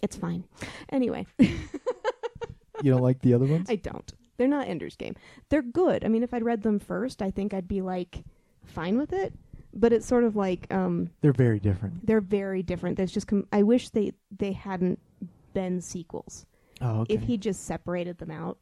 it's 0.03 0.15
fine. 0.15 0.43
Anyway, 0.89 1.25
you 1.39 2.91
don't 2.91 3.01
like 3.01 3.21
the 3.21 3.33
other 3.33 3.45
ones? 3.45 3.67
I 3.69 3.75
don't. 3.77 4.13
They're 4.37 4.47
not 4.47 4.67
Ender's 4.67 4.95
Game. 4.95 5.15
They're 5.49 5.61
good. 5.61 6.05
I 6.05 6.07
mean, 6.07 6.23
if 6.23 6.33
I'd 6.33 6.43
read 6.45 6.61
them 6.61 6.79
first, 6.79 7.21
I 7.21 7.31
think 7.31 7.53
I'd 7.53 7.67
be 7.67 7.81
like 7.81 8.23
fine 8.63 8.97
with 8.97 9.11
it. 9.11 9.33
But 9.73 9.93
it's 9.93 10.05
sort 10.05 10.23
of 10.23 10.35
like 10.35 10.71
um, 10.73 11.09
They're 11.21 11.31
very 11.33 11.59
different. 11.59 12.05
they're 12.05 12.21
very 12.21 12.63
different. 12.63 12.97
There's 12.97 13.11
just 13.11 13.27
com- 13.27 13.47
I 13.53 13.63
wish 13.63 13.89
they 13.89 14.13
they 14.35 14.51
hadn't 14.51 14.99
been 15.53 15.79
sequels. 15.81 16.45
Oh, 16.81 17.01
okay. 17.01 17.13
If 17.15 17.21
he 17.23 17.37
just 17.37 17.65
separated 17.65 18.17
them 18.19 18.31
out 18.31 18.57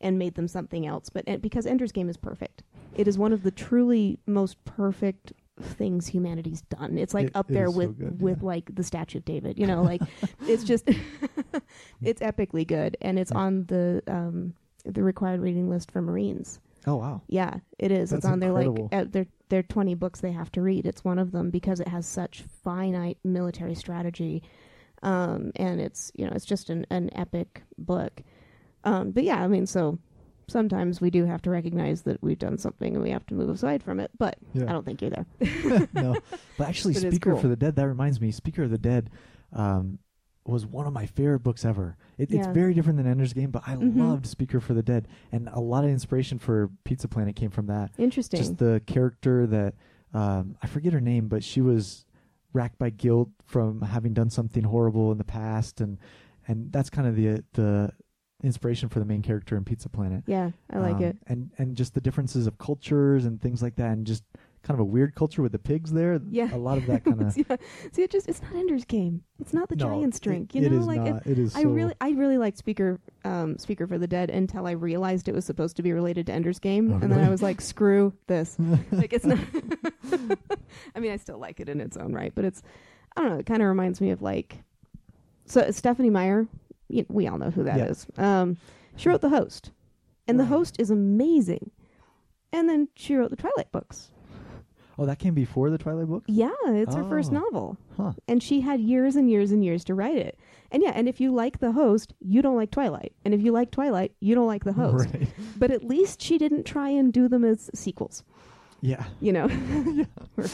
and 0.00 0.18
made 0.18 0.34
them 0.34 0.46
something 0.48 0.86
else, 0.86 1.08
but 1.10 1.24
and 1.26 1.42
because 1.42 1.66
Ender's 1.66 1.92
Game 1.92 2.08
is 2.08 2.16
perfect, 2.16 2.62
it 2.94 3.08
is 3.08 3.18
one 3.18 3.32
of 3.32 3.42
the 3.42 3.50
truly 3.50 4.18
most 4.26 4.62
perfect 4.64 5.32
things 5.60 6.06
humanity's 6.06 6.62
done. 6.62 6.96
It's 6.96 7.12
like 7.12 7.26
It- 7.26 7.36
up 7.36 7.48
there 7.48 7.66
is 7.66 7.72
so 7.72 7.78
with 7.78 7.98
good, 7.98 8.22
with 8.22 8.38
yeah. 8.40 8.46
like 8.46 8.74
the 8.74 8.82
Statue 8.84 9.18
of 9.18 9.24
David. 9.24 9.58
You 9.58 9.66
know, 9.66 9.82
like 9.82 10.00
it's 10.46 10.64
just 10.64 10.88
it's 12.02 12.20
epically 12.22 12.66
good, 12.66 12.96
and 13.00 13.18
it's 13.18 13.30
Yeah. 13.32 13.38
on 13.38 13.64
the 13.66 14.02
um 14.06 14.54
the 14.84 15.02
required 15.02 15.40
reading 15.40 15.68
list 15.68 15.90
for 15.90 16.00
Marines. 16.00 16.60
oh 16.86 16.96
wow. 16.96 17.20
Yeah, 17.28 17.56
it 17.78 17.90
is. 17.90 18.12
it's 18.12 18.22
That's 18.22 18.32
on 18.32 18.40
their 18.40 18.52
like 18.52 18.66
incredible. 18.66 18.88
uh, 18.96 19.04
their 19.10 19.26
their 19.50 19.62
twenty 19.62 19.94
books 19.94 20.20
they 20.20 20.32
have 20.32 20.50
to 20.52 20.62
read. 20.62 20.86
It's 20.86 21.04
one 21.04 21.18
of 21.18 21.32
them 21.32 21.50
because 21.50 21.80
it 21.80 21.88
has 21.88 22.06
such 22.06 22.42
finite 22.64 23.18
military 23.22 23.74
strategy, 23.74 24.42
um, 25.02 25.52
and 25.56 25.80
it's 25.80 26.10
you 26.14 26.26
know 26.26 26.32
it's 26.34 26.46
just 26.46 26.70
an 26.70 26.86
an 26.90 27.10
epic 27.14 27.62
book. 27.78 28.22
Um, 28.84 29.10
but 29.10 29.24
yeah, 29.24 29.42
I 29.42 29.46
mean, 29.48 29.66
so 29.66 29.98
sometimes 30.48 31.00
we 31.00 31.10
do 31.10 31.24
have 31.26 31.42
to 31.42 31.50
recognize 31.50 32.02
that 32.02 32.22
we've 32.22 32.38
done 32.38 32.58
something 32.58 32.94
and 32.94 33.02
we 33.02 33.10
have 33.10 33.24
to 33.26 33.34
move 33.34 33.50
aside 33.50 33.82
from 33.82 34.00
it. 34.00 34.10
But 34.18 34.36
Yeah. 34.52 34.64
I 34.68 34.72
don't 34.72 34.84
think 34.84 35.00
you're 35.00 35.10
there. 35.10 35.88
no, 35.94 36.16
but 36.58 36.68
actually, 36.68 36.94
But 36.94 37.02
Speaker 37.02 37.32
cool. 37.32 37.40
for 37.40 37.48
the 37.48 37.56
Dead. 37.56 37.76
That 37.76 37.86
reminds 37.88 38.20
me, 38.20 38.30
Speaker 38.32 38.64
of 38.64 38.70
the 38.70 38.78
Dead 38.78 39.10
um, 39.52 39.98
was 40.46 40.66
one 40.66 40.86
of 40.86 40.92
my 40.92 41.06
favorite 41.06 41.40
books 41.40 41.64
ever. 41.64 41.96
It, 42.18 42.32
It's 42.32 42.46
very 42.48 42.74
different 42.74 42.96
than 42.96 43.06
Ender's 43.06 43.32
Game, 43.32 43.50
but 43.50 43.62
I 43.66 43.76
Mhm. 43.76 43.96
loved 43.96 44.26
Speaker 44.26 44.60
for 44.60 44.74
the 44.74 44.82
Dead, 44.82 45.06
and 45.32 45.48
a 45.52 45.60
lot 45.60 45.84
of 45.84 45.90
inspiration 45.90 46.38
for 46.38 46.70
Pizza 46.84 47.08
Planet 47.08 47.36
came 47.36 47.50
from 47.50 47.66
that. 47.66 47.90
Interesting. 47.98 48.38
Just 48.38 48.58
the 48.58 48.80
character 48.86 49.46
that 49.46 49.74
um, 50.12 50.56
I 50.60 50.66
forget 50.66 50.92
her 50.92 51.00
name, 51.00 51.28
but 51.28 51.44
she 51.44 51.60
was 51.60 52.04
racked 52.52 52.78
by 52.78 52.90
guilt 52.90 53.28
from 53.44 53.80
having 53.82 54.12
done 54.12 54.28
something 54.28 54.64
horrible 54.64 55.12
in 55.12 55.18
the 55.18 55.24
past, 55.24 55.80
and 55.80 55.98
and 56.48 56.72
that's 56.72 56.90
kind 56.90 57.06
of 57.06 57.14
the 57.14 57.44
the 57.52 57.92
inspiration 58.42 58.88
for 58.88 58.98
the 58.98 59.04
main 59.04 59.22
character 59.22 59.56
in 59.56 59.64
Pizza 59.64 59.88
Planet. 59.88 60.24
yeah, 60.26 60.50
I 60.70 60.78
like 60.80 60.96
Um, 60.96 61.02
it. 61.04 61.16
and 61.28 61.50
and 61.58 61.76
just 61.76 61.94
the 61.94 62.00
differences 62.00 62.48
of 62.48 62.58
cultures 62.58 63.24
and 63.24 63.40
things 63.40 63.62
like 63.62 63.76
that, 63.76 63.92
and 63.92 64.04
just 64.04 64.24
kind 64.62 64.74
of 64.78 64.80
a 64.80 64.84
weird 64.84 65.14
culture 65.14 65.40
with 65.42 65.52
the 65.52 65.58
pigs 65.58 65.90
there. 65.92 66.20
Yeah. 66.30 66.54
a 66.54 66.58
lot 66.58 66.76
of 66.78 66.86
that 66.86 67.04
kind 67.04 67.22
of. 67.22 67.36
yeah. 67.50 67.56
See, 67.92 68.02
it 68.02 68.10
just 68.10 68.28
it's 68.28 68.42
not 68.42 68.54
Ender's 68.54 68.84
Game. 68.84 69.22
It's 69.38 69.52
not 69.54 69.68
the 69.70 69.76
Giant's 69.76 70.20
drink. 70.20 70.54
You 70.54 70.68
know, 70.68 70.78
is 70.78 70.86
like 70.86 71.00
It, 71.00 71.22
it 71.26 71.38
is. 71.38 71.56
I 71.56 71.62
so- 71.62 71.68
really, 71.70 71.94
I 72.00 72.10
really 72.10 72.36
liked 72.38 72.58
Speaker, 72.58 73.00
um, 73.24 73.56
Speaker 73.58 73.86
for 73.86 73.96
the 73.98 74.06
Dead 74.06 74.28
until 74.30 74.66
I 74.66 74.72
realized 74.72 75.28
it 75.28 75.34
was 75.34 75.44
supposed 75.46 75.76
to 75.76 75.82
be 75.82 75.92
related 75.92 76.26
to 76.26 76.32
Ender's 76.32 76.58
Game, 76.58 76.92
Oh, 76.92 76.98
and 77.02 77.10
then? 77.10 77.20
I 77.24 77.30
was 77.30 77.42
like, 77.42 77.60
screw 77.60 78.12
this. 78.26 78.56
like 78.92 79.12
it's 79.12 79.24
not. 79.24 79.38
I 80.94 81.00
mean, 81.00 81.12
I 81.12 81.16
still 81.16 81.38
like 81.38 81.60
it 81.60 81.68
in 81.68 81.80
its 81.80 81.96
own 81.96 82.12
right, 82.12 82.32
but 82.34 82.44
it's, 82.44 82.62
I 83.16 83.22
don't 83.22 83.30
know. 83.30 83.38
It 83.38 83.46
kind 83.46 83.62
of 83.62 83.68
reminds 83.68 84.00
me 84.00 84.10
of 84.10 84.20
like, 84.22 84.58
so 85.46 85.70
Stephenie 85.70 86.10
Meyer. 86.10 86.46
y- 86.88 87.06
We 87.08 87.26
all 87.26 87.38
know 87.38 87.50
who 87.50 87.64
that 87.64 87.78
Yeah. 87.78 87.86
is. 87.86 88.06
Um, 88.18 88.56
she 88.96 89.08
wrote 89.08 89.20
the 89.22 89.30
host, 89.30 89.70
and 90.28 90.38
the 90.38 90.44
host 90.44 90.76
is 90.78 90.90
amazing. 90.90 91.70
And 92.52 92.68
then 92.68 92.88
she 92.94 93.14
wrote 93.14 93.30
the 93.30 93.36
Twilight 93.36 93.70
books. 93.72 94.10
Oh, 95.00 95.06
that 95.06 95.18
came 95.18 95.34
before 95.34 95.70
the 95.70 95.78
Twilight 95.78 96.06
book. 96.08 96.22
Yeah, 96.28 96.50
it's 96.66 96.94
her 96.94 97.04
first 97.04 97.30
Oh. 97.30 97.34
novel. 97.40 97.76
Huh. 97.96 98.12
and 98.28 98.42
she 98.42 98.60
had 98.60 98.80
years 98.80 99.16
and 99.16 99.28
years 99.30 99.50
and 99.50 99.64
years 99.64 99.82
to 99.84 99.94
write 99.94 100.16
it. 100.16 100.38
And 100.70 100.82
yeah, 100.82 100.92
and 100.94 101.08
if 101.08 101.20
you 101.20 101.32
like 101.34 101.58
the 101.58 101.72
host, 101.72 102.14
you 102.20 102.40
don't 102.42 102.54
like 102.56 102.70
Twilight, 102.70 103.12
and 103.24 103.34
if 103.34 103.42
you 103.42 103.50
like 103.52 103.70
Twilight, 103.72 104.12
you 104.20 104.34
don't 104.34 104.46
like 104.46 104.64
the 104.64 104.72
host. 104.74 105.08
Right. 105.14 105.28
But 105.58 105.70
at 105.72 105.82
least 105.84 106.22
she 106.22 106.38
didn't 106.38 106.64
try 106.64 106.90
and 106.90 107.12
do 107.12 107.26
them 107.28 107.44
as 107.44 107.68
sequels. 107.74 108.22
Yeah. 108.82 109.04
You 109.20 109.32
know, 109.34 109.46
we're, 110.36 110.46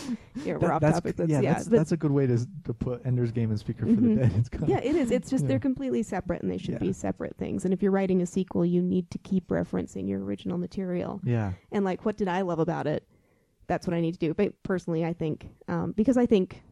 yeah, 0.44 0.54
we're 0.54 0.59
That- 0.59 0.70
off 0.70 0.80
that's, 0.80 0.96
topic. 0.96 1.16
That's, 1.16 1.30
yeah, 1.30 1.40
yeah, 1.40 1.52
that's, 1.54 1.68
but- 1.68 1.76
that's 1.76 1.92
a 1.92 1.96
good 1.96 2.11
way 2.11 2.26
to 2.26 2.35
s- 2.35 2.46
to 2.64 2.74
put 2.74 3.04
Ender's 3.06 3.30
Game 3.30 3.50
and 3.50 3.59
Speaker 3.61 3.87
for 3.87 3.92
Mhm. 3.92 4.16
the 4.16 4.20
Dead. 4.22 4.32
It's 4.38 4.48
kind 4.48 4.68
yeah, 4.68 4.78
it 4.78 4.96
is. 4.96 5.11
It's 5.12 5.30
just 5.30 5.44
Yeah. 5.44 5.48
they're 5.48 5.59
completely 5.61 6.02
separate, 6.02 6.42
and 6.42 6.50
they 6.50 6.59
should 6.59 6.74
Yeah. 6.74 6.78
be 6.78 6.92
separate 6.92 7.37
things. 7.37 7.64
And 7.64 7.72
if 7.72 7.82
you're 7.82 7.92
writing 7.92 8.20
a 8.22 8.26
sequel, 8.26 8.64
you 8.64 8.82
need 8.82 9.11
to 9.12 9.18
keep 9.18 9.46
referencing 9.48 10.09
your 10.09 10.24
original 10.24 10.59
material. 10.59 11.20
yeah. 11.22 11.52
And 11.70 11.85
like, 11.85 12.04
what 12.04 12.16
did 12.16 12.26
I 12.26 12.40
love 12.40 12.59
about 12.59 12.87
it? 12.88 13.06
That's 13.66 13.87
what 13.87 13.94
I 13.94 14.00
need 14.00 14.12
to 14.12 14.18
do. 14.18 14.35
But 14.35 14.62
personally, 14.62 15.05
I 15.05 15.12
think 15.12 15.48
um, 15.68 15.92
because 15.92 16.16
I 16.16 16.26
think 16.26 16.62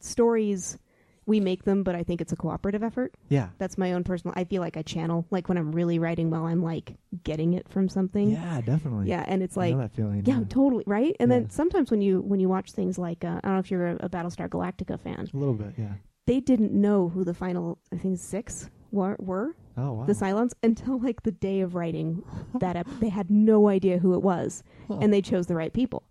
stories 0.00 0.78
we 1.26 1.40
make 1.40 1.64
them, 1.64 1.82
but 1.82 1.94
I 1.94 2.02
think 2.04 2.22
it's 2.22 2.32
a 2.32 2.36
cooperative 2.36 2.82
effort. 2.82 3.14
Yeah. 3.28 3.50
That's 3.58 3.76
my 3.76 3.92
own 3.92 4.02
personal. 4.02 4.32
I 4.34 4.44
feel 4.44 4.62
like 4.62 4.78
I 4.78 4.82
channel. 4.82 5.26
Like 5.30 5.48
when 5.50 5.58
I'm 5.58 5.72
really 5.72 5.98
writing 5.98 6.30
well, 6.30 6.46
I'm 6.46 6.62
like 6.62 6.96
getting 7.22 7.52
it 7.52 7.68
from 7.68 7.90
something. 7.90 8.30
Yeah, 8.30 8.62
definitely. 8.62 9.08
Yeah, 9.10 9.24
and 9.28 9.42
it's 9.42 9.54
like 9.56 9.76
that 9.76 9.92
feeling. 9.94 10.22
yeah, 10.24 10.40
totally 10.48 10.84
right. 10.86 11.14
And 11.20 11.30
Yeah. 11.30 11.40
then 11.40 11.50
sometimes 11.50 11.90
when 11.90 12.00
you 12.00 12.22
when 12.22 12.40
you 12.40 12.48
watch 12.48 12.72
things 12.72 12.96
like 12.98 13.24
uh, 13.24 13.40
I 13.44 13.48
don't 13.48 13.52
know 13.54 13.58
if 13.58 13.70
you're 13.70 13.88
a, 13.88 13.96
a 13.96 14.08
Battlestar 14.08 14.48
Galactica 14.48 14.98
fan, 14.98 15.28
a 15.32 15.36
little 15.36 15.54
bit. 15.54 15.74
Yeah. 15.76 15.94
they 16.26 16.40
didn't 16.40 16.72
know 16.72 17.10
who 17.10 17.24
the 17.24 17.34
final 17.34 17.78
I 17.92 17.96
think 17.98 18.18
six 18.18 18.70
were 18.90 19.16
were 19.18 19.54
Oh 19.76 19.92
wow. 19.92 20.04
the 20.06 20.14
Cylons 20.14 20.52
until 20.62 20.98
like 20.98 21.24
the 21.24 21.30
day 21.32 21.60
of 21.60 21.74
writing 21.74 22.22
that 22.58 22.74
ep- 22.76 22.88
they 23.00 23.10
had 23.10 23.30
no 23.30 23.68
idea 23.68 23.98
who 23.98 24.14
it 24.14 24.22
was, 24.22 24.62
Huh. 24.88 24.98
and 25.02 25.12
they 25.12 25.20
chose 25.20 25.46
the 25.46 25.54
right 25.54 25.74
people. 25.74 26.04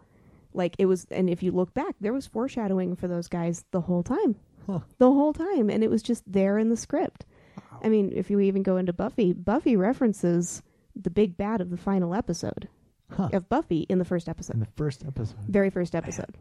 Like 0.58 0.76
it 0.80 0.88
was, 0.88 1.06
and 1.12 1.30
if 1.30 1.42
you 1.44 1.52
look 1.52 1.74
back, 1.74 1.96
there 2.02 2.12
was 2.14 2.26
foreshadowing 2.28 2.96
for 2.96 3.08
those 3.08 3.28
guys 3.28 3.64
the 3.72 3.82
whole 3.82 4.04
time, 4.04 4.36
Huh. 4.66 4.80
the 4.98 5.12
whole 5.12 5.32
time, 5.34 5.70
and 5.70 5.84
it 5.84 5.90
was 5.90 6.02
just 6.02 6.24
there 6.32 6.58
in 6.58 6.70
the 6.70 6.76
script. 6.78 7.26
Wow. 7.58 7.80
I 7.84 7.90
mean, 7.90 8.12
if 8.16 8.30
you 8.30 8.40
even 8.40 8.64
go 8.64 8.78
into 8.78 8.92
Buffy, 8.92 9.34
Buffy 9.34 9.76
references 9.76 10.62
the 10.96 11.10
big 11.12 11.38
bad 11.38 11.62
of 11.62 11.70
the 11.70 11.78
final 11.78 12.14
episode 12.16 12.68
Huh. 13.12 13.30
of 13.34 13.48
Buffy 13.48 13.82
in 13.88 14.00
the 14.00 14.06
first 14.06 14.28
In 14.28 14.32
episode, 14.32 14.60
the 14.60 14.66
first 14.76 15.06
episode. 15.06 15.38
very 15.48 15.70
first 15.70 15.96
episode. 15.96 16.36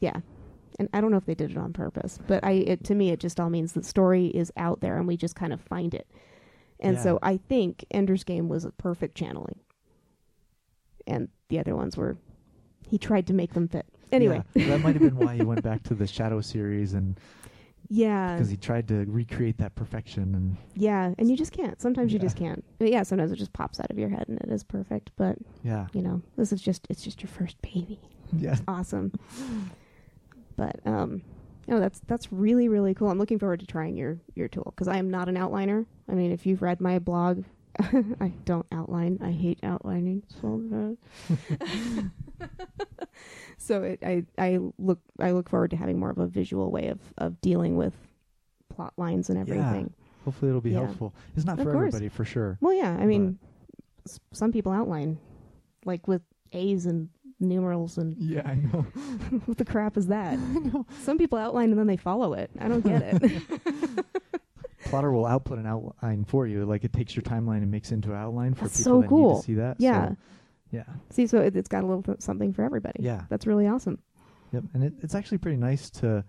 Yeah, 0.00 0.20
and 0.78 0.88
I 0.94 1.00
don't 1.00 1.10
know 1.10 1.16
if 1.16 1.26
they 1.26 1.34
did 1.34 1.50
it 1.50 1.56
on 1.58 1.72
purpose, 1.72 2.18
but 2.28 2.44
I 2.44 2.52
it, 2.52 2.84
to 2.84 2.94
me 2.94 3.10
it 3.10 3.18
just 3.20 3.40
all 3.40 3.50
means 3.50 3.72
the 3.72 3.82
story 3.82 4.26
is 4.28 4.52
out 4.56 4.80
there 4.80 4.96
and 4.96 5.06
we 5.08 5.16
just 5.16 5.34
kind 5.34 5.52
of 5.52 5.60
find 5.60 5.92
it. 5.92 6.06
And 6.78 6.96
Yeah. 6.96 7.02
so 7.02 7.18
I 7.22 7.38
think 7.38 7.84
Ender's 7.90 8.22
Game 8.24 8.48
was 8.48 8.64
a 8.64 8.70
perfect 8.70 9.16
channeling, 9.16 9.58
and 11.06 11.28
the 11.48 11.58
other 11.58 11.74
ones 11.74 11.96
were 11.96 12.16
he 12.86 12.98
tried 12.98 13.26
to 13.26 13.32
make 13.32 13.52
them 13.54 13.68
fit. 13.68 13.86
Anyway, 14.12 14.42
Yeah, 14.54 14.68
that 14.68 14.80
might 14.80 14.94
have 14.94 15.02
been 15.02 15.16
why 15.16 15.34
he 15.34 15.42
went 15.42 15.62
back 15.62 15.82
to 15.84 15.94
the 15.94 16.06
Shadow 16.06 16.40
series 16.40 16.94
and 16.94 17.18
yeah, 17.88 18.34
because 18.34 18.48
he 18.48 18.56
tried 18.56 18.88
to 18.88 19.04
recreate 19.06 19.58
that 19.58 19.74
perfection 19.74 20.34
and 20.34 20.56
yeah, 20.74 21.12
and 21.18 21.30
you 21.30 21.36
just 21.36 21.52
can't. 21.52 21.80
Sometimes 21.80 22.12
you 22.12 22.18
just 22.18 22.36
can't. 22.36 22.64
But 22.78 22.90
yeah, 22.90 23.02
sometimes 23.02 23.32
it 23.32 23.36
just 23.36 23.52
pops 23.52 23.80
out 23.80 23.90
of 23.90 23.98
your 23.98 24.08
head 24.08 24.26
and 24.28 24.38
it 24.40 24.50
is 24.50 24.64
perfect. 24.64 25.10
But 25.16 25.36
yeah. 25.62 25.86
you 25.92 26.02
know, 26.02 26.22
this 26.36 26.52
is 26.52 26.60
just 26.60 26.86
it's 26.88 27.02
just 27.02 27.22
your 27.22 27.28
first 27.28 27.60
baby. 27.62 28.00
Yeah. 28.36 28.56
Awesome. 28.66 29.12
but 30.56 30.80
um, 30.84 31.22
no, 31.68 31.78
that's 31.78 32.00
that's 32.08 32.32
really 32.32 32.68
really 32.68 32.92
cool. 32.92 33.08
I'm 33.08 33.18
looking 33.18 33.38
forward 33.38 33.60
to 33.60 33.66
trying 33.66 33.96
your 33.96 34.18
your 34.34 34.48
tool 34.48 34.72
because 34.74 34.88
I 34.88 34.96
am 34.96 35.10
not 35.10 35.28
an 35.28 35.36
outliner. 35.36 35.86
I 36.08 36.12
mean, 36.14 36.32
if 36.32 36.44
you've 36.44 36.60
read 36.60 36.80
my 36.80 36.98
blog, 36.98 37.44
I 38.20 38.32
don't 38.44 38.66
outline. 38.72 39.18
I 39.22 39.30
hate 39.32 39.58
outlining 39.62 40.22
so 40.40 40.96
so 43.58 43.82
it, 43.82 43.98
I 44.04 44.24
I 44.38 44.58
look 44.78 45.00
I 45.20 45.30
look 45.32 45.48
forward 45.48 45.70
to 45.70 45.76
having 45.76 45.98
more 45.98 46.10
of 46.10 46.18
a 46.18 46.26
visual 46.26 46.70
way 46.70 46.88
of 46.88 47.00
of 47.18 47.40
dealing 47.40 47.76
with 47.76 47.94
plot 48.74 48.92
lines 48.96 49.28
and 49.30 49.36
Yeah. 49.38 49.42
everything. 49.42 49.92
Hopefully 50.24 50.48
it'll 50.50 50.60
be 50.60 50.70
Yeah. 50.70 50.84
helpful. 50.86 51.14
It's 51.36 51.44
not 51.46 51.58
Of 51.58 51.64
for 51.64 51.72
course. 51.72 51.88
everybody 51.88 52.08
for 52.08 52.24
sure. 52.24 52.58
Well, 52.60 52.74
yeah. 52.74 52.96
I 52.98 53.06
mean, 53.06 53.38
s- 54.06 54.20
some 54.32 54.52
people 54.52 54.72
outline 54.72 55.18
like 55.84 56.08
with 56.08 56.22
A's 56.52 56.86
and 56.86 57.08
numerals 57.40 57.96
and 57.98 58.16
Yeah, 58.20 58.42
I 58.44 58.54
know. 58.56 58.82
what 59.46 59.58
the 59.58 59.64
crap 59.64 59.96
is 59.96 60.08
that? 60.08 60.38
Some 61.02 61.18
people 61.18 61.38
outline 61.38 61.70
and 61.70 61.78
then 61.78 61.86
they 61.86 61.96
follow 61.96 62.32
it. 62.34 62.50
I 62.58 62.68
don't 62.68 62.84
get 62.84 63.02
it. 63.22 63.42
Plottr 64.90 65.12
will 65.12 65.26
output 65.26 65.58
an 65.58 65.66
outline 65.66 66.24
for 66.24 66.46
you. 66.46 66.64
Like 66.64 66.84
it 66.84 66.92
takes 66.92 67.14
your 67.14 67.22
timeline 67.22 67.58
and 67.58 67.70
makes 67.70 67.92
into 67.92 68.10
an 68.12 68.16
outline 68.18 68.54
for 68.54 68.64
That's 68.64 68.78
people 68.78 68.92
so 68.92 69.00
that 69.02 69.08
cool. 69.08 69.34
need 69.34 69.40
to 69.40 69.46
see 69.46 69.54
that. 69.54 69.76
yeah. 69.78 70.08
So, 70.08 70.16
yeah. 70.72 70.84
See, 71.10 71.26
so 71.26 71.38
it, 71.40 71.56
it's 71.56 71.68
got 71.68 71.84
a 71.84 71.86
little 71.86 72.02
bit 72.02 72.22
something 72.22 72.52
for 72.52 72.64
everybody. 72.64 73.02
Yeah. 73.02 73.22
That's 73.28 73.46
really 73.46 73.66
awesome. 73.66 73.98
Yep. 74.52 74.64
And 74.74 74.84
it, 74.84 74.94
it's 75.02 75.14
actually 75.14 75.38
pretty 75.38 75.56
nice 75.58 75.90
to 75.90 76.24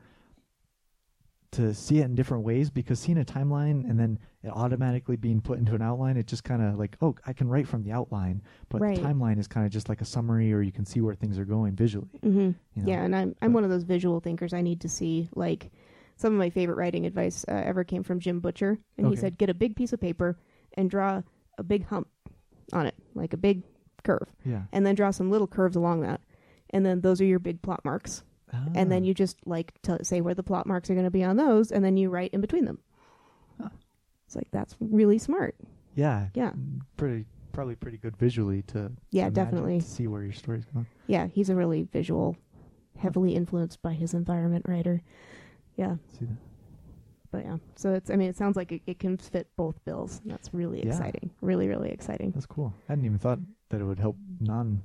to 1.52 1.74
see 1.74 2.00
it 2.00 2.04
in 2.04 2.14
different 2.14 2.44
ways 2.44 2.70
because 2.70 3.00
seeing 3.00 3.18
a 3.18 3.24
timeline 3.24 3.90
and 3.90 3.98
then 3.98 4.20
it 4.44 4.50
automatically 4.50 5.16
being 5.16 5.40
put 5.40 5.58
into 5.58 5.74
an 5.76 5.82
outline, 5.82 6.18
it 6.18 6.28
just 6.28 6.44
kind 6.44 6.62
of 6.62 6.78
like, 6.78 6.98
oh, 7.02 7.16
I 7.26 7.32
can 7.32 7.48
write 7.48 7.68
from 7.68 7.84
the 7.84 7.92
outline, 7.94 8.42
but 8.68 8.82
Right. 8.82 8.98
the 8.98 9.02
timeline 9.02 9.40
is 9.40 9.48
kind 9.48 9.66
of 9.66 9.72
just 9.72 9.88
like 9.88 10.02
a 10.02 10.06
summary, 10.06 10.52
or 10.52 10.62
you 10.62 10.74
can 10.74 10.86
see 10.86 11.00
where 11.00 11.16
things 11.16 11.40
are 11.40 11.46
going 11.46 11.74
visually. 11.74 12.20
hmm 12.22 12.30
You 12.40 12.54
know? 12.76 12.84
Yeah, 12.86 13.04
and 13.04 13.16
I'm 13.16 13.36
I'm 13.42 13.54
one 13.54 13.64
of 13.64 13.70
those 13.70 13.84
visual 13.84 14.20
thinkers. 14.20 14.54
I 14.54 14.62
need 14.62 14.82
to 14.82 14.90
see 14.90 15.30
like 15.36 15.72
some 16.18 16.34
of 16.34 16.40
my 16.40 16.50
favorite 16.50 16.76
writing 16.78 17.06
advice 17.06 17.46
uh, 17.48 17.52
ever 17.54 17.84
came 17.86 18.04
from 18.04 18.20
Jim 18.20 18.40
Butcher, 18.42 18.78
and 18.98 19.08
he 19.08 19.16
said, 19.16 19.38
get 19.38 19.50
a 19.50 19.54
big 19.54 19.76
piece 19.76 19.94
of 19.94 20.02
paper 20.02 20.38
and 20.74 20.90
draw 20.90 21.22
a 21.58 21.64
big 21.64 21.86
hump 21.86 22.08
on 22.74 22.86
it, 22.88 22.96
like 23.16 23.32
a 23.34 23.38
big 23.38 23.64
curve, 24.04 24.28
Yeah. 24.44 24.64
and 24.74 24.86
then 24.86 24.96
draw 24.96 25.12
some 25.12 25.32
little 25.32 25.48
curves 25.48 25.76
along 25.76 26.02
that, 26.02 26.20
and 26.72 26.86
then 26.86 27.02
those 27.02 27.22
are 27.22 27.26
your 27.26 27.40
big 27.40 27.62
plot 27.62 27.86
marks. 27.86 28.24
and 28.76 28.90
then 28.92 29.04
Ah. 29.04 29.06
you 29.06 29.14
just 29.14 29.38
like 29.46 29.74
tell 29.82 29.98
say 30.04 30.22
where 30.22 30.34
the 30.34 30.42
plot 30.44 30.66
marks 30.66 30.90
are 30.90 30.94
going 30.94 31.04
to 31.06 31.12
be 31.12 31.24
on 31.24 31.36
those, 31.38 31.72
and 31.72 31.84
then 31.84 31.98
you 31.98 32.10
write 32.10 32.32
in 32.34 32.40
between 32.42 32.64
them. 32.66 32.80
Huh. 33.62 33.70
It's 34.26 34.36
like 34.38 34.48
that's 34.52 34.76
really 34.80 35.18
smart. 35.18 35.56
yeah, 35.96 36.30
Yeah, 36.34 36.54
pretty 36.96 37.26
probably 37.52 37.76
pretty 37.76 37.98
good 37.98 38.16
visually 38.18 38.62
to 38.64 38.92
yeah, 39.12 39.26
to 39.26 39.32
definitely. 39.32 39.80
to 39.82 39.86
see 39.86 40.08
where 40.08 40.24
your 40.24 40.32
story's 40.34 40.64
going. 40.66 40.86
Yeah, 41.08 41.28
he's 41.28 41.50
a 41.50 41.56
really 41.56 41.84
visual, 41.84 42.38
heavily 42.98 43.36
influenced 43.36 43.82
by 43.82 43.94
his 43.94 44.14
environment 44.14 44.66
writer. 44.68 45.02
Yeah, 45.78 45.96
See 46.20 46.26
that? 46.26 46.36
but 47.32 47.46
yeah, 47.46 47.58
so 47.76 47.94
it's 47.94 48.10
I 48.10 48.16
mean 48.16 48.30
it 48.30 48.36
sounds 48.36 48.56
like 48.58 48.72
it, 48.72 48.82
it 48.88 49.00
can 49.00 49.16
fit 49.18 49.48
both 49.56 49.84
bills. 49.86 50.20
and 50.24 50.32
That's 50.34 50.54
really 50.54 50.80
Yeah. 50.80 50.90
exciting. 50.90 51.30
Really, 51.42 51.68
really 51.68 51.90
exciting. 51.92 52.32
That's 52.32 52.46
cool. 52.46 52.74
I 52.90 52.94
hadn't 52.94 53.06
even 53.06 53.20
thought 53.20 53.40
that 53.70 53.80
it 53.82 53.84
would 53.86 54.00
help 54.00 54.18
non 54.40 54.82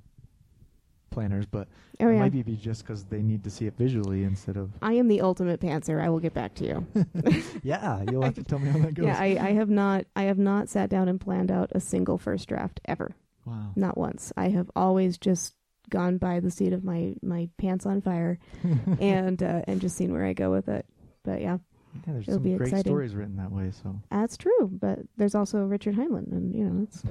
planners, 1.11 1.45
but 1.47 1.69
Oh 2.01 2.09
it 2.09 2.13
yeah. 2.15 2.19
might 2.21 2.33
be 2.33 2.43
just 2.57 2.83
because 2.85 3.05
they 3.05 3.21
need 3.23 3.45
to 3.45 3.51
see 3.51 3.67
it 3.67 3.75
visually 3.77 4.25
instead 4.25 4.57
of. 4.57 4.71
I 4.81 4.95
am 4.95 5.09
the 5.09 5.21
ultimate 5.21 5.61
pantser. 5.61 6.01
I 6.01 6.09
will 6.09 6.21
get 6.21 6.33
back 6.35 6.55
to 6.55 6.65
you. 6.65 6.87
yeah, 7.63 8.03
you'll 8.03 8.23
have 8.23 8.35
to 8.35 8.43
tell 8.45 8.59
me 8.59 8.69
how 8.71 8.79
that 8.79 8.95
goes. 8.95 9.07
yeah, 9.07 9.19
I, 9.19 9.37
I 9.39 9.53
have 9.53 9.69
not 9.71 10.07
I 10.17 10.23
have 10.25 10.39
not 10.39 10.69
sat 10.69 10.89
down 10.91 11.09
and 11.09 11.21
planned 11.21 11.51
out 11.51 11.71
a 11.75 11.81
single 11.81 12.19
first 12.19 12.49
draft 12.49 12.81
ever. 12.87 13.15
wow. 13.45 13.73
Not 13.77 13.97
once. 13.99 14.33
I 14.37 14.49
have 14.49 14.71
always 14.75 15.17
just 15.19 15.55
gone 15.91 16.19
by 16.19 16.41
the 16.41 16.51
seat 16.51 16.73
of 16.73 16.85
my 16.85 17.15
my 17.23 17.49
pants 17.59 17.87
on 17.87 18.01
fire 18.01 18.39
and 19.01 19.43
uh, 19.43 19.63
and 19.67 19.81
just 19.81 19.97
seen 19.97 20.13
where 20.13 20.25
I 20.25 20.33
go 20.33 20.51
with 20.51 20.69
it. 20.69 20.87
But 21.25 21.41
yeah, 21.41 21.59
Yeah, 22.07 22.13
there's 22.15 22.25
it'll 22.29 22.35
some 22.35 22.43
be 22.43 22.55
great 22.55 22.69
exciting. 22.69 22.91
stories 22.91 23.15
written 23.15 23.37
that 23.37 23.53
way. 23.53 23.71
So 23.83 23.95
that's 24.11 24.37
true. 24.37 24.69
But 24.73 25.01
there's 25.17 25.35
also 25.35 25.65
Richard 25.65 25.95
Heinlein, 25.97 26.31
and 26.33 26.55
you 26.55 26.65
know 26.65 26.83
it's 26.83 27.03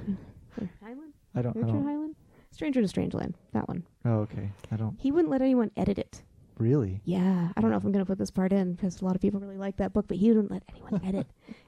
Heinlein, 0.84 1.12
I 1.34 1.42
don't. 1.42 1.56
I 1.56 1.60
Richard 1.60 1.72
don't. 1.72 1.84
Heinlein, 1.86 2.14
Stranger 2.50 2.82
to 2.82 2.88
Strangeland. 2.88 3.34
That 3.52 3.68
one. 3.68 3.84
Oh, 4.04 4.20
okay. 4.20 4.50
I 4.70 4.76
don't 4.76 4.96
He 5.00 5.10
wouldn't 5.12 5.30
let 5.30 5.40
anyone 5.42 5.70
edit 5.76 5.98
it. 5.98 6.22
really. 6.58 7.00
Yeah, 7.04 7.48
I 7.56 7.60
don't 7.60 7.70
know 7.70 7.76
if 7.76 7.84
I'm 7.84 7.92
going 7.92 8.04
to 8.04 8.08
put 8.08 8.18
this 8.18 8.30
part 8.30 8.52
in 8.52 8.74
because 8.74 9.00
a 9.00 9.04
lot 9.04 9.14
of 9.14 9.22
people 9.22 9.40
really 9.40 9.56
like 9.56 9.76
that 9.78 9.92
book, 9.92 10.06
but 10.08 10.18
he 10.18 10.28
wouldn't 10.28 10.50
let 10.50 10.62
anyone 10.68 11.00
edit. 11.06 11.26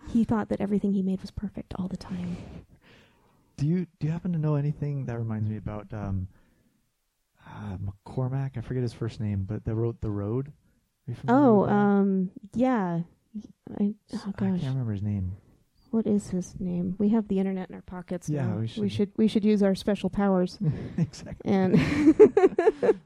he 0.09 0.25
thought 0.25 0.49
that 0.51 0.61
everything 0.61 0.93
he 0.93 1.03
made 1.03 1.21
was 1.23 1.31
perfect 1.31 1.73
all 1.79 1.89
the 1.89 1.97
time. 1.97 2.37
Do 3.57 3.67
you 3.67 3.87
do 4.01 4.07
you 4.09 4.13
happen 4.13 4.33
to 4.33 4.39
know 4.39 4.57
anything 4.57 5.07
that 5.07 5.17
reminds 5.19 5.49
me 5.49 5.57
about 5.57 5.87
um, 5.95 6.27
uh, 7.55 7.77
McCormack? 7.79 8.57
I 8.59 8.61
forget 8.61 8.83
his 8.83 8.93
first 8.93 9.21
name, 9.21 9.45
but 9.49 9.65
that 9.65 9.75
wrote 9.75 10.01
The 10.01 10.11
Road. 10.11 10.49
Are 10.49 10.53
you 11.11 11.15
familiar 11.15 11.49
Oh, 11.49 11.67
um, 11.69 12.31
yeah. 12.55 13.01
I, 13.81 13.95
oh 14.15 14.23
I 14.27 14.33
can't 14.41 14.63
remember 14.63 14.93
his 14.93 15.03
name. 15.03 15.33
what 15.91 16.07
is 16.07 16.31
his 16.31 16.55
name? 16.61 16.95
We 16.99 17.09
have 17.11 17.29
the 17.29 17.39
internet 17.39 17.69
in 17.69 17.75
our 17.75 17.83
pockets. 17.83 18.29
Yeah, 18.29 18.47
now. 18.47 18.55
we 18.57 18.61
we 18.63 18.67
should- 18.69 18.91
should 18.93 19.13
we 19.17 19.29
should 19.29 19.45
use 19.45 19.63
our 19.63 19.75
special 19.75 20.11
powers. 20.11 20.59
exactly. 20.99 21.51
And 21.51 21.75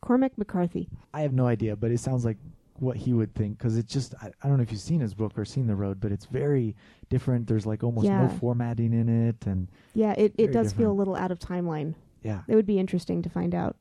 Cormac 0.00 0.38
McCarthy. 0.38 0.88
I 1.12 1.22
have 1.22 1.32
no 1.32 1.46
idea, 1.46 1.76
but 1.76 1.90
it 1.90 1.98
sounds 2.00 2.24
like 2.24 2.36
what 2.78 2.96
he 2.96 3.12
would 3.12 3.34
think 3.34 3.58
because 3.58 3.76
it's 3.76 3.92
just 3.92 4.14
I, 4.22 4.30
I 4.42 4.46
don't 4.48 4.56
know 4.56 4.62
if 4.62 4.70
you've 4.70 4.80
seen 4.80 5.00
his 5.00 5.12
book 5.14 5.36
or 5.36 5.44
seen 5.44 5.66
The 5.66 5.74
Road, 5.74 6.00
but 6.00 6.12
it's 6.12 6.26
very 6.26 6.76
different. 7.08 7.48
There's 7.48 7.66
like 7.66 7.82
almost 7.82 8.06
no 8.06 8.28
formatting 8.40 8.92
in 8.92 9.08
it, 9.28 9.46
and 9.46 9.68
Yeah, 9.94 10.12
it, 10.16 10.34
it 10.38 10.52
does 10.52 10.72
feel 10.72 10.90
a 10.90 10.92
little 10.94 11.16
out 11.16 11.32
of 11.32 11.38
timeline. 11.40 11.94
Yeah, 12.22 12.42
It 12.48 12.54
would 12.54 12.66
be 12.66 12.78
interesting 12.78 13.22
to 13.22 13.28
find 13.30 13.54
out. 13.54 13.76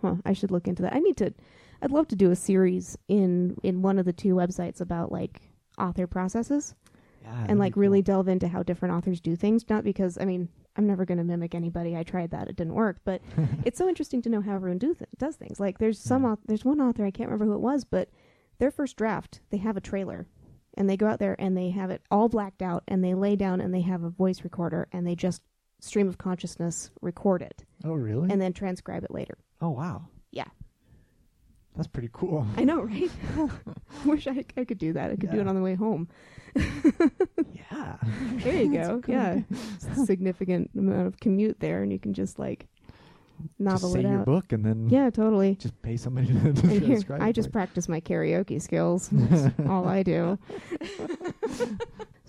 Huh, 0.00 0.16
I 0.24 0.32
should 0.32 0.50
look 0.50 0.66
into 0.68 0.82
that. 0.82 0.94
I 0.94 0.98
need 0.98 1.16
to 1.18 1.32
I'd 1.82 1.90
love 1.90 2.08
to 2.08 2.16
do 2.16 2.30
a 2.30 2.36
series 2.36 2.96
in 3.08 3.56
in 3.62 3.82
one 3.82 3.98
of 3.98 4.04
the 4.06 4.12
two 4.12 4.34
websites 4.34 4.80
about 4.80 5.10
like 5.12 5.40
author 5.78 6.06
processes 6.06 6.74
yeah, 7.22 7.46
and 7.48 7.58
like 7.58 7.76
really 7.76 8.00
cool. 8.02 8.14
delve 8.14 8.28
into 8.28 8.48
how 8.48 8.62
different 8.62 8.94
authors 8.94 9.20
do 9.20 9.36
things, 9.36 9.68
not 9.68 9.84
because 9.84 10.16
I 10.18 10.24
mean, 10.24 10.48
I'm 10.76 10.86
never 10.86 11.04
going 11.04 11.18
to 11.18 11.24
mimic 11.24 11.54
anybody. 11.54 11.96
I 11.96 12.02
tried 12.02 12.30
that, 12.30 12.48
it 12.48 12.56
didn't 12.56 12.74
work, 12.74 12.98
but 13.04 13.20
it's 13.64 13.76
so 13.78 13.88
interesting 13.88 14.22
to 14.22 14.28
know 14.30 14.40
how 14.40 14.54
everyone 14.54 14.78
do 14.78 14.94
th- 14.94 15.08
does 15.18 15.36
things. 15.36 15.60
Like 15.60 15.78
there's 15.78 15.98
some 15.98 16.22
Yeah. 16.22 16.30
auth- 16.30 16.46
there's 16.46 16.64
one 16.64 16.80
author, 16.80 17.04
I 17.04 17.10
can't 17.10 17.28
remember 17.30 17.46
who 17.52 17.58
it 17.58 17.60
was, 17.62 17.84
but 17.84 18.08
their 18.58 18.70
first 18.70 18.96
draft, 18.96 19.40
they 19.50 19.58
have 19.58 19.76
a 19.76 19.80
trailer 19.82 20.26
and 20.74 20.88
they 20.88 20.96
go 20.96 21.08
out 21.08 21.18
there 21.18 21.36
and 21.38 21.56
they 21.56 21.70
have 21.70 21.90
it 21.90 22.02
all 22.10 22.28
blacked 22.30 22.62
out 22.62 22.84
and 22.88 23.02
they 23.04 23.12
lay 23.14 23.36
down 23.36 23.60
and 23.60 23.74
they 23.74 23.80
have 23.82 24.02
a 24.02 24.10
voice 24.10 24.44
recorder 24.44 24.86
and 24.92 25.06
they 25.06 25.14
just 25.14 25.42
stream 25.80 26.08
of 26.08 26.18
consciousness 26.18 26.90
record 27.00 27.42
it 27.42 27.64
oh 27.84 27.92
really? 27.92 28.30
and 28.30 28.40
then 28.40 28.52
transcribe 28.52 29.02
it 29.04 29.10
later. 29.10 29.36
oh 29.60 29.70
wow, 29.70 30.04
Yeah. 30.30 30.44
that's 31.76 31.88
pretty 31.88 32.10
cool. 32.12 32.46
I 32.56 32.64
know, 32.64 32.82
right? 32.82 33.10
Wish 34.04 34.26
I, 34.26 34.44
I 34.56 34.64
could 34.64 34.78
do 34.78 34.92
that. 34.94 35.10
I 35.10 35.16
could 35.16 35.30
do 35.30 35.40
it 35.40 35.46
on 35.48 35.54
the 35.54 35.62
way 35.62 35.74
home. 35.74 36.08
yeah, 36.56 37.96
There 38.42 38.62
you 38.62 38.72
go. 38.72 39.02
Yeah. 39.06 39.40
Significant 40.04 40.70
amount 40.76 41.06
of 41.06 41.20
commute 41.20 41.60
there 41.60 41.82
and 41.82 41.92
you 41.92 41.98
can 41.98 42.12
just 42.12 42.38
like 42.38 42.66
novel 43.58 43.88
just 43.88 43.92
say 43.94 44.00
it 44.00 44.02
your 44.10 44.18
out. 44.20 44.26
book 44.26 44.52
and 44.52 44.64
then 44.64 44.88
Yeah, 44.90 45.08
totally. 45.10 45.54
just 45.56 45.80
pay 45.80 45.96
somebody 45.96 46.26
to, 46.28 46.32
to 46.34 46.48
And 46.48 46.70
here, 46.72 46.80
transcribe. 46.80 47.22
I 47.22 47.32
just 47.32 47.52
practice 47.52 47.88
my 47.88 48.00
karaoke 48.00 48.60
skills. 48.60 49.08
That's 49.12 49.54
all 49.68 49.86
I 49.88 50.02
do. 50.02 50.38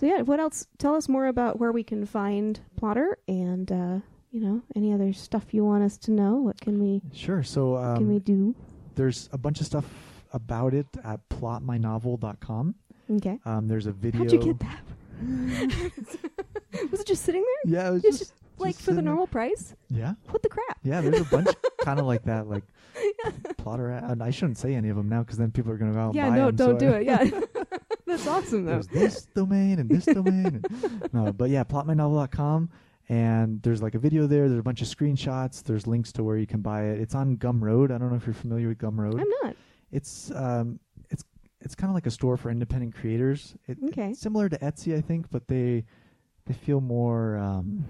So 0.01 0.07
yeah, 0.07 0.21
what 0.23 0.39
else? 0.39 0.65
Tell 0.79 0.95
us 0.95 1.07
more 1.07 1.27
about 1.27 1.59
where 1.59 1.71
we 1.71 1.83
can 1.83 2.07
find 2.07 2.59
Plottr 2.81 3.13
and 3.27 3.71
uh, 3.71 3.99
you 4.31 4.39
know 4.41 4.63
any 4.75 4.93
other 4.93 5.13
stuff 5.13 5.53
you 5.53 5.63
want 5.63 5.83
us 5.83 5.95
to 5.99 6.11
know. 6.11 6.37
What 6.37 6.59
can 6.59 6.79
we. 6.81 7.03
Sure. 7.13 7.43
So 7.43 7.73
what 7.73 7.97
can 7.97 8.07
we 8.09 8.15
um, 8.15 8.21
do? 8.21 8.55
there's 8.95 9.29
a 9.31 9.37
bunch 9.37 9.59
of 9.59 9.67
stuff 9.67 9.85
about 10.33 10.73
it 10.73 10.87
at 11.03 11.19
plotmynovel.com. 11.29 12.73
Okay. 13.17 13.37
Um, 13.45 13.67
there's 13.67 13.85
a 13.85 13.91
video. 13.91 14.21
How'd 14.23 14.31
you 14.31 14.39
get 14.39 14.59
that? 14.61 14.81
Was 16.91 17.01
it 17.01 17.05
just 17.05 17.23
sitting 17.23 17.43
there? 17.63 17.73
Yeah, 17.73 17.89
it 17.89 17.93
was 17.93 18.01
just, 18.01 18.19
just 18.19 18.33
like 18.57 18.73
just 18.73 18.79
for 18.83 18.91
the 18.91 18.95
sitting 18.95 19.05
there. 19.05 19.11
normal 19.11 19.27
price? 19.27 19.75
yeah, 19.89 20.13
What 20.31 20.41
the 20.41 20.49
crap? 20.49 20.79
yeah. 20.83 21.01
There's 21.01 21.21
a 21.21 21.25
bunch 21.25 21.49
kind 21.83 21.99
of 21.99 22.07
like 22.07 22.23
that, 22.23 22.47
like 22.49 22.63
Plottr. 23.59 23.95
ad- 23.95 24.09
And 24.09 24.23
I 24.23 24.31
shouldn't 24.31 24.57
say 24.57 24.73
any 24.73 24.89
of 24.89 24.95
them 24.97 25.09
now 25.09 25.21
because 25.21 25.37
then 25.37 25.51
people 25.51 25.71
are 25.71 25.77
gonna 25.77 25.93
go 25.93 25.99
out 25.99 26.15
yeah, 26.15 26.29
no, 26.29 26.49
don't 26.49 26.79
so 26.79 26.87
do 26.87 26.93
I- 26.95 26.99
it. 26.99 27.05
Yeah, 27.05 27.41
that's 28.11 28.27
awesome 28.27 28.65
though. 28.65 28.73
There's 28.81 28.87
this 28.87 29.25
domain 29.35 29.79
and 29.79 29.89
this 29.89 30.05
domain. 30.05 30.61
And, 30.63 31.09
no, 31.13 31.31
but 31.37 31.49
yeah, 31.49 31.63
plotmynovel.com. 31.63 32.69
and 33.09 33.61
there's 33.63 33.81
like 33.81 33.95
a 33.95 33.99
video 33.99 34.27
there. 34.27 34.47
There's 34.47 34.59
a 34.59 34.63
bunch 34.63 34.81
of 34.81 34.87
screenshots. 34.87 35.63
There's 35.63 35.87
links 35.87 36.11
to 36.13 36.23
where 36.23 36.37
you 36.37 36.47
can 36.47 36.61
buy 36.61 36.83
it. 36.85 36.99
It's 37.01 37.15
on 37.15 37.37
Gumroad. 37.37 37.91
I 37.93 37.97
don't 37.97 38.09
know 38.09 38.15
if 38.17 38.25
you're 38.25 38.33
familiar 38.33 38.67
with 38.69 38.77
Gumroad. 38.77 39.19
I'm 39.19 39.29
not. 39.43 39.55
It's 39.91 40.31
um, 40.35 40.79
it's 41.09 41.23
it's 41.61 41.75
kind 41.75 41.89
of 41.89 41.95
like 41.95 42.05
a 42.05 42.11
store 42.11 42.37
for 42.37 42.49
independent 42.49 42.95
creators. 42.95 43.55
It, 43.67 43.77
Okay. 43.89 44.11
it's 44.11 44.19
similar 44.21 44.47
to 44.49 44.57
Etsy, 44.59 44.95
I 44.97 45.01
think, 45.01 45.29
but 45.31 45.47
they 45.47 45.85
they 46.45 46.53
feel 46.53 46.81
more. 46.81 47.37
Um, 47.37 47.85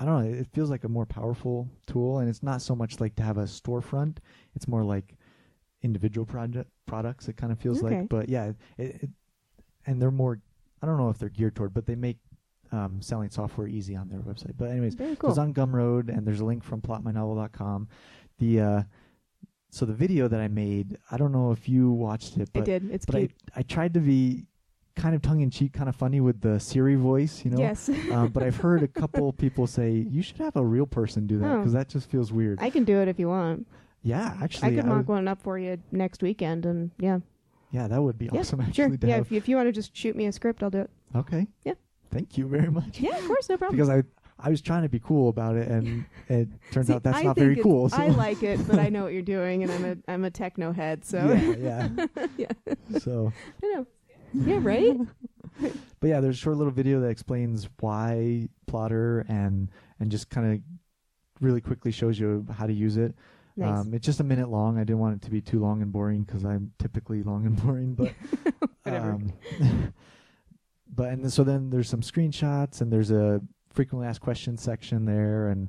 I 0.00 0.04
don't 0.04 0.24
know. 0.24 0.32
It 0.38 0.46
feels 0.52 0.70
like 0.70 0.84
a 0.84 0.88
more 0.88 1.06
powerful 1.06 1.68
tool, 1.86 2.18
and 2.18 2.28
it's 2.28 2.42
not 2.42 2.62
so 2.62 2.76
much 2.76 3.00
like 3.00 3.16
to 3.16 3.22
have 3.24 3.36
a 3.38 3.44
storefront. 3.44 4.18
It's 4.54 4.68
more 4.68 4.84
like 4.84 5.16
individual 5.82 6.24
project 6.26 6.70
products. 6.88 7.28
It 7.28 7.36
kind 7.36 7.52
of 7.52 7.58
feels 7.60 7.82
Okay. 7.82 7.98
like, 8.00 8.08
but 8.08 8.28
yeah, 8.28 8.52
it, 8.78 9.02
it 9.02 9.10
and 9.86 10.02
they're 10.02 10.10
more. 10.10 10.40
I 10.82 10.86
don't 10.86 10.96
know 10.96 11.08
if 11.10 11.18
they're 11.18 11.28
geared 11.28 11.54
toward, 11.54 11.72
but 11.74 11.86
they 11.86 11.94
make 11.94 12.18
um, 12.72 13.00
selling 13.00 13.30
software 13.30 13.66
easy 13.68 13.94
on 13.96 14.08
their 14.08 14.20
website. 14.20 14.52
But 14.56 14.70
anyways, 14.70 14.94
Very 14.94 15.10
so 15.12 15.16
cool. 15.16 15.30
it's 15.30 15.38
on 15.38 15.54
Gumroad, 15.54 16.08
and 16.08 16.26
there's 16.26 16.40
a 16.40 16.44
link 16.44 16.62
from 16.64 16.80
plotmynovel.com. 16.80 17.88
The 18.38 18.60
uh, 18.60 18.82
so 19.70 19.84
the 19.86 19.92
video 19.94 20.28
that 20.28 20.40
I 20.40 20.48
made, 20.48 20.96
I 21.10 21.16
don't 21.16 21.32
know 21.32 21.50
if 21.52 21.68
you 21.68 21.90
watched 21.90 22.36
it, 22.38 22.48
I 22.54 22.58
but 22.60 22.64
did. 22.64 22.90
It's 22.90 23.06
but 23.06 23.14
I 23.16 23.18
cute. 23.20 23.32
I 23.56 23.62
tried 23.62 23.94
to 23.94 24.00
be 24.00 24.46
kind 24.96 25.14
of 25.14 25.22
tongue 25.22 25.40
in 25.40 25.50
cheek, 25.50 25.72
kind 25.72 25.88
of 25.88 25.94
funny 25.96 26.20
with 26.20 26.40
the 26.40 26.58
Siri 26.58 26.96
voice, 26.96 27.44
you 27.44 27.50
know. 27.50 27.58
Yes. 27.58 27.88
um, 28.12 28.28
but 28.28 28.42
I've 28.42 28.56
heard 28.56 28.82
a 28.82 28.88
couple 28.88 29.32
people 29.44 29.66
say 29.66 29.92
you 29.92 30.22
should 30.22 30.38
have 30.38 30.56
a 30.56 30.64
real 30.64 30.86
person 30.86 31.26
do 31.26 31.38
that 31.38 31.50
Oh. 31.52 31.58
because 31.58 31.72
that 31.72 31.88
just 31.88 32.10
feels 32.10 32.32
weird. 32.32 32.58
I 32.60 32.70
can 32.70 32.84
do 32.84 32.98
it 32.98 33.08
if 33.08 33.18
you 33.18 33.28
want. 33.28 33.66
Yeah, 34.02 34.36
actually, 34.42 34.68
I 34.68 34.74
could 34.76 34.84
I 34.84 34.88
mock 34.88 34.96
would- 34.98 35.08
one 35.08 35.28
up 35.28 35.42
for 35.42 35.58
you 35.58 35.78
next 35.92 36.22
weekend, 36.22 36.66
and 36.66 36.90
yeah, 36.98 37.18
yeah, 37.70 37.88
that 37.88 38.02
would 38.02 38.18
be 38.18 38.28
yeah, 38.32 38.40
awesome. 38.40 38.60
Actually, 38.60 38.96
sure. 38.98 39.08
Yeah, 39.08 39.16
have- 39.16 39.26
if 39.26 39.32
you, 39.32 39.38
if 39.38 39.48
you 39.48 39.56
want 39.56 39.68
to 39.68 39.72
just 39.72 39.94
shoot 39.96 40.16
me 40.16 40.26
a 40.26 40.32
script, 40.32 40.62
I'll 40.62 40.70
do 40.70 40.80
it. 40.80 40.90
okay. 41.14 41.46
Yeah. 41.64 41.74
Thank 42.10 42.38
you 42.38 42.46
very 42.48 42.70
much. 42.70 43.00
Yeah, 43.00 43.16
of 43.18 43.26
course, 43.26 43.48
no 43.50 43.58
problem. 43.58 43.76
Because 43.76 43.90
I 43.90 44.02
I 44.40 44.50
was 44.50 44.62
trying 44.62 44.82
to 44.82 44.88
be 44.88 45.00
cool 45.00 45.28
about 45.28 45.56
it, 45.56 45.68
and 45.68 46.04
it 46.28 46.48
turns 46.70 46.86
See, 46.86 46.94
out 46.94 47.02
that's 47.02 47.18
I 47.18 47.22
not 47.22 47.36
very 47.36 47.56
cool. 47.56 47.88
So. 47.90 47.96
I 47.98 48.08
like 48.08 48.42
it, 48.42 48.66
but 48.66 48.78
I 48.78 48.88
know 48.88 49.02
what 49.02 49.12
you're 49.12 49.20
doing, 49.22 49.62
and 49.62 49.72
I'm 49.72 49.84
a 49.84 49.96
I'm 50.12 50.24
a 50.24 50.30
techno 50.30 50.72
head, 50.72 51.04
so 51.04 51.18
yeah, 51.18 51.88
yeah. 52.16 52.52
Yeah. 52.66 52.74
So, 52.98 53.32
I 53.62 53.66
know. 53.74 53.86
Yeah, 54.32 54.58
right. 54.62 54.96
but 56.00 56.06
yeah, 56.08 56.20
there's 56.20 56.36
a 56.36 56.38
short 56.38 56.56
little 56.56 56.72
video 56.72 57.00
that 57.00 57.08
explains 57.08 57.68
why 57.80 58.48
Plottr 58.70 59.28
and 59.28 59.70
and 60.00 60.10
just 60.10 60.30
kind 60.30 60.54
of 60.54 60.60
really 61.42 61.60
quickly 61.60 61.90
shows 61.90 62.18
you 62.18 62.46
how 62.56 62.66
to 62.66 62.72
use 62.72 62.96
it. 62.96 63.14
Nice. 63.58 63.80
Um, 63.80 63.92
it's 63.92 64.06
just 64.06 64.20
a 64.20 64.24
minute 64.24 64.48
long. 64.48 64.78
I 64.78 64.84
didn't 64.84 65.00
want 65.00 65.16
it 65.16 65.22
to 65.22 65.32
be 65.32 65.40
too 65.40 65.58
long 65.58 65.82
and 65.82 65.90
boring 65.90 66.22
because 66.22 66.44
I'm 66.44 66.72
typically 66.78 67.24
long 67.24 67.44
and 67.44 67.60
boring. 67.60 67.94
But 67.94 68.12
Whatever. 68.84 69.10
um, 69.10 69.32
but 70.94 71.08
and 71.10 71.32
so 71.32 71.42
then 71.42 71.68
there's 71.70 71.88
some 71.88 72.00
screenshots 72.00 72.80
and 72.80 72.92
there's 72.92 73.10
a 73.10 73.40
frequently 73.72 74.06
asked 74.06 74.20
questions 74.20 74.62
section 74.62 75.06
there 75.06 75.48
and 75.48 75.68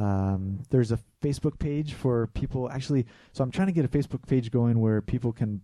um, 0.00 0.60
there's 0.70 0.92
a 0.92 0.98
Facebook 1.22 1.58
page 1.58 1.92
for 1.92 2.28
people 2.28 2.70
actually. 2.70 3.04
So 3.32 3.44
I'm 3.44 3.50
trying 3.50 3.68
to 3.68 3.72
get 3.74 3.84
a 3.84 3.88
Facebook 3.88 4.26
page 4.26 4.50
going 4.50 4.80
where 4.80 5.02
people 5.02 5.30
can 5.32 5.60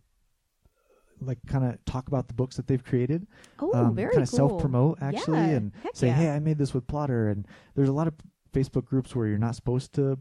like 1.22 1.38
kind 1.46 1.64
of 1.64 1.82
talk 1.86 2.08
about 2.08 2.28
the 2.28 2.34
books 2.34 2.56
that 2.56 2.66
they've 2.66 2.84
created 2.84 3.26
oh, 3.60 3.72
um, 3.72 3.94
very 3.94 4.10
kind 4.10 4.24
of 4.24 4.28
cool. 4.30 4.36
self 4.36 4.60
promote 4.60 4.98
actually 5.00 5.38
Yeah, 5.38 5.50
and 5.50 5.72
heck 5.84 5.94
say 5.94 6.08
yeah. 6.08 6.14
hey 6.14 6.30
i 6.30 6.40
made 6.40 6.58
this 6.58 6.74
with 6.74 6.84
Plottr 6.88 7.30
and 7.30 7.46
there's 7.76 7.88
a 7.88 7.92
lot 7.92 8.08
of 8.08 8.14
facebook 8.52 8.86
groups 8.86 9.14
where 9.14 9.28
you're 9.28 9.38
not 9.38 9.54
supposed 9.54 9.92
to 9.94 10.18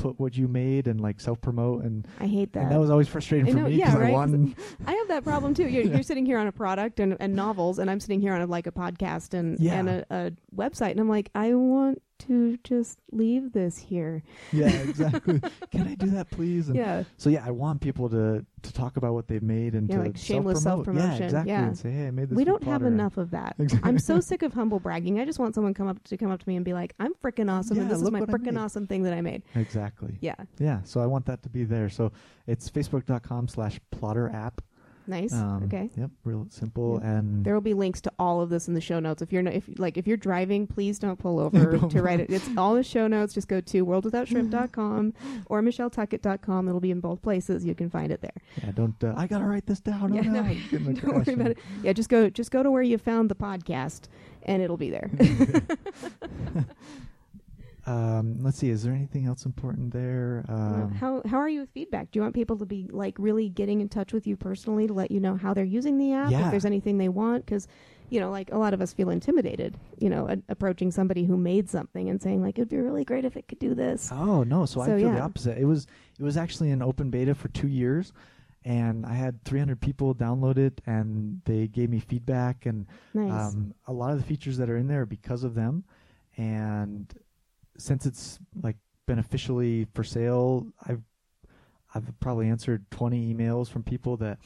put 0.00 0.18
what 0.18 0.36
you 0.36 0.48
made 0.48 0.88
and 0.88 1.00
like 1.00 1.20
self 1.20 1.40
promote 1.40 1.84
and, 1.84 2.06
I 2.18 2.26
hate 2.26 2.52
that. 2.54 2.62
and 2.64 2.72
that 2.72 2.80
was 2.80 2.90
always 2.90 3.06
frustrating 3.08 3.48
I 3.48 3.50
for 3.52 3.56
know, 3.58 3.64
me 3.68 3.74
yeah, 3.76 3.96
right, 3.96 4.14
i 4.14 4.54
I 4.92 4.94
have 4.94 5.08
that 5.08 5.24
problem 5.24 5.54
too. 5.54 5.68
You're, 5.68 5.84
you're 5.94 6.02
sitting 6.02 6.24
here 6.26 6.38
on 6.38 6.46
a 6.46 6.52
product 6.52 7.00
and, 7.00 7.16
and 7.20 7.34
novels, 7.34 7.78
and 7.78 7.90
I'm 7.90 8.00
sitting 8.00 8.20
here 8.20 8.32
on 8.34 8.40
a, 8.40 8.46
like 8.46 8.66
a 8.66 8.72
podcast 8.72 9.34
and 9.34 9.58
Yeah. 9.60 9.74
and 9.74 9.88
a, 9.88 10.06
a 10.10 10.32
website, 10.56 10.92
and 10.92 11.00
I'm 11.00 11.08
like, 11.08 11.30
I 11.34 11.54
want 11.54 12.02
to 12.20 12.56
just 12.64 12.98
leave 13.12 13.52
this 13.52 13.76
here. 13.76 14.22
yeah 14.52 14.68
exactly 14.82 15.40
can 15.70 15.86
i 15.88 15.94
do 15.94 16.06
that 16.10 16.30
please 16.30 16.68
and 16.68 16.76
Yeah, 16.76 17.04
so 17.16 17.28
yeah 17.30 17.44
i 17.44 17.50
want 17.50 17.80
people 17.80 18.08
to 18.10 18.44
to 18.62 18.72
talk 18.72 18.96
about 18.98 19.14
what 19.14 19.26
they've 19.26 19.42
made 19.42 19.74
and 19.74 19.88
Yeah, 19.88 19.96
to 19.96 20.02
like 20.02 20.16
shameless 20.16 20.62
self-promote. 20.62 21.02
yeah 21.02 21.08
self-promotion, 21.08 21.24
exactly 21.24 21.52
yeah. 21.52 21.66
and 21.66 21.78
say 21.78 21.90
hey 21.90 22.06
i 22.06 22.10
made 22.10 22.28
this 22.28 22.36
we 22.36 22.44
don't 22.44 22.62
have 22.64 22.82
enough 22.82 23.16
of 23.16 23.30
that. 23.30 23.56
Exactly. 23.58 23.88
I'm 23.88 23.98
so 23.98 24.20
sick 24.20 24.42
of 24.42 24.52
humble 24.52 24.78
bragging. 24.80 25.18
I 25.18 25.24
just 25.24 25.38
want 25.38 25.54
someone 25.54 25.74
come 25.74 25.88
up 25.88 26.02
to 26.04 26.16
come 26.16 26.30
up 26.30 26.40
to 26.42 26.48
me 26.48 26.56
and 26.56 26.64
be 26.64 26.72
like, 26.74 26.94
"I'm 27.00 27.12
freaking 27.22 27.50
awesome, 27.50 27.76
Yeah, 27.76 27.82
and 27.82 27.90
this 27.90 28.00
is 28.02 28.10
my 28.10 28.20
freaking 28.20 28.58
awesome 28.60 28.86
thing 28.86 29.02
that 29.04 29.12
I 29.14 29.20
made." 29.22 29.42
exactly 29.54 30.18
Yeah, 30.20 30.34
yeah 30.58 30.80
so 30.84 31.00
i 31.00 31.06
want 31.06 31.24
that 31.26 31.42
to 31.44 31.48
be 31.48 31.64
there 31.64 31.88
so 31.88 32.12
it's 32.46 32.68
facebook.com 32.70 33.48
slash 33.48 33.80
Plottr 33.94 34.32
app 34.34 34.60
nice. 35.06 35.32
um, 35.32 35.64
okay. 35.64 35.90
yep 35.96 36.10
real 36.24 36.46
simple 36.50 36.98
Yeah. 37.02 37.10
and 37.10 37.44
There 37.44 37.54
will 37.54 37.60
be 37.60 37.74
links 37.74 38.00
to 38.02 38.12
all 38.18 38.40
of 38.40 38.50
this 38.50 38.68
in 38.68 38.74
the 38.74 38.80
show 38.80 39.00
notes. 39.00 39.22
If 39.22 39.32
you're 39.32 39.42
no, 39.42 39.50
if 39.50 39.64
like 39.78 39.96
if 39.96 40.06
you're 40.06 40.16
driving, 40.16 40.66
please 40.66 40.98
don't 40.98 41.18
pull 41.18 41.38
over 41.44 41.72
Don't 41.76 41.88
to 41.90 42.02
write 42.02 42.20
it. 42.20 42.30
It's 42.30 42.48
all 42.56 42.74
the 42.74 42.82
show 42.82 43.06
notes. 43.06 43.34
Just 43.34 43.48
go 43.48 43.60
to 43.60 43.84
worldwithoutshrimp.com 43.86 45.14
or 45.46 45.62
michelletuckett.com. 45.62 46.68
It'll 46.68 46.80
be 46.80 46.90
in 46.90 47.00
both 47.00 47.22
places. 47.22 47.64
You 47.64 47.74
can 47.74 47.90
find 47.90 48.12
it 48.12 48.20
there. 48.20 48.32
Yeah, 48.62 48.72
don't. 48.72 49.02
Uh, 49.02 49.14
I 49.16 49.26
gotta 49.26 49.44
write 49.44 49.66
this 49.66 49.80
down. 49.80 50.12
Yeah, 50.14 50.22
oh, 50.24 50.30
no, 50.30 50.42
no, 50.42 50.48
I'm 50.48 50.62
getting 50.70 50.88
a 50.88 50.92
Don't 50.94 51.14
worry 51.26 51.34
about 51.34 51.50
it. 51.52 51.58
Yeah, 51.82 51.92
just 51.92 52.08
go 52.08 52.28
just 52.30 52.50
go 52.50 52.62
to 52.62 52.70
where 52.70 52.82
you 52.82 52.98
found 52.98 53.28
the 53.30 53.34
podcast, 53.34 54.02
and 54.44 54.62
it'll 54.62 54.76
be 54.76 54.90
there. 54.90 55.10
Um, 57.90 58.36
let's 58.42 58.58
see. 58.58 58.70
Is 58.70 58.82
there 58.84 58.92
anything 58.92 59.26
else 59.26 59.44
important 59.46 59.92
there? 59.92 60.44
Um, 60.48 60.92
how 60.92 61.22
how 61.26 61.38
are 61.38 61.48
you 61.48 61.60
with 61.60 61.70
feedback? 61.70 62.10
Do 62.10 62.18
you 62.18 62.22
want 62.22 62.34
people 62.34 62.56
to 62.58 62.66
be 62.66 62.88
like 62.90 63.16
really 63.18 63.48
getting 63.48 63.80
in 63.80 63.88
touch 63.88 64.12
with 64.12 64.26
you 64.26 64.36
personally 64.36 64.86
to 64.86 64.92
let 64.92 65.10
you 65.10 65.18
know 65.20 65.36
how 65.36 65.52
they're 65.54 65.64
using 65.64 65.98
the 65.98 66.12
app? 66.12 66.30
Yeah. 66.30 66.44
If 66.46 66.50
there's 66.52 66.64
anything 66.64 66.98
they 66.98 67.08
want, 67.08 67.44
because 67.44 67.66
you 68.08 68.20
know, 68.20 68.30
like 68.30 68.50
a 68.52 68.58
lot 68.58 68.74
of 68.74 68.80
us 68.80 68.92
feel 68.92 69.10
intimidated. 69.10 69.76
You 69.98 70.10
know, 70.10 70.28
a- 70.28 70.42
approaching 70.48 70.90
somebody 70.90 71.24
who 71.24 71.36
made 71.36 71.68
something 71.68 72.08
and 72.08 72.20
saying 72.22 72.42
like 72.42 72.58
it'd 72.58 72.68
be 72.68 72.76
really 72.78 73.04
great 73.04 73.24
if 73.24 73.36
it 73.36 73.48
could 73.48 73.58
do 73.58 73.74
this. 73.74 74.10
oh 74.12 74.42
no. 74.44 74.66
So, 74.66 74.84
So, 74.84 74.94
I 74.94 74.98
feel 74.98 75.10
the 75.10 75.20
opposite. 75.20 75.58
It 75.58 75.64
was 75.64 75.86
it 76.18 76.22
was 76.22 76.36
actually 76.36 76.70
an 76.70 76.82
open 76.82 77.10
beta 77.10 77.34
for 77.34 77.48
two 77.48 77.68
years, 77.68 78.12
and 78.64 79.04
I 79.06 79.14
had 79.14 79.42
300 79.44 79.80
people 79.80 80.14
download 80.14 80.58
it, 80.58 80.80
and 80.86 81.40
they 81.44 81.66
gave 81.66 81.88
me 81.90 81.98
feedback, 81.98 82.66
and 82.66 82.86
Nice. 83.14 83.54
um, 83.54 83.74
a 83.86 83.92
lot 83.92 84.12
of 84.12 84.18
the 84.18 84.24
features 84.24 84.58
that 84.58 84.68
are 84.70 84.76
in 84.76 84.86
there 84.86 85.02
are 85.02 85.06
because 85.06 85.42
of 85.44 85.54
them, 85.54 85.84
and 86.36 87.12
since 87.80 88.06
it's 88.06 88.38
like 88.62 88.76
been 89.06 89.18
officially 89.18 89.86
for 89.94 90.04
sale, 90.04 90.66
I've 90.86 91.02
I've 91.94 92.08
probably 92.20 92.48
answered 92.48 92.88
20 92.90 93.34
emails 93.34 93.68
from 93.68 93.82
people 93.82 94.16
that 94.18 94.38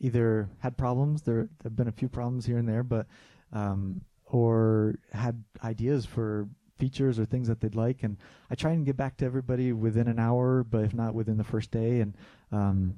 either 0.00 0.48
had 0.58 0.76
problems. 0.76 1.22
There 1.22 1.48
have 1.62 1.76
been 1.76 1.88
a 1.88 1.92
few 1.92 2.08
problems 2.08 2.46
here 2.46 2.58
and 2.58 2.68
there, 2.68 2.82
but 2.82 3.06
um, 3.52 4.00
or 4.26 4.96
had 5.12 5.44
ideas 5.62 6.04
for 6.04 6.48
features 6.78 7.18
or 7.18 7.24
things 7.24 7.48
that 7.48 7.60
they'd 7.60 7.74
like. 7.74 8.02
And 8.02 8.16
I 8.50 8.54
try 8.54 8.72
and 8.72 8.86
get 8.86 8.96
back 8.96 9.16
to 9.18 9.24
everybody 9.24 9.72
within 9.72 10.08
an 10.08 10.18
hour, 10.18 10.64
but 10.64 10.84
if 10.84 10.94
not 10.94 11.14
within 11.14 11.36
the 11.36 11.44
first 11.44 11.70
day. 11.70 12.00
And 12.00 12.14
um, 12.52 12.96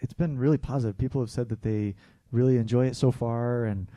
it's 0.00 0.14
been 0.14 0.38
really 0.38 0.58
positive. 0.58 0.98
People 0.98 1.20
have 1.20 1.30
said 1.30 1.48
that 1.50 1.62
they 1.62 1.94
really 2.30 2.56
enjoy 2.56 2.86
it 2.86 2.96
so 2.96 3.10
far, 3.10 3.64
and 3.64 3.88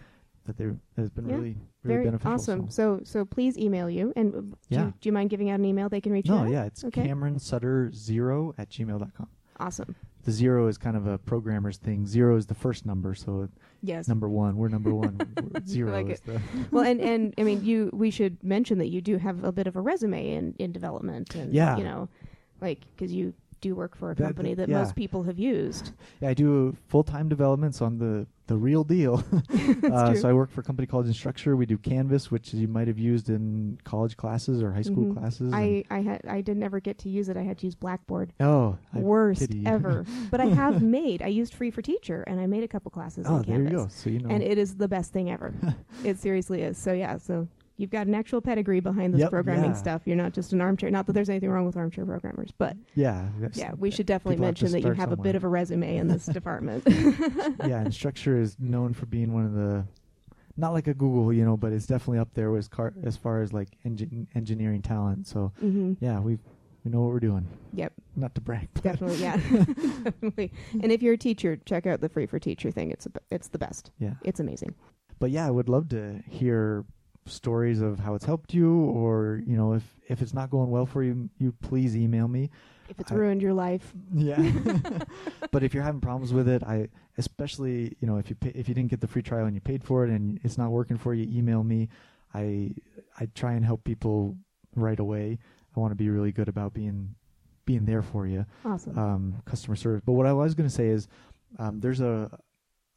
that 0.46 0.58
they 0.58 0.68
has 0.98 1.10
been 1.10 1.28
Yeah, 1.28 1.36
really 1.36 1.58
really 1.84 1.96
Very 1.96 2.06
beneficial. 2.06 2.32
awesome. 2.34 2.70
So. 2.70 2.98
So 2.98 3.04
so 3.04 3.26
please 3.26 3.58
email 3.58 3.89
you. 3.89 4.14
And 4.16 4.32
do, 4.32 4.58
Yeah. 4.70 4.86
you, 4.88 4.93
do 5.02 5.10
you 5.10 5.14
mind 5.14 5.30
giving 5.30 5.50
out 5.50 5.60
an 5.60 5.66
email 5.66 5.89
they 5.89 6.02
can 6.02 6.12
reach 6.12 6.28
you? 6.28 6.36
No, 6.36 6.46
yeah, 6.46 6.66
it's 6.66 6.84
Okay. 6.84 7.06
Cameron 7.06 7.39
Sutter 7.39 7.91
zero 7.93 8.54
at 8.58 8.70
gmail.com. 8.70 9.28
Awesome. 9.60 9.96
The 10.24 10.32
zero 10.32 10.68
is 10.68 10.78
kind 10.78 10.98
of 10.98 11.06
a 11.08 11.18
programmer's 11.20 11.78
thing. 11.78 12.06
Zero 12.08 12.36
is 12.36 12.46
the 12.48 12.56
first 12.56 12.86
number, 12.86 13.14
so 13.16 13.48
Yes. 13.82 14.08
number 14.08 14.28
one. 14.28 14.58
We're 14.58 14.68
number 14.70 14.93
one. 14.93 15.18
We're 15.54 15.66
zero 15.66 15.91
like 15.91 16.10
is 16.10 16.20
the 16.22 16.41
well, 16.72 16.84
and 16.84 17.00
and 17.00 17.34
I 17.38 17.43
mean, 17.43 17.64
you 17.64 17.89
we 17.93 18.10
should 18.12 18.43
mention 18.43 18.78
that 18.80 18.88
you 18.88 19.02
do 19.02 19.18
have 19.18 19.43
a 19.43 19.52
bit 19.52 19.68
of 19.68 19.76
a 19.76 19.82
resume 19.82 20.32
in 20.34 20.56
in 20.60 20.72
development, 20.72 21.36
and 21.36 21.54
Yeah. 21.54 21.78
you 21.78 21.84
know, 21.84 22.10
like 22.62 22.82
because 22.96 23.14
you 23.14 23.34
do 23.62 23.76
work 23.76 23.96
for 23.96 24.12
a 24.12 24.16
That- 24.16 24.24
company 24.24 24.54
that- 24.56 24.68
that 24.68 24.70
yeah. 24.72 24.80
most 24.80 24.96
people 24.96 25.24
have 25.24 25.39
used. 25.39 25.91
Yeah, 26.22 26.30
I 26.30 26.34
do 26.34 26.76
full 26.88 27.04
time 27.04 27.30
development, 27.30 27.76
so 27.76 27.86
I'm 27.86 27.98
the 28.00 28.28
the 28.48 28.58
real 28.58 28.84
deal. 28.84 29.24
uh, 29.91 30.14
so 30.16 30.30
I 30.30 30.34
work 30.34 30.52
for 30.52 30.62
a 30.62 30.64
company 30.64 30.86
called 30.88 31.08
Instructure. 31.08 31.58
We 31.58 31.66
do 31.66 31.78
Canvas, 31.78 32.32
which 32.32 32.54
you 32.54 32.68
might 32.68 32.88
have 32.88 33.00
used 33.00 33.30
in 33.30 33.78
college 33.84 34.18
classes 34.18 34.62
or 34.62 34.72
high 34.72 34.82
school 34.82 35.06
Mhm. 35.06 35.18
classes. 35.18 35.52
I 35.54 35.84
I 35.89 36.02
had 36.02 36.22
I 36.28 36.41
did 36.41 36.58
never 36.58 36.80
get 36.80 36.98
to 37.00 37.10
use 37.10 37.30
it. 37.30 37.38
I 37.38 37.43
had 37.43 37.58
to 37.60 37.66
use 37.66 37.76
Blackboard. 37.76 38.34
oh, 38.39 38.78
I 38.93 39.00
Worst 39.00 39.48
ever. 39.66 40.06
but 40.32 40.39
I 40.39 40.46
have 40.46 40.82
made. 40.82 41.22
I 41.22 41.28
used 41.28 41.54
Free 41.54 41.72
for 41.72 41.82
Teacher, 41.82 42.24
and 42.28 42.39
I 42.39 42.46
made 42.46 42.64
a 42.64 42.68
couple 42.68 42.91
classes 42.91 43.26
oh, 43.28 43.38
in 43.38 43.41
there 43.43 43.56
Canvas. 43.58 43.72
you 43.72 43.78
go. 43.78 43.88
So 43.88 44.10
you 44.10 44.20
know. 44.20 44.30
and 44.30 44.43
it 44.43 44.58
is 44.58 44.76
the 44.76 44.88
best 44.88 45.12
thing 45.12 45.30
ever. 45.32 45.54
it 46.04 46.20
seriously 46.20 46.62
is. 46.62 46.78
So 46.78 46.93
yeah, 46.93 47.18
so 47.18 47.48
you've 47.78 47.89
got 47.89 48.07
an 48.07 48.15
actual 48.15 48.41
pedigree 48.41 48.80
behind 48.80 49.13
this 49.13 49.19
Yep, 49.21 49.30
programming 49.32 49.71
yeah. 49.71 49.78
stuff. 49.78 50.01
You're 50.05 50.15
not 50.15 50.34
just 50.34 50.53
an 50.53 50.61
armchair. 50.61 50.89
Not 50.91 51.05
that 51.07 51.13
there's 51.13 51.30
anything 51.30 51.49
wrong 51.49 51.65
with 51.65 51.76
armchair 51.78 52.05
programmers, 52.05 52.51
but 52.57 52.76
yeah, 52.95 53.28
that's- 53.39 53.57
yeah, 53.57 53.73
we 53.78 53.91
should 53.91 54.05
definitely 54.05 54.36
people 54.36 54.45
have 54.47 54.55
to 54.55 54.63
mention 54.63 54.71
that 54.73 54.80
you 54.88 54.93
start 54.93 54.97
have 54.97 55.11
a 55.11 55.15
bit 55.17 55.23
somewhere. 55.34 55.36
of 55.38 55.43
a 55.43 55.47
resume 55.49 55.97
in 55.97 56.07
this 56.07 56.26
department. 56.26 56.84
yeah, 56.88 57.84
Instructure 57.84 58.39
is 58.39 58.55
known 58.59 58.93
for 58.93 59.05
being 59.05 59.34
one 59.34 59.45
of 59.45 59.53
the, 59.53 59.86
not 60.57 60.71
like 60.73 60.88
a 60.88 60.93
Google, 60.93 61.34
you 61.34 61.43
know, 61.43 61.57
but 61.57 61.73
it's 61.73 61.86
definitely 61.86 62.19
up 62.19 62.30
there 62.34 62.55
as 62.55 62.67
car 62.67 62.93
as 63.03 63.17
far 63.17 63.41
as 63.41 63.51
like 63.51 63.69
engin- 63.86 64.28
engineering 64.36 64.82
talent. 64.82 65.28
So 65.28 65.51
hmm 65.59 65.93
yeah, 65.99 66.19
we 66.19 66.38
we 66.86 66.91
know 66.91 67.01
what 67.01 67.11
we're 67.11 67.19
doing. 67.19 67.45
Yep, 67.73 67.93
Not 68.15 68.36
to 68.36 68.41
brag, 68.41 68.69
but 68.73 68.84
definitely. 68.84 69.17
Yeah, 69.17 69.36
definitely. 70.03 70.53
And 70.82 70.91
if 70.91 71.01
you're 71.01 71.15
a 71.15 71.17
teacher, 71.17 71.57
check 71.65 71.86
out 71.88 71.99
the 71.99 72.07
Free 72.09 72.28
for 72.28 72.38
Teacher 72.39 72.69
thing. 72.71 72.91
It's 72.91 73.05
a, 73.07 73.11
it's 73.32 73.47
the 73.49 73.57
best. 73.57 73.91
yeah. 73.99 74.13
It's 74.23 74.39
amazing. 74.39 74.76
But 75.19 75.32
yeah, 75.32 75.47
I 75.47 75.51
would 75.51 75.67
love 75.67 75.89
to 75.89 76.21
hear 76.30 76.86
stories 77.28 77.82
of 77.82 77.99
how 77.99 78.15
it's 78.15 78.26
helped 78.26 78.53
you, 78.53 78.71
or 78.86 79.41
you 79.45 79.57
know, 79.57 79.73
if 79.73 79.84
if 80.07 80.21
it's 80.21 80.34
not 80.34 80.49
going 80.49 80.69
well 80.69 80.86
for 80.86 81.03
you, 81.03 81.30
you 81.39 81.51
please 81.61 81.95
email 81.95 82.28
me. 82.28 82.49
If 82.89 82.99
it's 82.99 83.11
I- 83.11 83.15
ruined 83.15 83.41
your 83.41 83.53
life, 83.53 83.93
Yeah. 84.13 84.38
but 85.51 85.63
if 85.63 85.73
you're 85.73 85.84
having 85.84 86.01
problems 86.01 86.32
with 86.34 86.47
it, 86.47 86.63
I 86.63 86.89
especially 87.17 87.95
you 87.99 88.07
know 88.07 88.17
if 88.17 88.30
you 88.30 88.36
pay, 88.36 88.49
if 88.55 88.67
you 88.69 88.76
didn't 88.76 88.91
get 88.91 89.01
the 89.01 89.07
free 89.07 89.23
trial 89.23 89.45
and 89.45 89.55
you 89.55 89.61
paid 89.61 89.84
for 89.84 90.03
it 90.05 90.09
and 90.11 90.39
it's 90.43 90.57
not 90.57 90.71
working 90.71 90.97
for 90.97 91.13
you, 91.13 91.28
email 91.38 91.63
me. 91.63 91.89
I 92.34 92.71
I 93.19 93.28
try 93.34 93.53
and 93.53 93.65
help 93.65 93.84
people 93.84 94.36
right 94.76 94.99
away. 94.99 95.39
I 95.76 95.80
want 95.80 95.91
to 95.91 95.95
be 95.95 96.09
really 96.09 96.32
good 96.32 96.47
about 96.47 96.73
being 96.73 97.15
being 97.65 97.86
there 97.86 98.03
for 98.03 98.28
you, 98.28 98.45
awesome. 98.63 98.97
um, 98.97 99.41
customer 99.45 99.76
service. 99.76 100.01
But 100.05 100.13
what 100.13 100.28
I 100.28 100.34
was 100.34 100.53
going 100.53 100.69
to 100.69 100.73
say 100.76 100.89
is, 100.89 101.07
um, 101.57 101.80
there's 101.80 101.99
a 101.99 102.30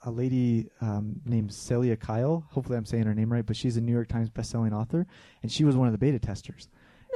a 0.05 0.11
lady 0.11 0.69
um, 0.81 1.21
named 1.25 1.53
Celia 1.53 1.97
Kyle. 1.97 2.47
Hopefully, 2.51 2.79
I'm 2.79 2.87
saying 2.87 3.05
her 3.05 3.15
name 3.15 3.33
right, 3.33 3.45
but 3.45 3.57
she's 3.57 3.77
a 3.77 3.81
New 3.81 3.93
York 3.93 4.09
Times 4.09 4.31
bestselling 4.31 4.73
author, 4.73 5.07
and 5.43 5.51
she 5.51 5.65
was 5.65 5.77
one 5.77 5.89
of 5.89 5.93
the 5.93 5.99
beta 5.99 6.19
testers. 6.19 6.69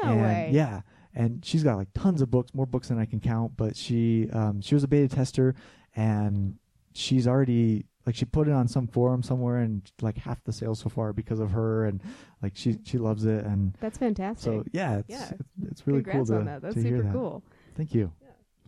no 0.02 0.10
and 0.12 0.22
way. 0.22 0.50
Yeah, 0.52 0.80
and 1.14 1.44
she's 1.44 1.62
got 1.62 1.76
like 1.76 1.88
tons 1.94 2.22
of 2.22 2.30
books, 2.30 2.52
more 2.54 2.66
books 2.66 2.88
than 2.88 2.98
I 2.98 3.04
can 3.06 3.20
count. 3.20 3.52
But 3.56 3.76
she 3.76 4.28
um, 4.32 4.60
she 4.60 4.74
was 4.74 4.82
a 4.84 4.88
beta 4.88 5.14
tester, 5.14 5.54
and 5.94 6.56
she's 6.94 7.26
already 7.28 7.86
like 8.04 8.16
she 8.16 8.24
put 8.24 8.48
it 8.48 8.52
on 8.52 8.66
some 8.66 8.88
forum 8.88 9.22
somewhere, 9.22 9.58
and 9.58 9.88
like 10.00 10.18
half 10.18 10.42
the 10.42 10.52
sales 10.52 10.80
so 10.80 10.88
far 10.88 11.12
because 11.12 11.38
of 11.38 11.52
her, 11.52 11.84
and 11.84 12.00
like 12.42 12.52
she 12.56 12.78
she 12.84 12.98
loves 12.98 13.24
it, 13.26 13.44
and 13.44 13.76
That's 13.80 13.98
fantastic. 13.98 14.44
so 14.44 14.64
yeah, 14.72 14.98
it's 14.98 15.08
Yeah. 15.08 15.30
it's, 15.30 15.70
it's 15.70 15.86
really 15.86 16.02
Congrats 16.02 16.28
cool 16.30 16.38
to 16.40 16.44
that. 16.44 16.62
That's 16.62 16.74
to 16.74 16.80
hear 16.82 16.96
super 16.96 17.02
that. 17.04 17.12
cool. 17.12 17.42
Thank 17.76 17.94
you. 17.94 18.12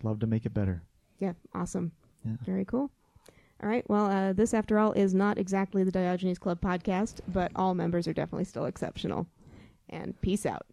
Love 0.04 0.20
to 0.20 0.26
make 0.26 0.46
it 0.46 0.54
better. 0.54 0.82
Yeah, 1.18 1.32
awesome. 1.54 1.92
Yeah. 2.24 2.32
Very 2.44 2.64
cool. 2.64 2.90
All 3.64 3.70
right. 3.70 3.88
Well, 3.88 4.10
uh, 4.10 4.34
this, 4.34 4.52
after 4.52 4.78
all, 4.78 4.92
is 4.92 5.14
not 5.14 5.38
exactly 5.38 5.84
the 5.84 5.90
Diogenes 5.90 6.38
Club 6.38 6.60
podcast, 6.60 7.20
but 7.26 7.50
all 7.56 7.74
members 7.74 8.06
are 8.06 8.12
definitely 8.12 8.44
still 8.44 8.66
exceptional. 8.66 9.26
And 9.88 10.20
peace 10.20 10.44
out. 10.44 10.66